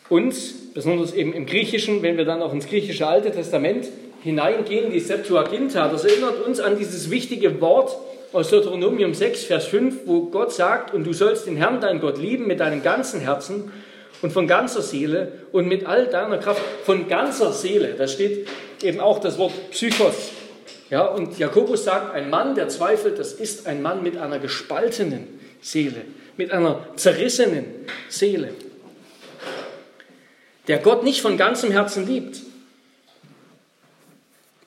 uns, 0.09 0.55
besonders 0.73 1.13
eben 1.13 1.33
im 1.35 1.45
Griechischen, 1.47 2.03
wenn 2.03 2.17
wir 2.17 2.25
dann 2.25 2.41
auch 2.41 2.53
ins 2.53 2.67
griechische 2.67 3.07
Alte 3.07 3.31
Testament 3.31 3.89
hineingehen, 4.23 4.91
die 4.91 5.01
Septuaginta, 5.01 5.89
das 5.89 6.05
erinnert 6.05 6.45
uns 6.47 6.61
an 6.61 6.79
dieses 6.79 7.11
wichtige 7.11 7.61
Wort, 7.61 7.97
aus 8.33 8.51
Deuteronomium 8.51 9.15
6, 9.15 9.45
Vers 9.45 9.67
5, 9.67 10.07
wo 10.07 10.27
Gott 10.27 10.53
sagt, 10.53 10.93
und 10.93 11.05
du 11.05 11.13
sollst 11.13 11.47
den 11.47 11.57
Herrn, 11.57 11.81
deinen 11.81 12.01
Gott, 12.01 12.19
lieben 12.19 12.47
mit 12.47 12.61
deinem 12.61 12.83
ganzen 12.83 13.21
Herzen 13.21 13.73
und 14.23 14.33
von 14.33 14.47
ganzer 14.47 14.83
Seele 14.83 15.33
und 15.53 15.69
mit 15.69 15.87
all 15.87 16.07
deiner 16.07 16.39
Kraft, 16.39 16.63
von 16.85 17.09
ganzer 17.09 17.53
Seele. 17.53 17.95
Da 17.95 18.09
steht 18.09 18.49
eben 18.83 19.01
auch 19.01 19.19
das 19.19 19.39
Wort 19.39 19.53
Psychos. 19.71 20.31
Ja, 20.91 21.07
und 21.07 21.39
Jakobus 21.39 21.85
sagt, 21.85 22.15
ein 22.15 22.31
Mann, 22.31 22.55
der 22.55 22.69
zweifelt, 22.69 23.19
das 23.19 23.33
ist 23.33 23.67
ein 23.67 23.83
Mann 23.83 24.03
mit 24.03 24.17
einer 24.17 24.39
gespaltenen 24.39 25.27
Seele, 25.61 26.03
mit 26.37 26.51
einer 26.51 26.87
zerrissenen 26.97 27.67
Seele, 28.09 28.53
der 30.67 30.79
Gott 30.79 31.05
nicht 31.05 31.21
von 31.21 31.37
ganzem 31.37 31.71
Herzen 31.71 32.07
liebt, 32.07 32.41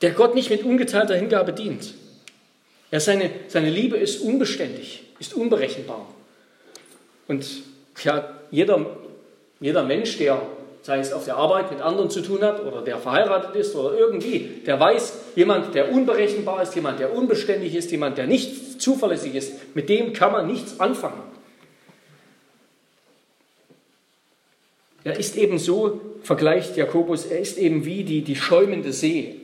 der 0.01 0.11
Gott 0.11 0.35
nicht 0.35 0.49
mit 0.49 0.63
ungeteilter 0.63 1.15
Hingabe 1.15 1.53
dient 1.53 1.93
Ja, 2.91 2.99
seine, 2.99 3.31
seine 3.47 3.69
Liebe 3.69 3.97
ist 3.97 4.21
unbeständig, 4.21 5.03
ist 5.19 5.33
unberechenbar. 5.33 6.07
Und 7.27 7.47
ja, 8.03 8.35
jeder, 8.49 8.85
jeder 9.61 9.83
Mensch, 9.83 10.17
der 10.17 10.41
sei 10.81 10.99
es 10.99 11.13
auf 11.13 11.25
der 11.25 11.37
Arbeit 11.37 11.71
mit 11.71 11.79
anderen 11.81 12.09
zu 12.09 12.21
tun 12.21 12.41
hat 12.41 12.65
oder 12.65 12.81
der 12.81 12.97
verheiratet 12.97 13.55
ist 13.55 13.75
oder 13.75 13.95
irgendwie, 13.95 14.61
der 14.65 14.79
weiß, 14.79 15.13
jemand, 15.35 15.75
der 15.75 15.91
unberechenbar 15.91 16.63
ist, 16.63 16.75
jemand, 16.75 16.99
der 16.99 17.15
unbeständig 17.15 17.75
ist, 17.75 17.91
jemand, 17.91 18.17
der 18.17 18.25
nicht 18.25 18.81
zuverlässig 18.81 19.35
ist, 19.35 19.75
mit 19.75 19.89
dem 19.89 20.13
kann 20.13 20.31
man 20.31 20.47
nichts 20.47 20.79
anfangen. 20.79 21.21
Er 25.03 25.17
ist 25.17 25.37
eben 25.37 25.59
so, 25.59 26.01
vergleicht 26.23 26.77
Jakobus, 26.77 27.25
er 27.25 27.39
ist 27.39 27.57
eben 27.57 27.85
wie 27.85 28.03
die, 28.03 28.21
die 28.21 28.35
schäumende 28.35 28.91
See. 28.91 29.35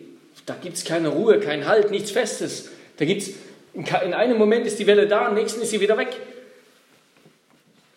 Da 0.45 0.55
gibt 0.59 0.77
es 0.77 0.85
keine 0.85 1.09
Ruhe, 1.09 1.39
kein 1.39 1.67
Halt, 1.67 1.91
nichts 1.91 2.11
Festes. 2.11 2.69
Da 2.97 3.05
gibt's, 3.05 3.31
in 3.73 4.13
einem 4.13 4.37
Moment 4.37 4.65
ist 4.65 4.79
die 4.79 4.87
Welle 4.87 5.07
da, 5.07 5.27
im 5.27 5.35
nächsten 5.35 5.61
ist 5.61 5.69
sie 5.69 5.81
wieder 5.81 5.97
weg. 5.97 6.15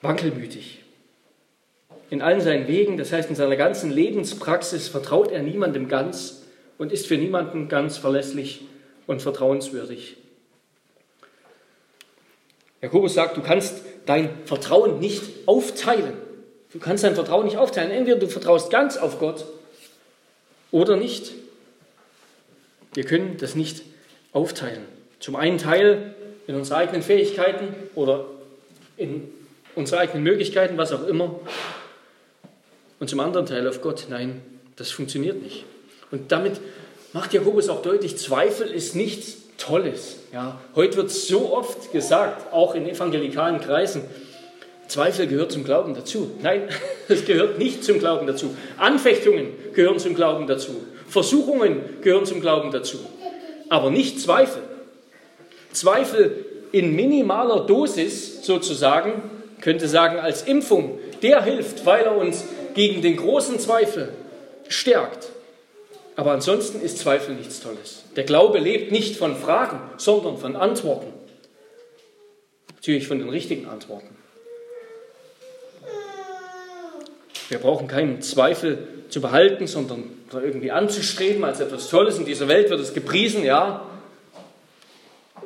Wankelmütig. 0.02 0.80
In 2.10 2.22
allen 2.22 2.40
seinen 2.40 2.66
Wegen, 2.66 2.96
das 2.98 3.12
heißt 3.12 3.30
in 3.30 3.36
seiner 3.36 3.56
ganzen 3.56 3.90
Lebenspraxis, 3.90 4.88
vertraut 4.88 5.30
er 5.30 5.42
niemandem 5.42 5.88
ganz 5.88 6.42
und 6.76 6.92
ist 6.92 7.06
für 7.06 7.16
niemanden 7.16 7.68
ganz 7.68 7.98
verlässlich 7.98 8.62
und 9.06 9.22
vertrauenswürdig. 9.22 10.16
Jakobus 12.82 13.14
sagt, 13.14 13.36
du 13.36 13.42
kannst 13.42 13.82
dein 14.06 14.30
Vertrauen 14.44 14.98
nicht 14.98 15.22
aufteilen. 15.46 16.14
Du 16.72 16.78
kannst 16.78 17.04
dein 17.04 17.14
Vertrauen 17.14 17.44
nicht 17.44 17.56
aufteilen. 17.56 17.90
Entweder 17.90 18.18
du 18.18 18.26
vertraust 18.26 18.70
ganz 18.70 18.96
auf 18.96 19.18
Gott 19.18 19.44
oder 20.70 20.96
nicht. 20.96 21.32
Wir 22.94 23.04
können 23.04 23.36
das 23.38 23.54
nicht 23.54 23.82
aufteilen. 24.32 24.84
Zum 25.20 25.36
einen 25.36 25.58
Teil 25.58 26.14
in 26.46 26.54
unsere 26.54 26.78
eigenen 26.78 27.02
Fähigkeiten 27.02 27.74
oder 27.94 28.26
in 28.96 29.28
unsere 29.74 30.00
eigenen 30.00 30.24
Möglichkeiten, 30.24 30.76
was 30.76 30.92
auch 30.92 31.06
immer. 31.06 31.38
Und 33.00 33.08
zum 33.08 33.18
anderen 33.18 33.46
Teil 33.46 33.66
auf 33.66 33.80
Gott. 33.80 34.06
Nein, 34.10 34.42
das 34.76 34.90
funktioniert 34.90 35.42
nicht. 35.42 35.64
Und 36.10 36.30
damit 36.30 36.60
macht 37.12 37.32
Jakobus 37.32 37.68
auch 37.68 37.82
deutlich, 37.82 38.16
Zweifel 38.18 38.68
ist 38.68 38.94
nichts 38.94 39.38
Tolles. 39.56 40.16
Ja, 40.32 40.60
heute 40.74 40.96
wird 40.98 41.10
so 41.10 41.52
oft 41.54 41.92
gesagt, 41.92 42.52
auch 42.52 42.74
in 42.74 42.88
evangelikalen 42.88 43.60
Kreisen, 43.60 44.02
Zweifel 44.86 45.26
gehört 45.28 45.52
zum 45.52 45.64
Glauben 45.64 45.94
dazu. 45.94 46.32
Nein, 46.42 46.68
es 47.08 47.24
gehört 47.24 47.58
nicht 47.58 47.84
zum 47.84 47.98
Glauben 47.98 48.26
dazu. 48.26 48.54
Anfechtungen 48.76 49.48
gehören 49.72 49.98
zum 49.98 50.14
Glauben 50.14 50.46
dazu. 50.46 50.72
Versuchungen 51.08 51.80
gehören 52.02 52.26
zum 52.26 52.40
Glauben 52.40 52.70
dazu. 52.70 52.98
Aber 53.68 53.90
nicht 53.90 54.20
Zweifel. 54.20 54.62
Zweifel 55.72 56.44
in 56.72 56.94
minimaler 56.96 57.66
Dosis 57.66 58.44
sozusagen, 58.44 59.22
könnte 59.60 59.88
sagen 59.88 60.18
als 60.18 60.42
Impfung, 60.42 60.98
der 61.22 61.42
hilft, 61.42 61.86
weil 61.86 62.04
er 62.04 62.16
uns 62.16 62.44
gegen 62.74 63.02
den 63.02 63.16
großen 63.16 63.58
Zweifel 63.58 64.12
stärkt. 64.68 65.28
Aber 66.16 66.32
ansonsten 66.32 66.80
ist 66.80 66.98
Zweifel 66.98 67.34
nichts 67.34 67.60
Tolles. 67.60 68.04
Der 68.16 68.24
Glaube 68.24 68.58
lebt 68.58 68.92
nicht 68.92 69.16
von 69.16 69.36
Fragen, 69.36 69.80
sondern 69.96 70.36
von 70.36 70.56
Antworten. 70.56 71.12
Natürlich 72.74 73.06
von 73.06 73.18
den 73.18 73.28
richtigen 73.28 73.66
Antworten. 73.66 74.16
Wir 77.48 77.58
brauchen 77.58 77.88
keinen 77.88 78.22
Zweifel 78.22 78.86
zu 79.08 79.20
behalten, 79.20 79.66
sondern 79.66 80.04
irgendwie 80.32 80.70
anzustreben 80.70 81.42
als 81.44 81.60
etwas 81.60 81.88
Tolles. 81.88 82.18
In 82.18 82.24
dieser 82.24 82.48
Welt 82.48 82.70
wird 82.70 82.80
es 82.80 82.94
gepriesen, 82.94 83.44
ja. 83.44 83.86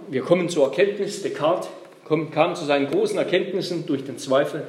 Wir 0.08 0.22
kommen 0.22 0.48
zur 0.48 0.64
Erkenntnis, 0.66 1.22
Descartes 1.22 1.68
kam 2.06 2.54
zu 2.54 2.64
seinen 2.64 2.90
großen 2.90 3.16
Erkenntnissen 3.16 3.86
durch 3.86 4.04
den 4.04 4.18
Zweifel. 4.18 4.64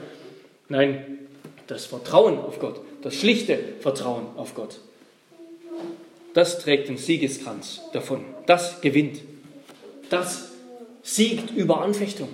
Nein, 0.69 1.24
das 1.67 1.85
Vertrauen 1.85 2.37
auf 2.39 2.59
Gott, 2.59 2.81
das 3.01 3.15
schlichte 3.15 3.57
Vertrauen 3.81 4.25
auf 4.35 4.55
Gott, 4.55 4.79
das 6.33 6.59
trägt 6.59 6.89
den 6.89 6.97
Siegeskranz 6.97 7.81
davon. 7.93 8.25
Das 8.45 8.81
gewinnt. 8.81 9.21
Das 10.09 10.49
siegt 11.01 11.51
über 11.51 11.81
Anfechtung. 11.81 12.27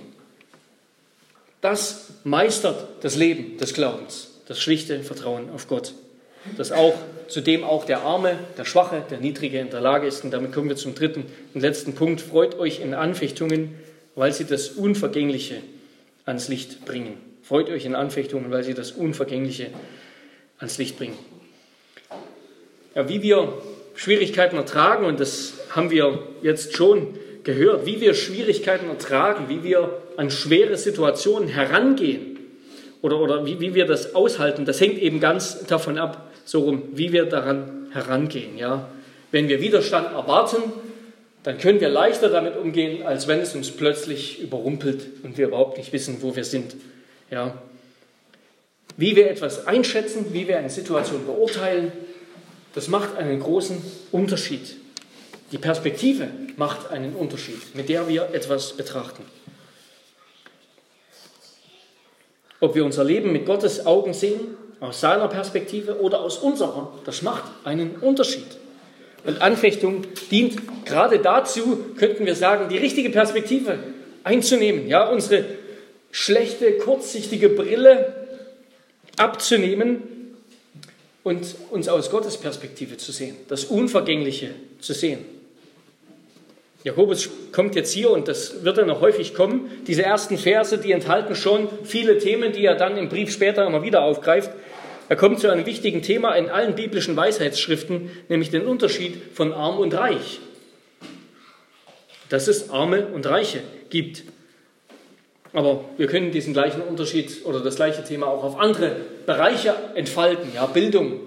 Das 1.60 2.08
meistert 2.24 2.88
das 3.04 3.14
Leben 3.14 3.58
des 3.58 3.74
Glaubens 3.74 4.32
das 4.48 4.60
schlichte 4.60 5.02
Vertrauen 5.02 5.50
auf 5.50 5.68
Gott. 5.68 5.94
Das 6.56 6.72
auch, 6.72 6.94
zu 7.28 7.40
dem 7.40 7.64
auch 7.64 7.84
der 7.84 8.02
Arme, 8.02 8.38
der 8.58 8.64
Schwache, 8.64 9.02
der 9.08 9.18
Niedrige 9.18 9.60
in 9.60 9.70
der 9.70 9.80
Lage 9.80 10.06
ist. 10.06 10.24
Und 10.24 10.32
damit 10.32 10.52
kommen 10.52 10.68
wir 10.68 10.76
zum 10.76 10.94
dritten 10.94 11.24
und 11.54 11.60
letzten 11.60 11.94
Punkt. 11.94 12.20
Freut 12.20 12.58
euch 12.58 12.80
in 12.80 12.94
Anfechtungen, 12.94 13.76
weil 14.14 14.32
sie 14.32 14.44
das 14.44 14.70
Unvergängliche 14.70 15.58
ans 16.26 16.48
Licht 16.48 16.84
bringen. 16.84 17.31
Freut 17.52 17.68
euch 17.68 17.84
in 17.84 17.94
Anfechtungen, 17.94 18.50
weil 18.50 18.64
sie 18.64 18.72
das 18.72 18.92
Unvergängliche 18.92 19.66
ans 20.56 20.78
Licht 20.78 20.96
bringen. 20.96 21.18
Ja, 22.94 23.10
wie 23.10 23.20
wir 23.20 23.52
Schwierigkeiten 23.94 24.56
ertragen, 24.56 25.04
und 25.04 25.20
das 25.20 25.52
haben 25.68 25.90
wir 25.90 26.18
jetzt 26.40 26.74
schon 26.74 27.08
gehört, 27.44 27.84
wie 27.84 28.00
wir 28.00 28.14
Schwierigkeiten 28.14 28.88
ertragen, 28.88 29.50
wie 29.50 29.62
wir 29.62 30.00
an 30.16 30.30
schwere 30.30 30.78
Situationen 30.78 31.46
herangehen, 31.46 32.38
oder, 33.02 33.20
oder 33.20 33.44
wie, 33.44 33.60
wie 33.60 33.74
wir 33.74 33.84
das 33.84 34.14
aushalten, 34.14 34.64
das 34.64 34.80
hängt 34.80 34.96
eben 34.96 35.20
ganz 35.20 35.66
davon 35.66 35.98
ab, 35.98 36.32
so 36.46 36.60
rum, 36.60 36.84
wie 36.94 37.12
wir 37.12 37.26
daran 37.26 37.88
herangehen. 37.92 38.56
Ja? 38.56 38.88
Wenn 39.30 39.50
wir 39.50 39.60
Widerstand 39.60 40.14
erwarten, 40.14 40.72
dann 41.42 41.58
können 41.58 41.82
wir 41.82 41.90
leichter 41.90 42.30
damit 42.30 42.56
umgehen, 42.56 43.02
als 43.02 43.28
wenn 43.28 43.40
es 43.40 43.54
uns 43.54 43.70
plötzlich 43.72 44.40
überrumpelt 44.40 45.06
und 45.22 45.36
wir 45.36 45.48
überhaupt 45.48 45.76
nicht 45.76 45.92
wissen, 45.92 46.22
wo 46.22 46.34
wir 46.34 46.44
sind. 46.44 46.76
Ja? 47.32 47.54
Wie 48.98 49.16
wir 49.16 49.30
etwas 49.30 49.66
einschätzen, 49.66 50.26
wie 50.32 50.46
wir 50.46 50.58
eine 50.58 50.68
Situation 50.68 51.24
beurteilen, 51.24 51.90
das 52.74 52.88
macht 52.88 53.16
einen 53.16 53.40
großen 53.40 53.82
Unterschied. 54.12 54.76
Die 55.50 55.58
Perspektive 55.58 56.28
macht 56.56 56.90
einen 56.90 57.14
Unterschied, 57.14 57.74
mit 57.74 57.88
der 57.88 58.06
wir 58.06 58.34
etwas 58.34 58.74
betrachten. 58.74 59.24
Ob 62.60 62.74
wir 62.74 62.84
unser 62.84 63.02
Leben 63.02 63.32
mit 63.32 63.46
Gottes 63.46 63.86
Augen 63.86 64.12
sehen, 64.12 64.56
aus 64.80 65.00
seiner 65.00 65.28
Perspektive 65.28 66.00
oder 66.00 66.20
aus 66.20 66.38
unserer, 66.38 66.92
das 67.04 67.22
macht 67.22 67.44
einen 67.64 67.96
Unterschied. 67.96 68.46
Und 69.24 69.40
Anfechtung 69.40 70.04
dient 70.30 70.84
gerade 70.84 71.18
dazu, 71.18 71.78
könnten 71.96 72.26
wir 72.26 72.34
sagen, 72.34 72.68
die 72.68 72.78
richtige 72.78 73.10
Perspektive 73.10 73.78
einzunehmen, 74.24 74.86
ja, 74.88 75.08
unsere 75.08 75.44
schlechte, 76.12 76.78
kurzsichtige 76.78 77.48
Brille 77.48 78.14
abzunehmen 79.16 80.02
und 81.24 81.56
uns 81.70 81.88
aus 81.88 82.10
Gottes 82.10 82.36
Perspektive 82.36 82.96
zu 82.96 83.10
sehen, 83.10 83.36
das 83.48 83.64
Unvergängliche 83.64 84.50
zu 84.80 84.92
sehen. 84.92 85.24
Jakobus 86.84 87.30
kommt 87.52 87.76
jetzt 87.76 87.92
hier, 87.92 88.10
und 88.10 88.26
das 88.26 88.64
wird 88.64 88.76
er 88.76 88.86
noch 88.86 89.00
häufig 89.00 89.34
kommen, 89.34 89.70
diese 89.86 90.02
ersten 90.02 90.36
Verse, 90.36 90.78
die 90.78 90.92
enthalten 90.92 91.36
schon 91.36 91.68
viele 91.84 92.18
Themen, 92.18 92.52
die 92.52 92.64
er 92.64 92.74
dann 92.74 92.96
im 92.96 93.08
Brief 93.08 93.32
später 93.32 93.66
immer 93.66 93.84
wieder 93.84 94.02
aufgreift. 94.02 94.50
Er 95.08 95.16
kommt 95.16 95.38
zu 95.38 95.48
einem 95.48 95.64
wichtigen 95.64 96.02
Thema 96.02 96.34
in 96.34 96.48
allen 96.48 96.74
biblischen 96.74 97.16
Weisheitsschriften, 97.16 98.10
nämlich 98.28 98.50
den 98.50 98.66
Unterschied 98.66 99.16
von 99.32 99.52
arm 99.52 99.78
und 99.78 99.94
reich. 99.94 100.40
Dass 102.30 102.48
es 102.48 102.70
Arme 102.70 103.06
und 103.06 103.26
Reiche 103.26 103.62
gibt. 103.90 104.24
Aber 105.52 105.84
wir 105.98 106.06
können 106.06 106.30
diesen 106.30 106.52
gleichen 106.52 106.80
Unterschied 106.80 107.44
oder 107.44 107.60
das 107.60 107.76
gleiche 107.76 108.04
Thema 108.04 108.26
auch 108.26 108.42
auf 108.42 108.58
andere 108.58 108.96
Bereiche 109.26 109.74
entfalten. 109.94 110.50
Ja, 110.54 110.66
Bildung. 110.66 111.20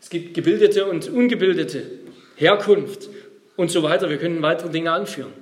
Es 0.00 0.10
gibt 0.10 0.34
Gebildete 0.34 0.86
und 0.86 1.08
Ungebildete. 1.08 1.82
Herkunft, 2.36 3.08
und 3.56 3.70
so 3.70 3.82
weiter. 3.82 4.08
Wir 4.08 4.18
können 4.18 4.42
weitere 4.42 4.70
Dinge 4.70 4.92
anführen. 4.92 5.32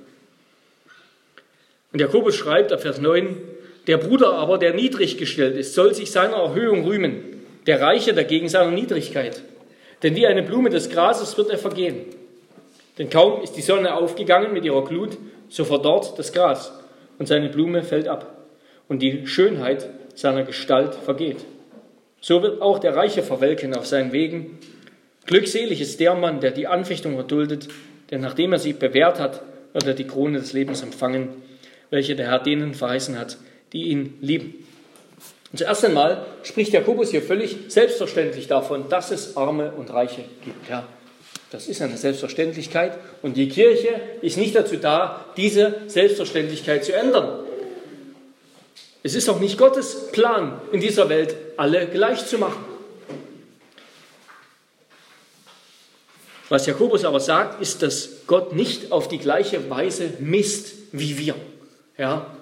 Und 1.93 1.99
Jakobus 1.99 2.35
schreibt 2.35 2.73
ab 2.73 2.81
Vers 2.81 2.99
9, 2.99 3.37
der 3.87 3.97
Bruder 3.97 4.33
aber, 4.33 4.57
der 4.57 4.73
niedrig 4.73 5.17
gestellt 5.17 5.55
ist, 5.55 5.75
soll 5.75 5.93
sich 5.93 6.11
seiner 6.11 6.37
Erhöhung 6.37 6.85
rühmen, 6.85 7.21
der 7.67 7.79
Reiche 7.81 8.13
dagegen 8.13 8.49
seiner 8.49 8.71
Niedrigkeit. 8.71 9.43
Denn 10.01 10.15
wie 10.15 10.25
eine 10.27 10.43
Blume 10.43 10.69
des 10.69 10.89
Grases 10.89 11.37
wird 11.37 11.49
er 11.49 11.57
vergehen. 11.57 12.05
Denn 12.97 13.09
kaum 13.09 13.41
ist 13.43 13.53
die 13.53 13.61
Sonne 13.61 13.95
aufgegangen 13.95 14.53
mit 14.53 14.65
ihrer 14.65 14.83
Glut, 14.83 15.17
so 15.49 15.63
verdorrt 15.65 16.17
das 16.17 16.33
Gras 16.33 16.71
und 17.17 17.27
seine 17.27 17.49
Blume 17.49 17.83
fällt 17.83 18.07
ab 18.07 18.47
und 18.87 18.99
die 19.01 19.27
Schönheit 19.27 19.89
seiner 20.15 20.43
Gestalt 20.43 20.95
vergeht. 20.95 21.45
So 22.21 22.41
wird 22.41 22.61
auch 22.61 22.79
der 22.79 22.95
Reiche 22.95 23.23
verwelken 23.23 23.75
auf 23.75 23.85
seinen 23.85 24.11
Wegen. 24.11 24.57
Glückselig 25.25 25.81
ist 25.81 25.99
der 25.99 26.15
Mann, 26.15 26.39
der 26.39 26.51
die 26.51 26.67
Anfechtung 26.67 27.15
erduldet, 27.17 27.67
denn 28.11 28.21
nachdem 28.21 28.53
er 28.53 28.59
sie 28.59 28.73
bewährt 28.73 29.19
hat, 29.19 29.41
wird 29.73 29.87
er 29.87 29.93
die 29.93 30.07
Krone 30.07 30.39
des 30.39 30.53
Lebens 30.53 30.81
empfangen, 30.81 31.29
welche 31.89 32.15
der 32.15 32.27
Herr 32.27 32.39
denen 32.39 32.73
verheißen 32.73 33.19
hat, 33.19 33.37
die 33.73 33.89
ihn 33.89 34.17
lieben. 34.21 34.65
Und 35.51 35.59
zuerst 35.59 35.85
einmal 35.85 36.25
spricht 36.43 36.73
Jakobus 36.73 37.11
hier 37.11 37.21
völlig 37.21 37.57
selbstverständlich 37.67 38.47
davon, 38.47 38.89
dass 38.89 39.11
es 39.11 39.37
Arme 39.37 39.71
und 39.71 39.93
Reiche 39.93 40.23
gibt. 40.43 40.69
Ja, 40.69 40.87
Das 41.55 41.67
ist 41.67 41.81
eine 41.81 41.95
Selbstverständlichkeit 41.95 42.97
und 43.21 43.37
die 43.37 43.47
Kirche 43.47 44.01
ist 44.21 44.35
nicht 44.35 44.53
dazu 44.53 44.75
da, 44.75 45.23
diese 45.37 45.83
Selbstverständlichkeit 45.87 46.83
zu 46.83 46.91
ändern. 46.91 47.45
Es 49.03 49.15
ist 49.15 49.29
auch 49.29 49.39
nicht 49.39 49.57
Gottes 49.57 50.11
Plan, 50.11 50.59
in 50.73 50.81
dieser 50.81 51.07
Welt 51.07 51.33
alle 51.55 51.87
gleich 51.87 52.25
zu 52.25 52.39
machen. 52.39 52.61
Was 56.49 56.65
Jakobus 56.65 57.05
aber 57.05 57.21
sagt, 57.21 57.61
ist, 57.61 57.81
dass 57.81 58.27
Gott 58.27 58.53
nicht 58.53 58.91
auf 58.91 59.07
die 59.07 59.19
gleiche 59.19 59.69
Weise 59.69 60.09
misst 60.19 60.73
wie 60.91 61.17
wir. 61.17 61.35
Ja, 61.97 62.35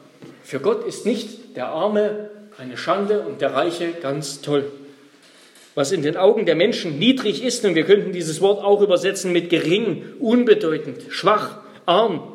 für 0.43 0.59
Gott 0.59 0.87
ist 0.87 1.05
nicht 1.05 1.55
der 1.55 1.67
Arme 1.67 2.31
eine 2.57 2.77
Schande 2.77 3.19
und 3.19 3.41
der 3.41 3.53
Reiche 3.53 3.91
ganz 3.93 4.41
toll. 4.41 4.71
Was 5.75 5.91
in 5.91 6.03
den 6.03 6.17
Augen 6.17 6.45
der 6.45 6.55
Menschen 6.55 6.99
niedrig 6.99 7.43
ist, 7.43 7.65
und 7.65 7.75
wir 7.75 7.83
könnten 7.83 8.11
dieses 8.11 8.41
Wort 8.41 8.63
auch 8.63 8.81
übersetzen 8.81 9.31
mit 9.31 9.49
gering, 9.49 10.03
unbedeutend, 10.19 11.01
schwach, 11.09 11.57
arm. 11.85 12.33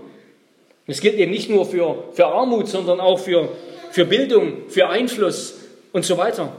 Es 0.86 1.00
gilt 1.00 1.14
eben 1.14 1.30
nicht 1.30 1.48
nur 1.48 1.66
für, 1.66 2.04
für 2.14 2.26
Armut, 2.26 2.68
sondern 2.68 2.98
auch 2.98 3.18
für, 3.18 3.50
für 3.92 4.04
Bildung, 4.04 4.68
für 4.68 4.88
Einfluss 4.88 5.54
und 5.92 6.04
so 6.04 6.18
weiter. 6.18 6.52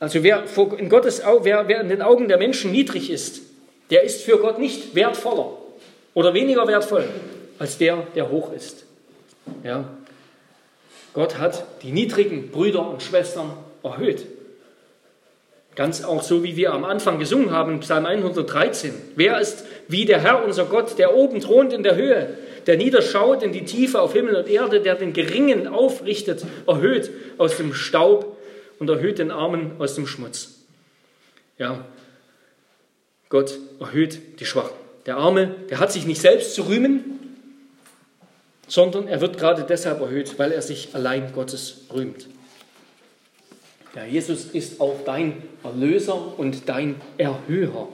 Also 0.00 0.22
wer, 0.22 0.44
in 0.78 0.88
Gottes, 0.88 1.22
wer, 1.42 1.68
wer 1.68 1.80
in 1.80 1.88
den 1.88 2.02
Augen 2.02 2.28
der 2.28 2.38
Menschen 2.38 2.72
niedrig 2.72 3.10
ist, 3.10 3.42
der 3.90 4.02
ist 4.02 4.22
für 4.22 4.38
Gott 4.38 4.58
nicht 4.58 4.94
wertvoller 4.94 5.52
oder 6.14 6.34
weniger 6.34 6.66
wertvoll 6.66 7.08
als 7.58 7.78
der, 7.78 8.06
der 8.14 8.30
hoch 8.30 8.52
ist. 8.52 8.84
Ja. 9.62 9.84
Gott 11.12 11.38
hat 11.38 11.64
die 11.82 11.92
niedrigen 11.92 12.50
Brüder 12.50 12.88
und 12.88 13.02
Schwestern 13.02 13.52
erhöht. 13.82 14.26
Ganz 15.76 16.04
auch 16.04 16.22
so, 16.22 16.42
wie 16.42 16.56
wir 16.56 16.72
am 16.72 16.84
Anfang 16.84 17.18
gesungen 17.18 17.52
haben, 17.52 17.80
Psalm 17.80 18.04
113. 18.04 18.92
Wer 19.16 19.40
ist 19.40 19.64
wie 19.88 20.04
der 20.04 20.20
Herr, 20.20 20.44
unser 20.44 20.66
Gott, 20.66 20.98
der 20.98 21.14
oben 21.14 21.40
thront 21.40 21.72
in 21.72 21.82
der 21.82 21.96
Höhe, 21.96 22.36
der 22.66 22.76
niederschaut 22.76 23.42
in 23.42 23.52
die 23.52 23.64
Tiefe 23.64 24.00
auf 24.00 24.12
Himmel 24.12 24.36
und 24.36 24.48
Erde, 24.48 24.80
der 24.80 24.96
den 24.96 25.12
Geringen 25.12 25.66
aufrichtet, 25.66 26.44
erhöht 26.66 27.10
aus 27.38 27.56
dem 27.56 27.72
Staub 27.72 28.36
und 28.78 28.90
erhöht 28.90 29.18
den 29.18 29.30
Armen 29.30 29.72
aus 29.78 29.94
dem 29.94 30.06
Schmutz. 30.06 30.56
Ja, 31.56 31.84
Gott 33.28 33.58
erhöht 33.78 34.40
die 34.40 34.46
Schwachen. 34.46 34.74
Der 35.06 35.16
Arme, 35.16 35.54
der 35.70 35.78
hat 35.78 35.92
sich 35.92 36.04
nicht 36.04 36.20
selbst 36.20 36.54
zu 36.54 36.62
rühmen, 36.62 37.18
sondern 38.66 39.08
er 39.08 39.20
wird 39.20 39.38
gerade 39.38 39.62
deshalb 39.62 40.00
erhöht, 40.00 40.38
weil 40.38 40.52
er 40.52 40.62
sich 40.62 40.94
allein 40.94 41.32
Gottes 41.32 41.86
rühmt. 41.92 42.26
Ja, 43.94 44.04
Jesus 44.04 44.46
ist 44.46 44.80
auch 44.80 44.98
dein 45.04 45.42
Erlöser 45.64 46.38
und 46.38 46.68
dein 46.68 47.00
Erhöher, 47.18 47.88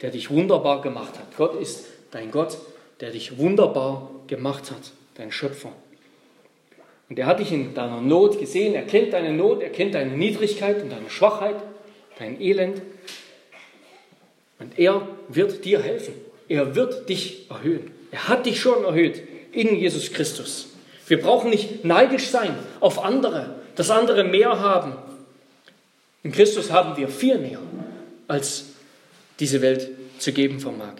der 0.00 0.10
dich 0.10 0.30
wunderbar 0.30 0.80
gemacht 0.80 1.18
hat. 1.18 1.36
Gott 1.36 1.60
ist 1.60 1.86
dein 2.10 2.30
Gott, 2.30 2.56
der 3.00 3.10
dich 3.10 3.38
wunderbar 3.38 4.10
gemacht 4.26 4.70
hat, 4.70 4.92
dein 5.16 5.30
Schöpfer. 5.30 5.72
Und 7.10 7.18
er 7.18 7.26
hat 7.26 7.40
dich 7.40 7.52
in 7.52 7.74
deiner 7.74 8.00
Not 8.00 8.38
gesehen, 8.38 8.74
er 8.74 8.82
kennt 8.82 9.12
deine 9.12 9.32
Not, 9.32 9.62
er 9.62 9.70
kennt 9.70 9.94
deine 9.94 10.16
Niedrigkeit 10.16 10.82
und 10.82 10.90
deine 10.90 11.10
Schwachheit, 11.10 11.56
dein 12.18 12.40
Elend. 12.40 12.80
Und 14.58 14.78
er 14.78 15.06
wird 15.28 15.64
dir 15.64 15.82
helfen. 15.82 16.14
Er 16.48 16.74
wird 16.74 17.08
dich 17.08 17.50
erhöhen. 17.50 17.90
Er 18.10 18.28
hat 18.28 18.46
dich 18.46 18.60
schon 18.60 18.84
erhöht 18.84 19.22
in 19.52 19.76
Jesus 19.76 20.12
Christus. 20.12 20.68
Wir 21.06 21.20
brauchen 21.20 21.50
nicht 21.50 21.84
neidisch 21.84 22.28
sein 22.28 22.56
auf 22.78 23.02
andere, 23.02 23.56
dass 23.74 23.90
andere 23.90 24.24
mehr 24.24 24.60
haben. 24.60 24.92
In 26.22 26.32
Christus 26.32 26.70
haben 26.70 26.96
wir 26.96 27.08
viel 27.08 27.38
mehr, 27.38 27.60
als 28.28 28.66
diese 29.38 29.62
Welt 29.62 29.90
zu 30.18 30.32
geben 30.32 30.60
vermag. 30.60 30.94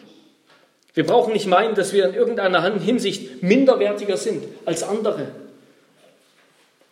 Wir 0.94 1.04
brauchen 1.06 1.32
nicht 1.32 1.46
meinen, 1.46 1.74
dass 1.74 1.92
wir 1.92 2.08
in 2.08 2.14
irgendeiner 2.14 2.78
Hinsicht 2.78 3.42
minderwertiger 3.42 4.16
sind 4.16 4.44
als 4.64 4.82
andere. 4.82 5.28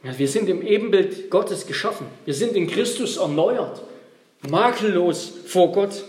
Ja, 0.04 0.16
wir 0.16 0.28
sind 0.28 0.48
im 0.48 0.62
Ebenbild 0.62 1.30
Gottes 1.30 1.66
geschaffen. 1.66 2.06
Wir 2.24 2.34
sind 2.34 2.54
in 2.54 2.68
Christus 2.68 3.16
erneuert, 3.16 3.82
makellos 4.48 5.32
vor 5.46 5.72
Gott. 5.72 6.04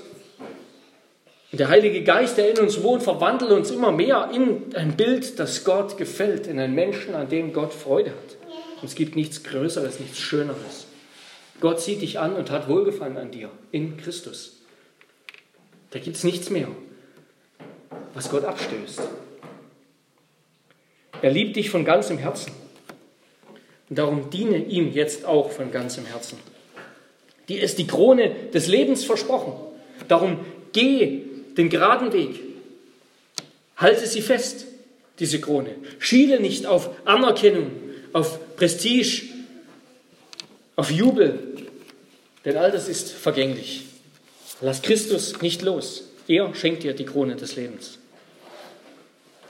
Und 1.52 1.60
der 1.60 1.70
Heilige 1.70 2.04
Geist, 2.04 2.38
der 2.38 2.52
in 2.52 2.60
uns 2.60 2.84
wohnt, 2.84 3.02
verwandelt 3.02 3.50
uns 3.52 3.72
immer 3.72 3.92
mehr 3.92 4.30
in 4.32 4.76
ein 4.76 4.96
Bild, 4.96 5.40
das 5.40 5.64
Gott 5.64 5.98
gefällt, 5.98 6.46
in 6.46 6.60
einen 6.60 6.76
Menschen, 6.76 7.16
an 7.16 7.28
dem 7.28 7.54
Gott 7.54 7.74
Freude 7.74 8.12
hat. 8.12 8.38
Und 8.82 8.88
es 8.88 8.94
gibt 8.94 9.16
nichts 9.16 9.44
Größeres, 9.44 10.00
nichts 10.00 10.20
Schöneres. 10.20 10.86
Gott 11.60 11.82
sieht 11.82 12.02
dich 12.02 12.20
an 12.20 12.34
und 12.36 12.52
hat 12.52 12.70
Wohlgefallen 12.70 13.18
an 13.18 13.32
dir 13.32 13.50
in 13.72 13.98
Christus. 13.98 14.62
Da 15.92 16.00
gibt 16.00 16.18
es 16.18 16.24
nichts 16.24 16.50
mehr, 16.50 16.68
was 18.14 18.30
Gott 18.30 18.46
abstößt. 18.46 19.02
Er 21.22 21.32
liebt 21.32 21.56
dich 21.56 21.70
von 21.70 21.84
ganzem 21.84 22.18
Herzen. 22.18 22.52
Und 23.90 23.98
darum 23.98 24.30
diene 24.30 24.58
ihm 24.58 24.92
jetzt 24.94 25.26
auch 25.26 25.52
von 25.52 25.72
ganzem 25.72 26.06
Herzen. 26.06 26.38
Dir 27.50 27.62
ist 27.62 27.80
die 27.80 27.88
Krone 27.88 28.32
des 28.54 28.68
Lebens 28.68 29.04
versprochen. 29.04 29.54
Darum 30.08 30.40
geh 30.72 31.24
den 31.58 31.70
geraden 31.70 32.14
Weg. 32.14 32.40
Halte 33.76 34.06
sie 34.06 34.22
fest, 34.22 34.66
diese 35.20 35.42
Krone. 35.42 35.76
Schiele 35.98 36.40
nicht 36.40 36.66
auf 36.66 36.90
Anerkennung, 37.06 37.72
auf 38.14 38.56
Prestige, 38.56 39.24
auf 40.80 40.92
Jubel, 40.92 41.38
denn 42.46 42.56
all 42.56 42.72
das 42.72 42.88
ist 42.88 43.12
vergänglich. 43.12 43.84
Lass 44.62 44.82
Christus 44.82 45.42
nicht 45.42 45.62
los. 45.62 46.06
Er 46.26 46.56
schenkt 46.56 46.84
dir 46.84 46.94
die 46.94 47.04
Krone 47.04 47.36
des 47.36 47.58
Lebens. 47.58 47.98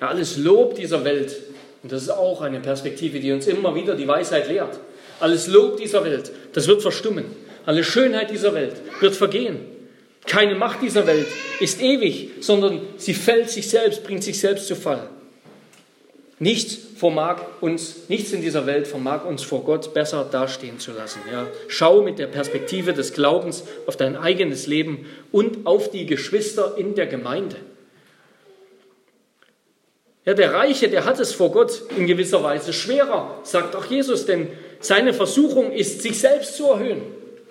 Ja, 0.02 0.08
alles 0.08 0.38
Lob 0.38 0.74
dieser 0.74 1.06
Welt 1.06 1.36
und 1.84 1.92
das 1.92 2.02
ist 2.02 2.10
auch 2.10 2.42
eine 2.42 2.60
Perspektive, 2.60 3.20
die 3.20 3.32
uns 3.32 3.46
immer 3.46 3.76
wieder 3.76 3.96
die 3.96 4.08
Weisheit 4.08 4.50
lehrt. 4.50 4.80
Alles 5.20 5.46
Lob 5.46 5.78
dieser 5.78 6.04
Welt, 6.04 6.32
das 6.54 6.68
wird 6.68 6.82
verstummen. 6.82 7.26
Alle 7.64 7.84
Schönheit 7.84 8.32
dieser 8.32 8.56
Welt 8.56 8.78
wird 9.00 9.16
vergehen. 9.16 9.60
Keine 10.26 10.56
Macht 10.56 10.82
dieser 10.82 11.06
Welt 11.06 11.28
ist 11.60 11.80
ewig, 11.80 12.32
sondern 12.40 12.82
sie 12.98 13.14
fällt 13.14 13.52
sich 13.52 13.70
selbst, 13.70 14.04
bringt 14.04 14.24
sich 14.24 14.40
selbst 14.40 14.66
zu 14.66 14.76
Fall. 14.76 15.08
Nichts 16.42 16.78
vermag 16.96 17.42
uns, 17.60 18.08
nichts 18.08 18.32
in 18.32 18.42
dieser 18.42 18.66
Welt 18.66 18.88
vermag 18.88 19.26
uns 19.26 19.44
vor 19.44 19.66
Gott 19.66 19.94
besser 19.94 20.24
dastehen 20.24 20.80
zu 20.80 20.94
lassen. 20.94 21.20
Ja. 21.30 21.48
Schau 21.68 22.02
mit 22.02 22.18
der 22.18 22.28
Perspektive 22.28 22.94
des 22.94 23.14
Glaubens 23.14 23.64
auf 23.88 23.98
dein 23.98 24.16
eigenes 24.16 24.66
Leben 24.66 25.06
und 25.34 25.68
auf 25.68 25.92
die 25.92 26.06
Geschwister 26.06 26.76
in 26.78 26.96
der 26.96 27.08
Gemeinde. 27.08 27.58
Ja, 30.24 30.34
der 30.34 30.54
Reiche, 30.54 30.88
der 30.88 31.04
hat 31.04 31.20
es 31.20 31.34
vor 31.34 31.52
Gott 31.52 31.82
in 31.98 32.08
gewisser 32.08 32.42
Weise 32.42 32.72
schwerer, 32.72 33.40
sagt 33.44 33.76
auch 33.76 33.86
Jesus, 33.86 34.26
denn 34.26 34.48
seine 34.80 35.14
Versuchung 35.14 35.74
ist, 35.74 36.02
sich 36.02 36.20
selbst 36.20 36.56
zu 36.56 36.68
erhöhen, 36.68 37.02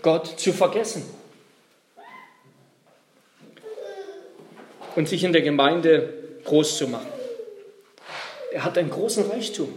Gott 0.00 0.38
zu 0.38 0.52
vergessen 0.52 1.02
und 4.96 5.08
sich 5.08 5.24
in 5.24 5.32
der 5.32 5.42
Gemeinde 5.42 6.14
groß 6.44 6.78
zu 6.78 6.88
machen. 6.88 7.17
Er 8.52 8.64
hat 8.64 8.78
einen 8.78 8.90
großen 8.90 9.30
Reichtum. 9.30 9.72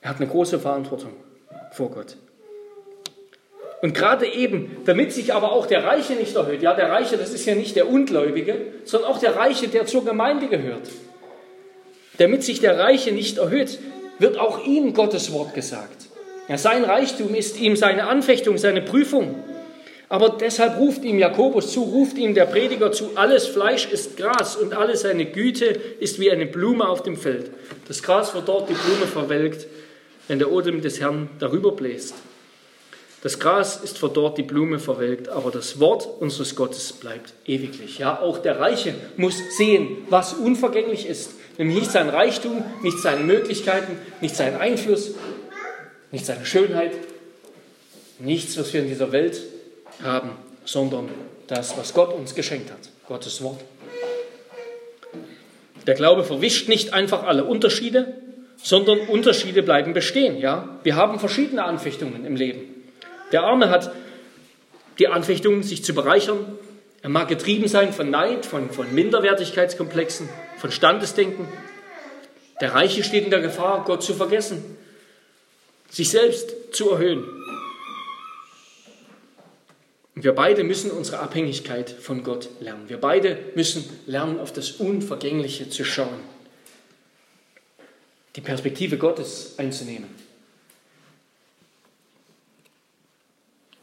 Er 0.00 0.10
hat 0.10 0.16
eine 0.16 0.28
große 0.28 0.58
Verantwortung 0.58 1.12
vor 1.72 1.90
Gott. 1.90 2.16
Und 3.82 3.94
gerade 3.94 4.26
eben, 4.26 4.76
damit 4.84 5.12
sich 5.12 5.34
aber 5.34 5.52
auch 5.52 5.66
der 5.66 5.84
Reiche 5.84 6.14
nicht 6.14 6.36
erhöht, 6.36 6.62
ja, 6.62 6.74
der 6.74 6.90
Reiche, 6.90 7.16
das 7.16 7.32
ist 7.32 7.44
ja 7.46 7.54
nicht 7.54 7.74
der 7.74 7.88
Ungläubige, 7.88 8.56
sondern 8.84 9.10
auch 9.10 9.18
der 9.18 9.34
Reiche, 9.34 9.68
der 9.68 9.86
zur 9.86 10.04
Gemeinde 10.04 10.46
gehört. 10.46 10.88
Damit 12.18 12.44
sich 12.44 12.60
der 12.60 12.78
Reiche 12.78 13.10
nicht 13.10 13.38
erhöht, 13.38 13.80
wird 14.18 14.38
auch 14.38 14.64
ihm 14.64 14.94
Gottes 14.94 15.32
Wort 15.32 15.54
gesagt. 15.54 16.06
Ja, 16.48 16.58
sein 16.58 16.84
Reichtum 16.84 17.34
ist 17.34 17.58
ihm 17.58 17.76
seine 17.76 18.06
Anfechtung, 18.06 18.58
seine 18.58 18.82
Prüfung. 18.82 19.34
Aber 20.12 20.28
deshalb 20.28 20.76
ruft 20.76 21.04
ihm 21.04 21.18
Jakobus 21.18 21.72
zu, 21.72 21.84
ruft 21.84 22.18
ihm 22.18 22.34
der 22.34 22.44
Prediger 22.44 22.92
zu, 22.92 23.12
alles 23.14 23.46
Fleisch 23.46 23.86
ist 23.90 24.18
Gras 24.18 24.56
und 24.56 24.74
alle 24.74 24.94
seine 24.94 25.24
Güte 25.24 25.64
ist 25.64 26.20
wie 26.20 26.30
eine 26.30 26.44
Blume 26.44 26.86
auf 26.86 27.02
dem 27.02 27.16
Feld. 27.16 27.50
Das 27.88 28.02
Gras 28.02 28.34
wird 28.34 28.46
dort, 28.46 28.68
die 28.68 28.74
Blume 28.74 29.06
verwelkt, 29.06 29.66
wenn 30.28 30.38
der 30.38 30.52
Odem 30.52 30.82
des 30.82 31.00
Herrn 31.00 31.30
darüber 31.38 31.72
bläst. 31.72 32.12
Das 33.22 33.38
Gras 33.38 33.80
ist 33.82 33.96
verdorrt, 33.96 34.36
die 34.36 34.42
Blume 34.42 34.78
verwelkt, 34.78 35.30
aber 35.30 35.50
das 35.50 35.80
Wort 35.80 36.06
unseres 36.20 36.56
Gottes 36.56 36.92
bleibt 36.92 37.32
ewiglich. 37.46 37.96
Ja, 37.96 38.20
auch 38.20 38.36
der 38.36 38.60
Reiche 38.60 38.94
muss 39.16 39.38
sehen, 39.56 40.04
was 40.10 40.34
unvergänglich 40.34 41.06
ist 41.06 41.30
Nämlich 41.58 41.80
nicht 41.80 41.90
sein 41.90 42.08
Reichtum, 42.08 42.64
nicht 42.82 42.98
seine 42.98 43.24
Möglichkeiten, 43.24 43.96
nicht 44.20 44.36
sein 44.36 44.56
Einfluss, 44.56 45.12
nicht 46.10 46.26
seine 46.26 46.46
Schönheit, 46.46 46.92
nichts, 48.18 48.58
was 48.58 48.72
wir 48.72 48.82
in 48.82 48.88
dieser 48.88 49.12
Welt 49.12 49.40
haben, 50.02 50.30
sondern 50.64 51.08
das, 51.46 51.76
was 51.76 51.94
Gott 51.94 52.12
uns 52.12 52.34
geschenkt 52.34 52.70
hat, 52.70 52.78
Gottes 53.08 53.42
Wort. 53.42 53.60
Der 55.86 55.94
Glaube 55.94 56.24
verwischt 56.24 56.68
nicht 56.68 56.92
einfach 56.92 57.24
alle 57.24 57.44
Unterschiede, 57.44 58.14
sondern 58.62 59.00
Unterschiede 59.00 59.62
bleiben 59.62 59.92
bestehen. 59.92 60.38
Ja? 60.38 60.78
Wir 60.82 60.96
haben 60.96 61.18
verschiedene 61.18 61.64
Anfechtungen 61.64 62.24
im 62.24 62.36
Leben. 62.36 62.60
Der 63.32 63.42
Arme 63.42 63.70
hat 63.70 63.92
die 64.98 65.08
Anfechtung, 65.08 65.62
sich 65.62 65.84
zu 65.84 65.94
bereichern. 65.94 66.58
Er 67.02 67.08
mag 67.08 67.28
getrieben 67.28 67.66
sein 67.66 67.92
von 67.92 68.10
Neid, 68.10 68.46
von, 68.46 68.70
von 68.70 68.94
Minderwertigkeitskomplexen, 68.94 70.28
von 70.58 70.70
Standesdenken. 70.70 71.48
Der 72.60 72.74
Reiche 72.74 73.02
steht 73.02 73.24
in 73.24 73.30
der 73.30 73.40
Gefahr, 73.40 73.84
Gott 73.84 74.04
zu 74.04 74.14
vergessen, 74.14 74.76
sich 75.90 76.10
selbst 76.10 76.72
zu 76.72 76.90
erhöhen. 76.90 77.24
Und 80.14 80.24
wir 80.24 80.34
beide 80.34 80.62
müssen 80.62 80.90
unsere 80.90 81.20
Abhängigkeit 81.20 81.88
von 81.88 82.22
Gott 82.22 82.48
lernen. 82.60 82.88
Wir 82.88 82.98
beide 82.98 83.38
müssen 83.54 83.84
lernen, 84.06 84.38
auf 84.40 84.52
das 84.52 84.72
Unvergängliche 84.72 85.70
zu 85.70 85.84
schauen. 85.84 86.20
Die 88.36 88.42
Perspektive 88.42 88.98
Gottes 88.98 89.54
einzunehmen. 89.58 90.08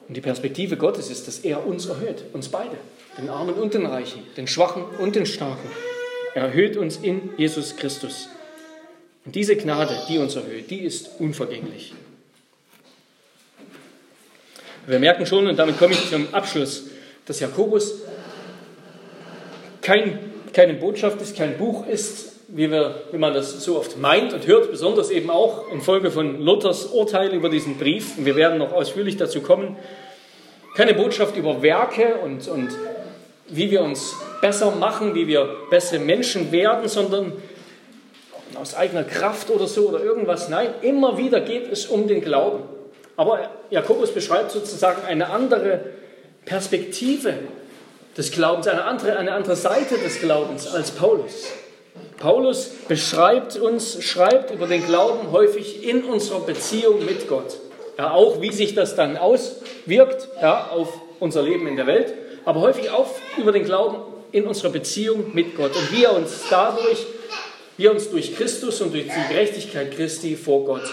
Und 0.07 0.17
die 0.17 0.21
Perspektive 0.21 0.75
Gottes 0.75 1.11
ist, 1.11 1.27
dass 1.27 1.39
er 1.39 1.65
uns 1.65 1.85
erhöht, 1.85 2.23
uns 2.33 2.49
beide, 2.49 2.77
den 3.17 3.29
Armen 3.29 3.53
und 3.53 3.75
den 3.75 3.85
Reichen, 3.85 4.23
den 4.37 4.47
Schwachen 4.47 4.83
und 4.83 5.15
den 5.15 5.27
Starken. 5.27 5.69
Er 6.33 6.45
erhöht 6.45 6.77
uns 6.77 6.97
in 6.97 7.29
Jesus 7.37 7.75
Christus. 7.75 8.27
Und 9.25 9.35
diese 9.35 9.55
Gnade, 9.55 9.95
die 10.09 10.17
uns 10.17 10.35
erhöht, 10.35 10.71
die 10.71 10.79
ist 10.79 11.19
unvergänglich. 11.19 11.93
Wir 14.87 14.99
merken 14.99 15.25
schon, 15.25 15.47
und 15.47 15.57
damit 15.57 15.77
komme 15.77 15.93
ich 15.93 16.09
zum 16.09 16.33
Abschluss, 16.33 16.85
dass 17.25 17.39
Jakobus 17.39 18.01
kein, 19.81 20.19
keine 20.53 20.73
Botschaft 20.73 21.21
ist, 21.21 21.37
kein 21.37 21.57
Buch 21.57 21.85
ist, 21.87 22.33
wie, 22.47 22.71
wir, 22.71 23.03
wie 23.11 23.17
man 23.17 23.33
das 23.33 23.63
so 23.63 23.77
oft 23.77 23.97
meint 23.97 24.33
und 24.33 24.47
hört, 24.47 24.71
besonders 24.71 25.11
eben 25.11 25.29
auch 25.29 25.71
infolge 25.71 26.09
von 26.09 26.41
Luthers 26.41 26.87
Urteil 26.87 27.33
über 27.33 27.49
diesen 27.49 27.77
Brief. 27.77 28.17
Und 28.17 28.25
wir 28.25 28.35
werden 28.35 28.57
noch 28.57 28.73
ausführlich 28.73 29.17
dazu 29.17 29.41
kommen. 29.41 29.77
Keine 30.75 30.93
Botschaft 30.93 31.35
über 31.37 31.61
Werke 31.61 32.15
und, 32.23 32.47
und 32.47 32.69
wie 33.47 33.69
wir 33.71 33.81
uns 33.81 34.15
besser 34.41 34.71
machen, 34.71 35.13
wie 35.15 35.27
wir 35.27 35.49
bessere 35.69 35.99
Menschen 35.99 36.51
werden, 36.51 36.87
sondern 36.87 37.33
aus 38.55 38.75
eigener 38.75 39.03
Kraft 39.03 39.49
oder 39.51 39.67
so 39.67 39.89
oder 39.89 40.03
irgendwas. 40.03 40.49
Nein, 40.49 40.69
immer 40.81 41.17
wieder 41.17 41.41
geht 41.41 41.71
es 41.71 41.85
um 41.85 42.07
den 42.07 42.21
Glauben. 42.21 42.63
Aber 43.19 43.49
Jakobus 43.69 44.11
beschreibt 44.11 44.51
sozusagen 44.51 45.05
eine 45.05 45.29
andere 45.29 45.81
Perspektive 46.45 47.33
des 48.15 48.31
Glaubens, 48.31 48.65
eine 48.65 48.85
andere, 48.85 49.17
eine 49.17 49.33
andere 49.33 49.57
Seite 49.57 49.97
des 49.97 50.21
Glaubens 50.21 50.73
als 50.73 50.91
Paulus. 50.91 51.47
Paulus 52.17 52.69
beschreibt 52.87 53.57
uns, 53.57 54.01
schreibt 54.01 54.51
über 54.51 54.67
den 54.67 54.85
Glauben 54.85 55.33
häufig 55.33 55.85
in 55.85 56.05
unserer 56.05 56.39
Beziehung 56.39 57.03
mit 57.03 57.27
Gott. 57.27 57.57
Ja, 57.97 58.11
auch 58.11 58.39
wie 58.39 58.53
sich 58.53 58.73
das 58.73 58.95
dann 58.95 59.17
auswirkt 59.17 60.29
ja, 60.41 60.69
auf 60.69 60.87
unser 61.19 61.43
Leben 61.43 61.67
in 61.67 61.75
der 61.75 61.87
Welt, 61.87 62.13
aber 62.45 62.61
häufig 62.61 62.89
auch 62.89 63.09
über 63.35 63.51
den 63.51 63.65
Glauben 63.65 63.97
in 64.31 64.45
unserer 64.47 64.71
Beziehung 64.71 65.31
mit 65.33 65.57
Gott 65.57 65.75
und 65.75 65.91
wie 65.91 66.05
er 66.05 66.15
uns 66.15 66.43
dadurch, 66.49 67.05
wie 67.75 67.85
er 67.85 67.91
uns 67.91 68.09
durch 68.09 68.33
Christus 68.37 68.79
und 68.79 68.93
durch 68.93 69.07
die 69.07 69.33
Gerechtigkeit 69.33 69.93
Christi 69.93 70.37
vor 70.37 70.63
Gott 70.63 70.89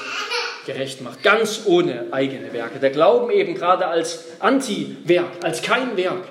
gerecht 0.66 1.00
macht, 1.00 1.22
ganz 1.22 1.62
ohne 1.64 2.06
eigene 2.10 2.52
Werke. 2.52 2.78
Der 2.78 2.90
Glauben 2.90 3.30
eben 3.30 3.54
gerade 3.54 3.86
als 3.86 4.24
Anti-Werk, 4.40 5.42
als 5.42 5.62
kein 5.62 5.96
Werk. 5.96 6.24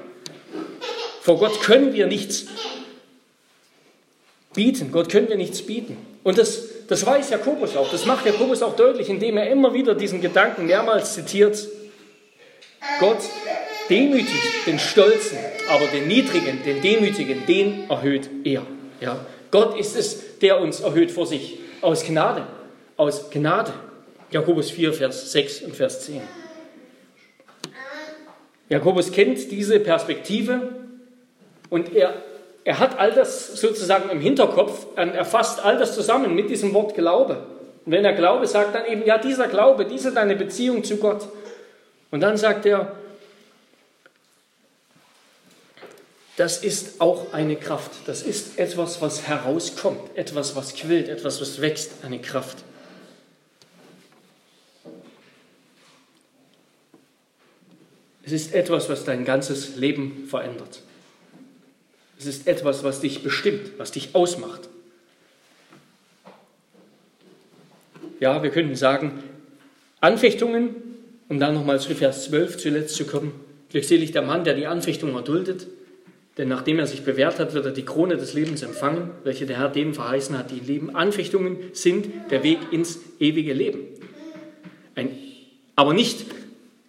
Vor 1.21 1.39
Gott 1.39 1.61
können 1.61 1.93
wir 1.93 2.05
nichts 2.05 2.45
bieten. 4.53 4.91
Gott 4.91 5.09
können 5.09 5.29
wir 5.29 5.37
nichts 5.37 5.63
bieten. 5.63 5.97
Und 6.23 6.37
das, 6.37 6.85
das 6.87 7.05
weiß 7.05 7.29
Jakobus 7.29 7.75
auch. 7.75 7.89
Das 7.89 8.05
macht 8.05 8.25
Jakobus 8.25 8.61
auch 8.61 8.75
deutlich, 8.75 9.09
indem 9.09 9.37
er 9.37 9.49
immer 9.49 9.73
wieder 9.73 9.95
diesen 9.95 10.21
Gedanken 10.21 10.67
mehrmals 10.67 11.15
zitiert. 11.15 11.57
Gott 12.99 13.19
demütigt 13.89 14.67
den 14.67 14.79
Stolzen, 14.79 15.37
aber 15.69 15.85
den 15.87 16.07
Niedrigen, 16.07 16.63
den 16.63 16.81
Demütigen, 16.81 17.45
den 17.45 17.89
erhöht 17.89 18.29
er. 18.43 18.63
Ja. 19.01 19.25
Gott 19.51 19.79
ist 19.79 19.95
es, 19.95 20.39
der 20.39 20.59
uns 20.59 20.81
erhöht 20.81 21.11
vor 21.11 21.25
sich. 21.25 21.59
Aus 21.81 22.03
Gnade. 22.03 22.47
Aus 22.97 23.29
Gnade. 23.29 23.73
Jakobus 24.35 24.69
4, 24.69 24.93
Vers 24.93 25.31
6 25.31 25.61
und 25.61 25.75
Vers 25.75 26.05
10. 26.05 26.21
Jakobus 28.67 29.11
kennt 29.11 29.49
diese 29.49 29.79
Perspektive 29.79 30.75
und 31.69 31.95
er 31.95 32.13
er 32.65 32.79
hat 32.79 32.97
all 32.97 33.11
das 33.11 33.61
sozusagen 33.61 34.09
im 34.09 34.19
Hinterkopf, 34.19 34.87
er 34.95 35.23
fasst 35.23 35.63
all 35.63 35.77
das 35.77 35.93
zusammen 35.93 36.33
mit 36.33 36.49
diesem 36.49 36.73
Wort 36.73 36.95
Glaube. 36.95 37.45
Und 37.85 37.91
wenn 37.91 38.03
er 38.03 38.13
Glaube 38.13 38.47
sagt, 38.47 38.73
dann 38.73 38.87
eben, 38.87 39.05
ja, 39.05 39.19
dieser 39.19 39.47
Glaube, 39.47 39.85
diese 39.85 40.11
deine 40.11 40.35
Beziehung 40.35 40.83
zu 40.83 40.97
Gott. 40.97 41.27
Und 42.09 42.21
dann 42.21 42.37
sagt 42.37 42.65
er, 42.65 42.91
das 46.37 46.63
ist 46.63 46.99
auch 46.99 47.33
eine 47.33 47.55
Kraft. 47.55 47.91
Das 48.07 48.23
ist 48.23 48.57
etwas, 48.57 48.99
was 48.99 49.27
herauskommt, 49.27 50.01
etwas, 50.15 50.55
was 50.55 50.73
quillt, 50.73 51.07
etwas, 51.07 51.39
was 51.39 51.61
wächst, 51.61 51.91
eine 52.03 52.17
Kraft. 52.17 52.64
Es 58.25 58.31
ist 58.31 58.55
etwas, 58.55 58.89
was 58.89 59.05
dein 59.05 59.23
ganzes 59.23 59.75
Leben 59.75 60.25
verändert. 60.27 60.81
Es 62.17 62.25
ist 62.25 62.47
etwas, 62.47 62.83
was 62.83 63.01
dich 63.01 63.21
bestimmt, 63.21 63.71
was 63.77 63.91
dich 63.91 64.15
ausmacht. 64.15 64.67
Ja, 68.19 68.41
wir 68.41 68.49
könnten 68.49 68.75
sagen, 68.75 69.11
Anfechtungen, 70.01 70.75
um 71.29 71.39
dann 71.39 71.53
nochmal 71.53 71.79
zu 71.79 71.93
Vers 71.93 72.25
12 72.25 72.57
zuletzt 72.57 72.95
zu 72.95 73.05
kommen. 73.05 73.33
Glückselig 73.69 74.11
der 74.11 74.21
Mann, 74.21 74.43
der 74.43 74.55
die 74.55 74.67
Anfechtung 74.67 75.13
erduldet, 75.13 75.67
denn 76.37 76.47
nachdem 76.47 76.79
er 76.79 76.87
sich 76.87 77.03
bewährt 77.03 77.39
hat, 77.39 77.53
wird 77.53 77.65
er 77.65 77.71
die 77.71 77.85
Krone 77.85 78.17
des 78.17 78.33
Lebens 78.33 78.61
empfangen, 78.63 79.11
welche 79.23 79.45
der 79.45 79.57
Herr 79.57 79.69
denen 79.69 79.93
verheißen 79.93 80.37
hat, 80.37 80.51
die 80.51 80.59
lieben. 80.59 80.95
Anfechtungen 80.95 81.57
sind 81.73 82.07
der 82.31 82.43
Weg 82.43 82.59
ins 82.71 82.99
ewige 83.19 83.53
Leben. 83.53 83.81
Ein, 84.95 85.11
aber 85.75 85.93
nicht 85.93 86.25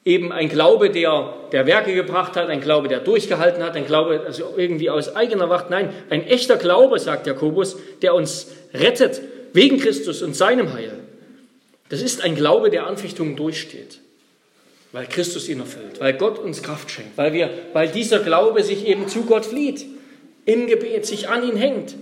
eben 0.07 0.33
ein 0.33 0.49
Glaube, 0.49 0.89
der, 0.89 1.35
der 1.51 1.67
Werke 1.67 1.93
gebracht 1.93 2.37
hat, 2.37 2.49
ein 2.49 2.61
Glaube, 2.61 2.87
der 2.87 3.01
durchgehalten 3.01 3.63
hat, 3.63 3.75
ein 3.75 3.87
Glaube, 3.87 4.23
also 4.25 4.55
irgendwie 4.57 4.89
aus 4.89 5.15
eigener 5.17 5.51
Wacht. 5.51 5.69
Nein, 5.69 5.93
ein 6.09 6.25
echter 6.25 6.57
Glaube, 6.57 7.01
sagt 7.01 7.27
Jakobus, 7.27 7.77
der 8.03 8.15
uns 8.15 8.47
rettet 8.73 9.21
wegen 9.53 9.79
Christus 9.79 10.23
und 10.23 10.37
seinem 10.37 10.73
Heil. 10.73 10.93
Das 11.89 12.03
ist 12.03 12.23
ein 12.23 12.37
Glaube, 12.37 12.71
der 12.71 12.87
Anfechtungen 12.87 13.35
durchsteht, 13.35 13.99
weil 14.93 15.07
Christus 15.07 15.49
ihn 15.49 15.59
erfüllt, 15.59 15.99
weil 15.99 16.15
Gott 16.15 16.39
uns 16.39 16.63
Kraft 16.63 16.91
schenkt, 16.91 17.19
weil, 17.19 17.33
wir, 17.33 17.51
weil 17.73 17.89
dieser 17.89 18.21
Glaube 18.21 18.63
sich 18.63 18.87
eben 18.87 19.09
zu 19.09 19.23
Gott 19.23 19.45
flieht, 19.45 19.85
im 20.45 20.69
Gebet 20.69 21.05
sich 21.05 21.29
an 21.29 21.43
ihn 21.49 21.57
hängt, 21.57 21.97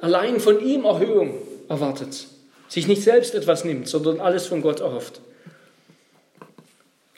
allein 0.00 0.40
von 0.40 0.60
ihm 0.64 0.84
Erhöhung 0.84 1.34
erwartet, 1.68 2.26
sich 2.66 2.88
nicht 2.88 3.02
selbst 3.02 3.36
etwas 3.36 3.64
nimmt, 3.64 3.86
sondern 3.86 4.18
alles 4.18 4.46
von 4.46 4.62
Gott 4.62 4.80
erhofft. 4.80 5.20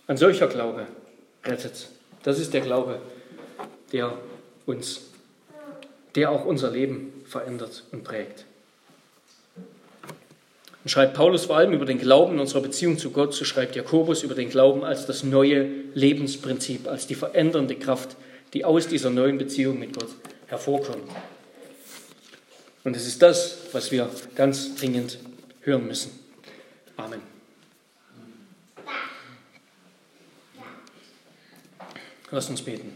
Ein 0.09 0.17
solcher 0.17 0.49
Glaube 0.49 0.87
rettet. 1.45 1.89
Das 2.23 2.41
ist 2.41 2.55
der 2.55 2.63
Glaube, 2.63 3.01
der 3.93 4.19
uns, 4.67 5.03
der 6.15 6.31
auch 6.31 6.45
unser 6.47 6.71
Leben 6.71 7.13
verändert 7.27 7.85
und 7.93 8.05
prägt. 8.05 8.47
Und 10.83 10.91
schreibt 10.91 11.15
Paulus 11.15 11.45
vor 11.45 11.59
allem 11.59 11.75
über 11.75 11.85
den 11.85 11.99
Glauben 11.99 12.35
in 12.35 12.41
unserer 12.41 12.63
Beziehung 12.63 12.97
zu 12.97 13.11
Gott, 13.11 13.35
so 13.35 13.45
schreibt 13.45 13.77
Jakobus 13.77 14.23
über 14.23 14.35
den 14.35 14.49
Glauben 14.49 14.83
als 14.83 15.05
das 15.05 15.23
neue 15.23 15.69
Lebensprinzip, 15.93 16.89
als 16.89 17.07
die 17.07 17.15
verändernde 17.15 17.77
Kraft, 17.77 18.17
die 18.55 18.65
aus 18.65 18.89
dieser 18.89 19.11
neuen 19.11 19.37
Beziehung 19.37 19.79
mit 19.79 19.93
Gott 19.93 20.09
hervorkommt. 20.47 21.11
Und 22.83 22.97
es 22.97 23.07
ist 23.07 23.21
das, 23.21 23.59
was 23.73 23.93
wir 23.93 24.09
ganz 24.35 24.75
dringend 24.77 25.19
hören 25.61 25.87
müssen. 25.87 26.19
Amen. 26.97 27.38
Lass 32.31 32.51
uns 32.51 32.61
beten. 32.61 32.93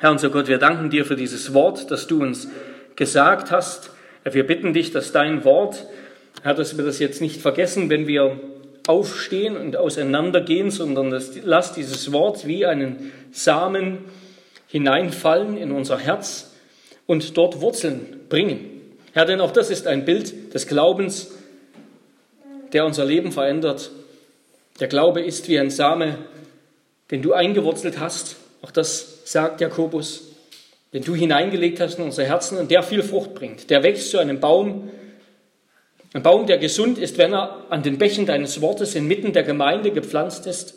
Herr 0.00 0.10
unser 0.10 0.30
Gott, 0.30 0.48
wir 0.48 0.58
danken 0.58 0.90
dir 0.90 1.04
für 1.04 1.14
dieses 1.14 1.54
Wort, 1.54 1.90
das 1.90 2.08
du 2.08 2.22
uns 2.22 2.48
gesagt 2.96 3.52
hast. 3.52 3.90
Wir 4.24 4.44
bitten 4.44 4.72
dich, 4.72 4.90
dass 4.90 5.12
dein 5.12 5.44
Wort, 5.44 5.86
Herr, 6.42 6.54
dass 6.54 6.76
wir 6.76 6.84
das 6.84 6.98
jetzt 6.98 7.20
nicht 7.20 7.40
vergessen, 7.40 7.90
wenn 7.90 8.08
wir 8.08 8.40
aufstehen 8.88 9.56
und 9.56 9.76
auseinandergehen, 9.76 10.72
sondern 10.72 11.10
dass, 11.10 11.32
lass 11.44 11.72
dieses 11.72 12.12
Wort 12.12 12.46
wie 12.48 12.66
einen 12.66 13.12
Samen 13.30 13.98
hineinfallen 14.66 15.56
in 15.56 15.70
unser 15.70 15.98
Herz 15.98 16.54
und 17.06 17.36
dort 17.36 17.60
Wurzeln 17.60 18.20
bringen. 18.28 18.80
Herr, 19.12 19.26
denn 19.26 19.40
auch 19.40 19.52
das 19.52 19.70
ist 19.70 19.86
ein 19.86 20.04
Bild 20.04 20.54
des 20.54 20.66
Glaubens, 20.66 21.30
der 22.72 22.86
unser 22.86 23.04
Leben 23.04 23.32
verändert. 23.32 23.90
Der 24.78 24.88
Glaube 24.88 25.20
ist 25.20 25.48
wie 25.48 25.58
ein 25.58 25.70
Same, 25.70 26.18
den 27.10 27.22
du 27.22 27.32
eingewurzelt 27.32 27.98
hast. 27.98 28.36
Auch 28.62 28.70
das 28.70 29.20
sagt 29.24 29.60
Jakobus, 29.60 30.22
den 30.92 31.04
du 31.04 31.14
hineingelegt 31.14 31.80
hast 31.80 31.98
in 31.98 32.04
unser 32.04 32.24
Herzen 32.24 32.58
und 32.58 32.70
der 32.70 32.82
viel 32.82 33.02
Frucht 33.02 33.34
bringt. 33.34 33.70
Der 33.70 33.82
wächst 33.82 34.10
zu 34.10 34.18
einem 34.18 34.40
Baum, 34.40 34.90
Ein 36.12 36.22
Baum, 36.24 36.46
der 36.46 36.58
gesund 36.58 36.98
ist, 36.98 37.18
wenn 37.18 37.32
er 37.32 37.66
an 37.70 37.84
den 37.84 37.96
Bächen 37.98 38.26
deines 38.26 38.60
Wortes 38.60 38.96
inmitten 38.96 39.32
der 39.32 39.44
Gemeinde 39.44 39.92
gepflanzt 39.92 40.46
ist 40.46 40.74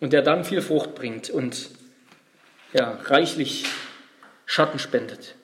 und 0.00 0.12
der 0.12 0.22
dann 0.22 0.44
viel 0.44 0.62
Frucht 0.62 0.96
bringt 0.96 1.30
und 1.30 1.70
ja, 2.72 2.98
reichlich 3.04 3.64
Schatten 4.46 4.78
spendet. 4.78 5.34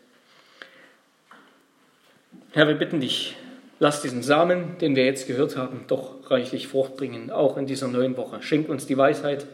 Herr, 2.53 2.67
wir 2.67 2.75
bitten 2.75 3.01
dich, 3.01 3.37
lass 3.85 4.01
diesen 4.01 4.23
Samen, 4.23 4.79
den 4.79 4.97
wir 4.97 5.05
jetzt 5.05 5.27
gehört 5.27 5.59
haben, 5.59 5.85
doch 5.89 6.31
reichlich 6.31 6.69
Frucht 6.69 6.97
bringen, 6.97 7.31
auch 7.31 7.59
in 7.59 7.67
dieser 7.67 7.87
neuen 7.87 8.17
Woche. 8.17 8.43
Schenk 8.43 8.71
uns 8.71 8.87
die 8.87 8.97
Weisheit, 8.97 9.45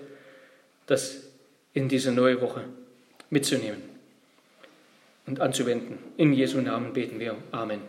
das 0.87 1.25
in 1.75 1.89
diese 1.89 2.13
neue 2.13 2.41
Woche 2.41 2.61
mitzunehmen 3.29 3.83
und 5.27 5.41
anzuwenden. 5.41 5.99
In 6.17 6.33
Jesu 6.33 6.61
Namen 6.61 6.93
beten 6.93 7.19
wir. 7.19 7.35
Amen. 7.51 7.81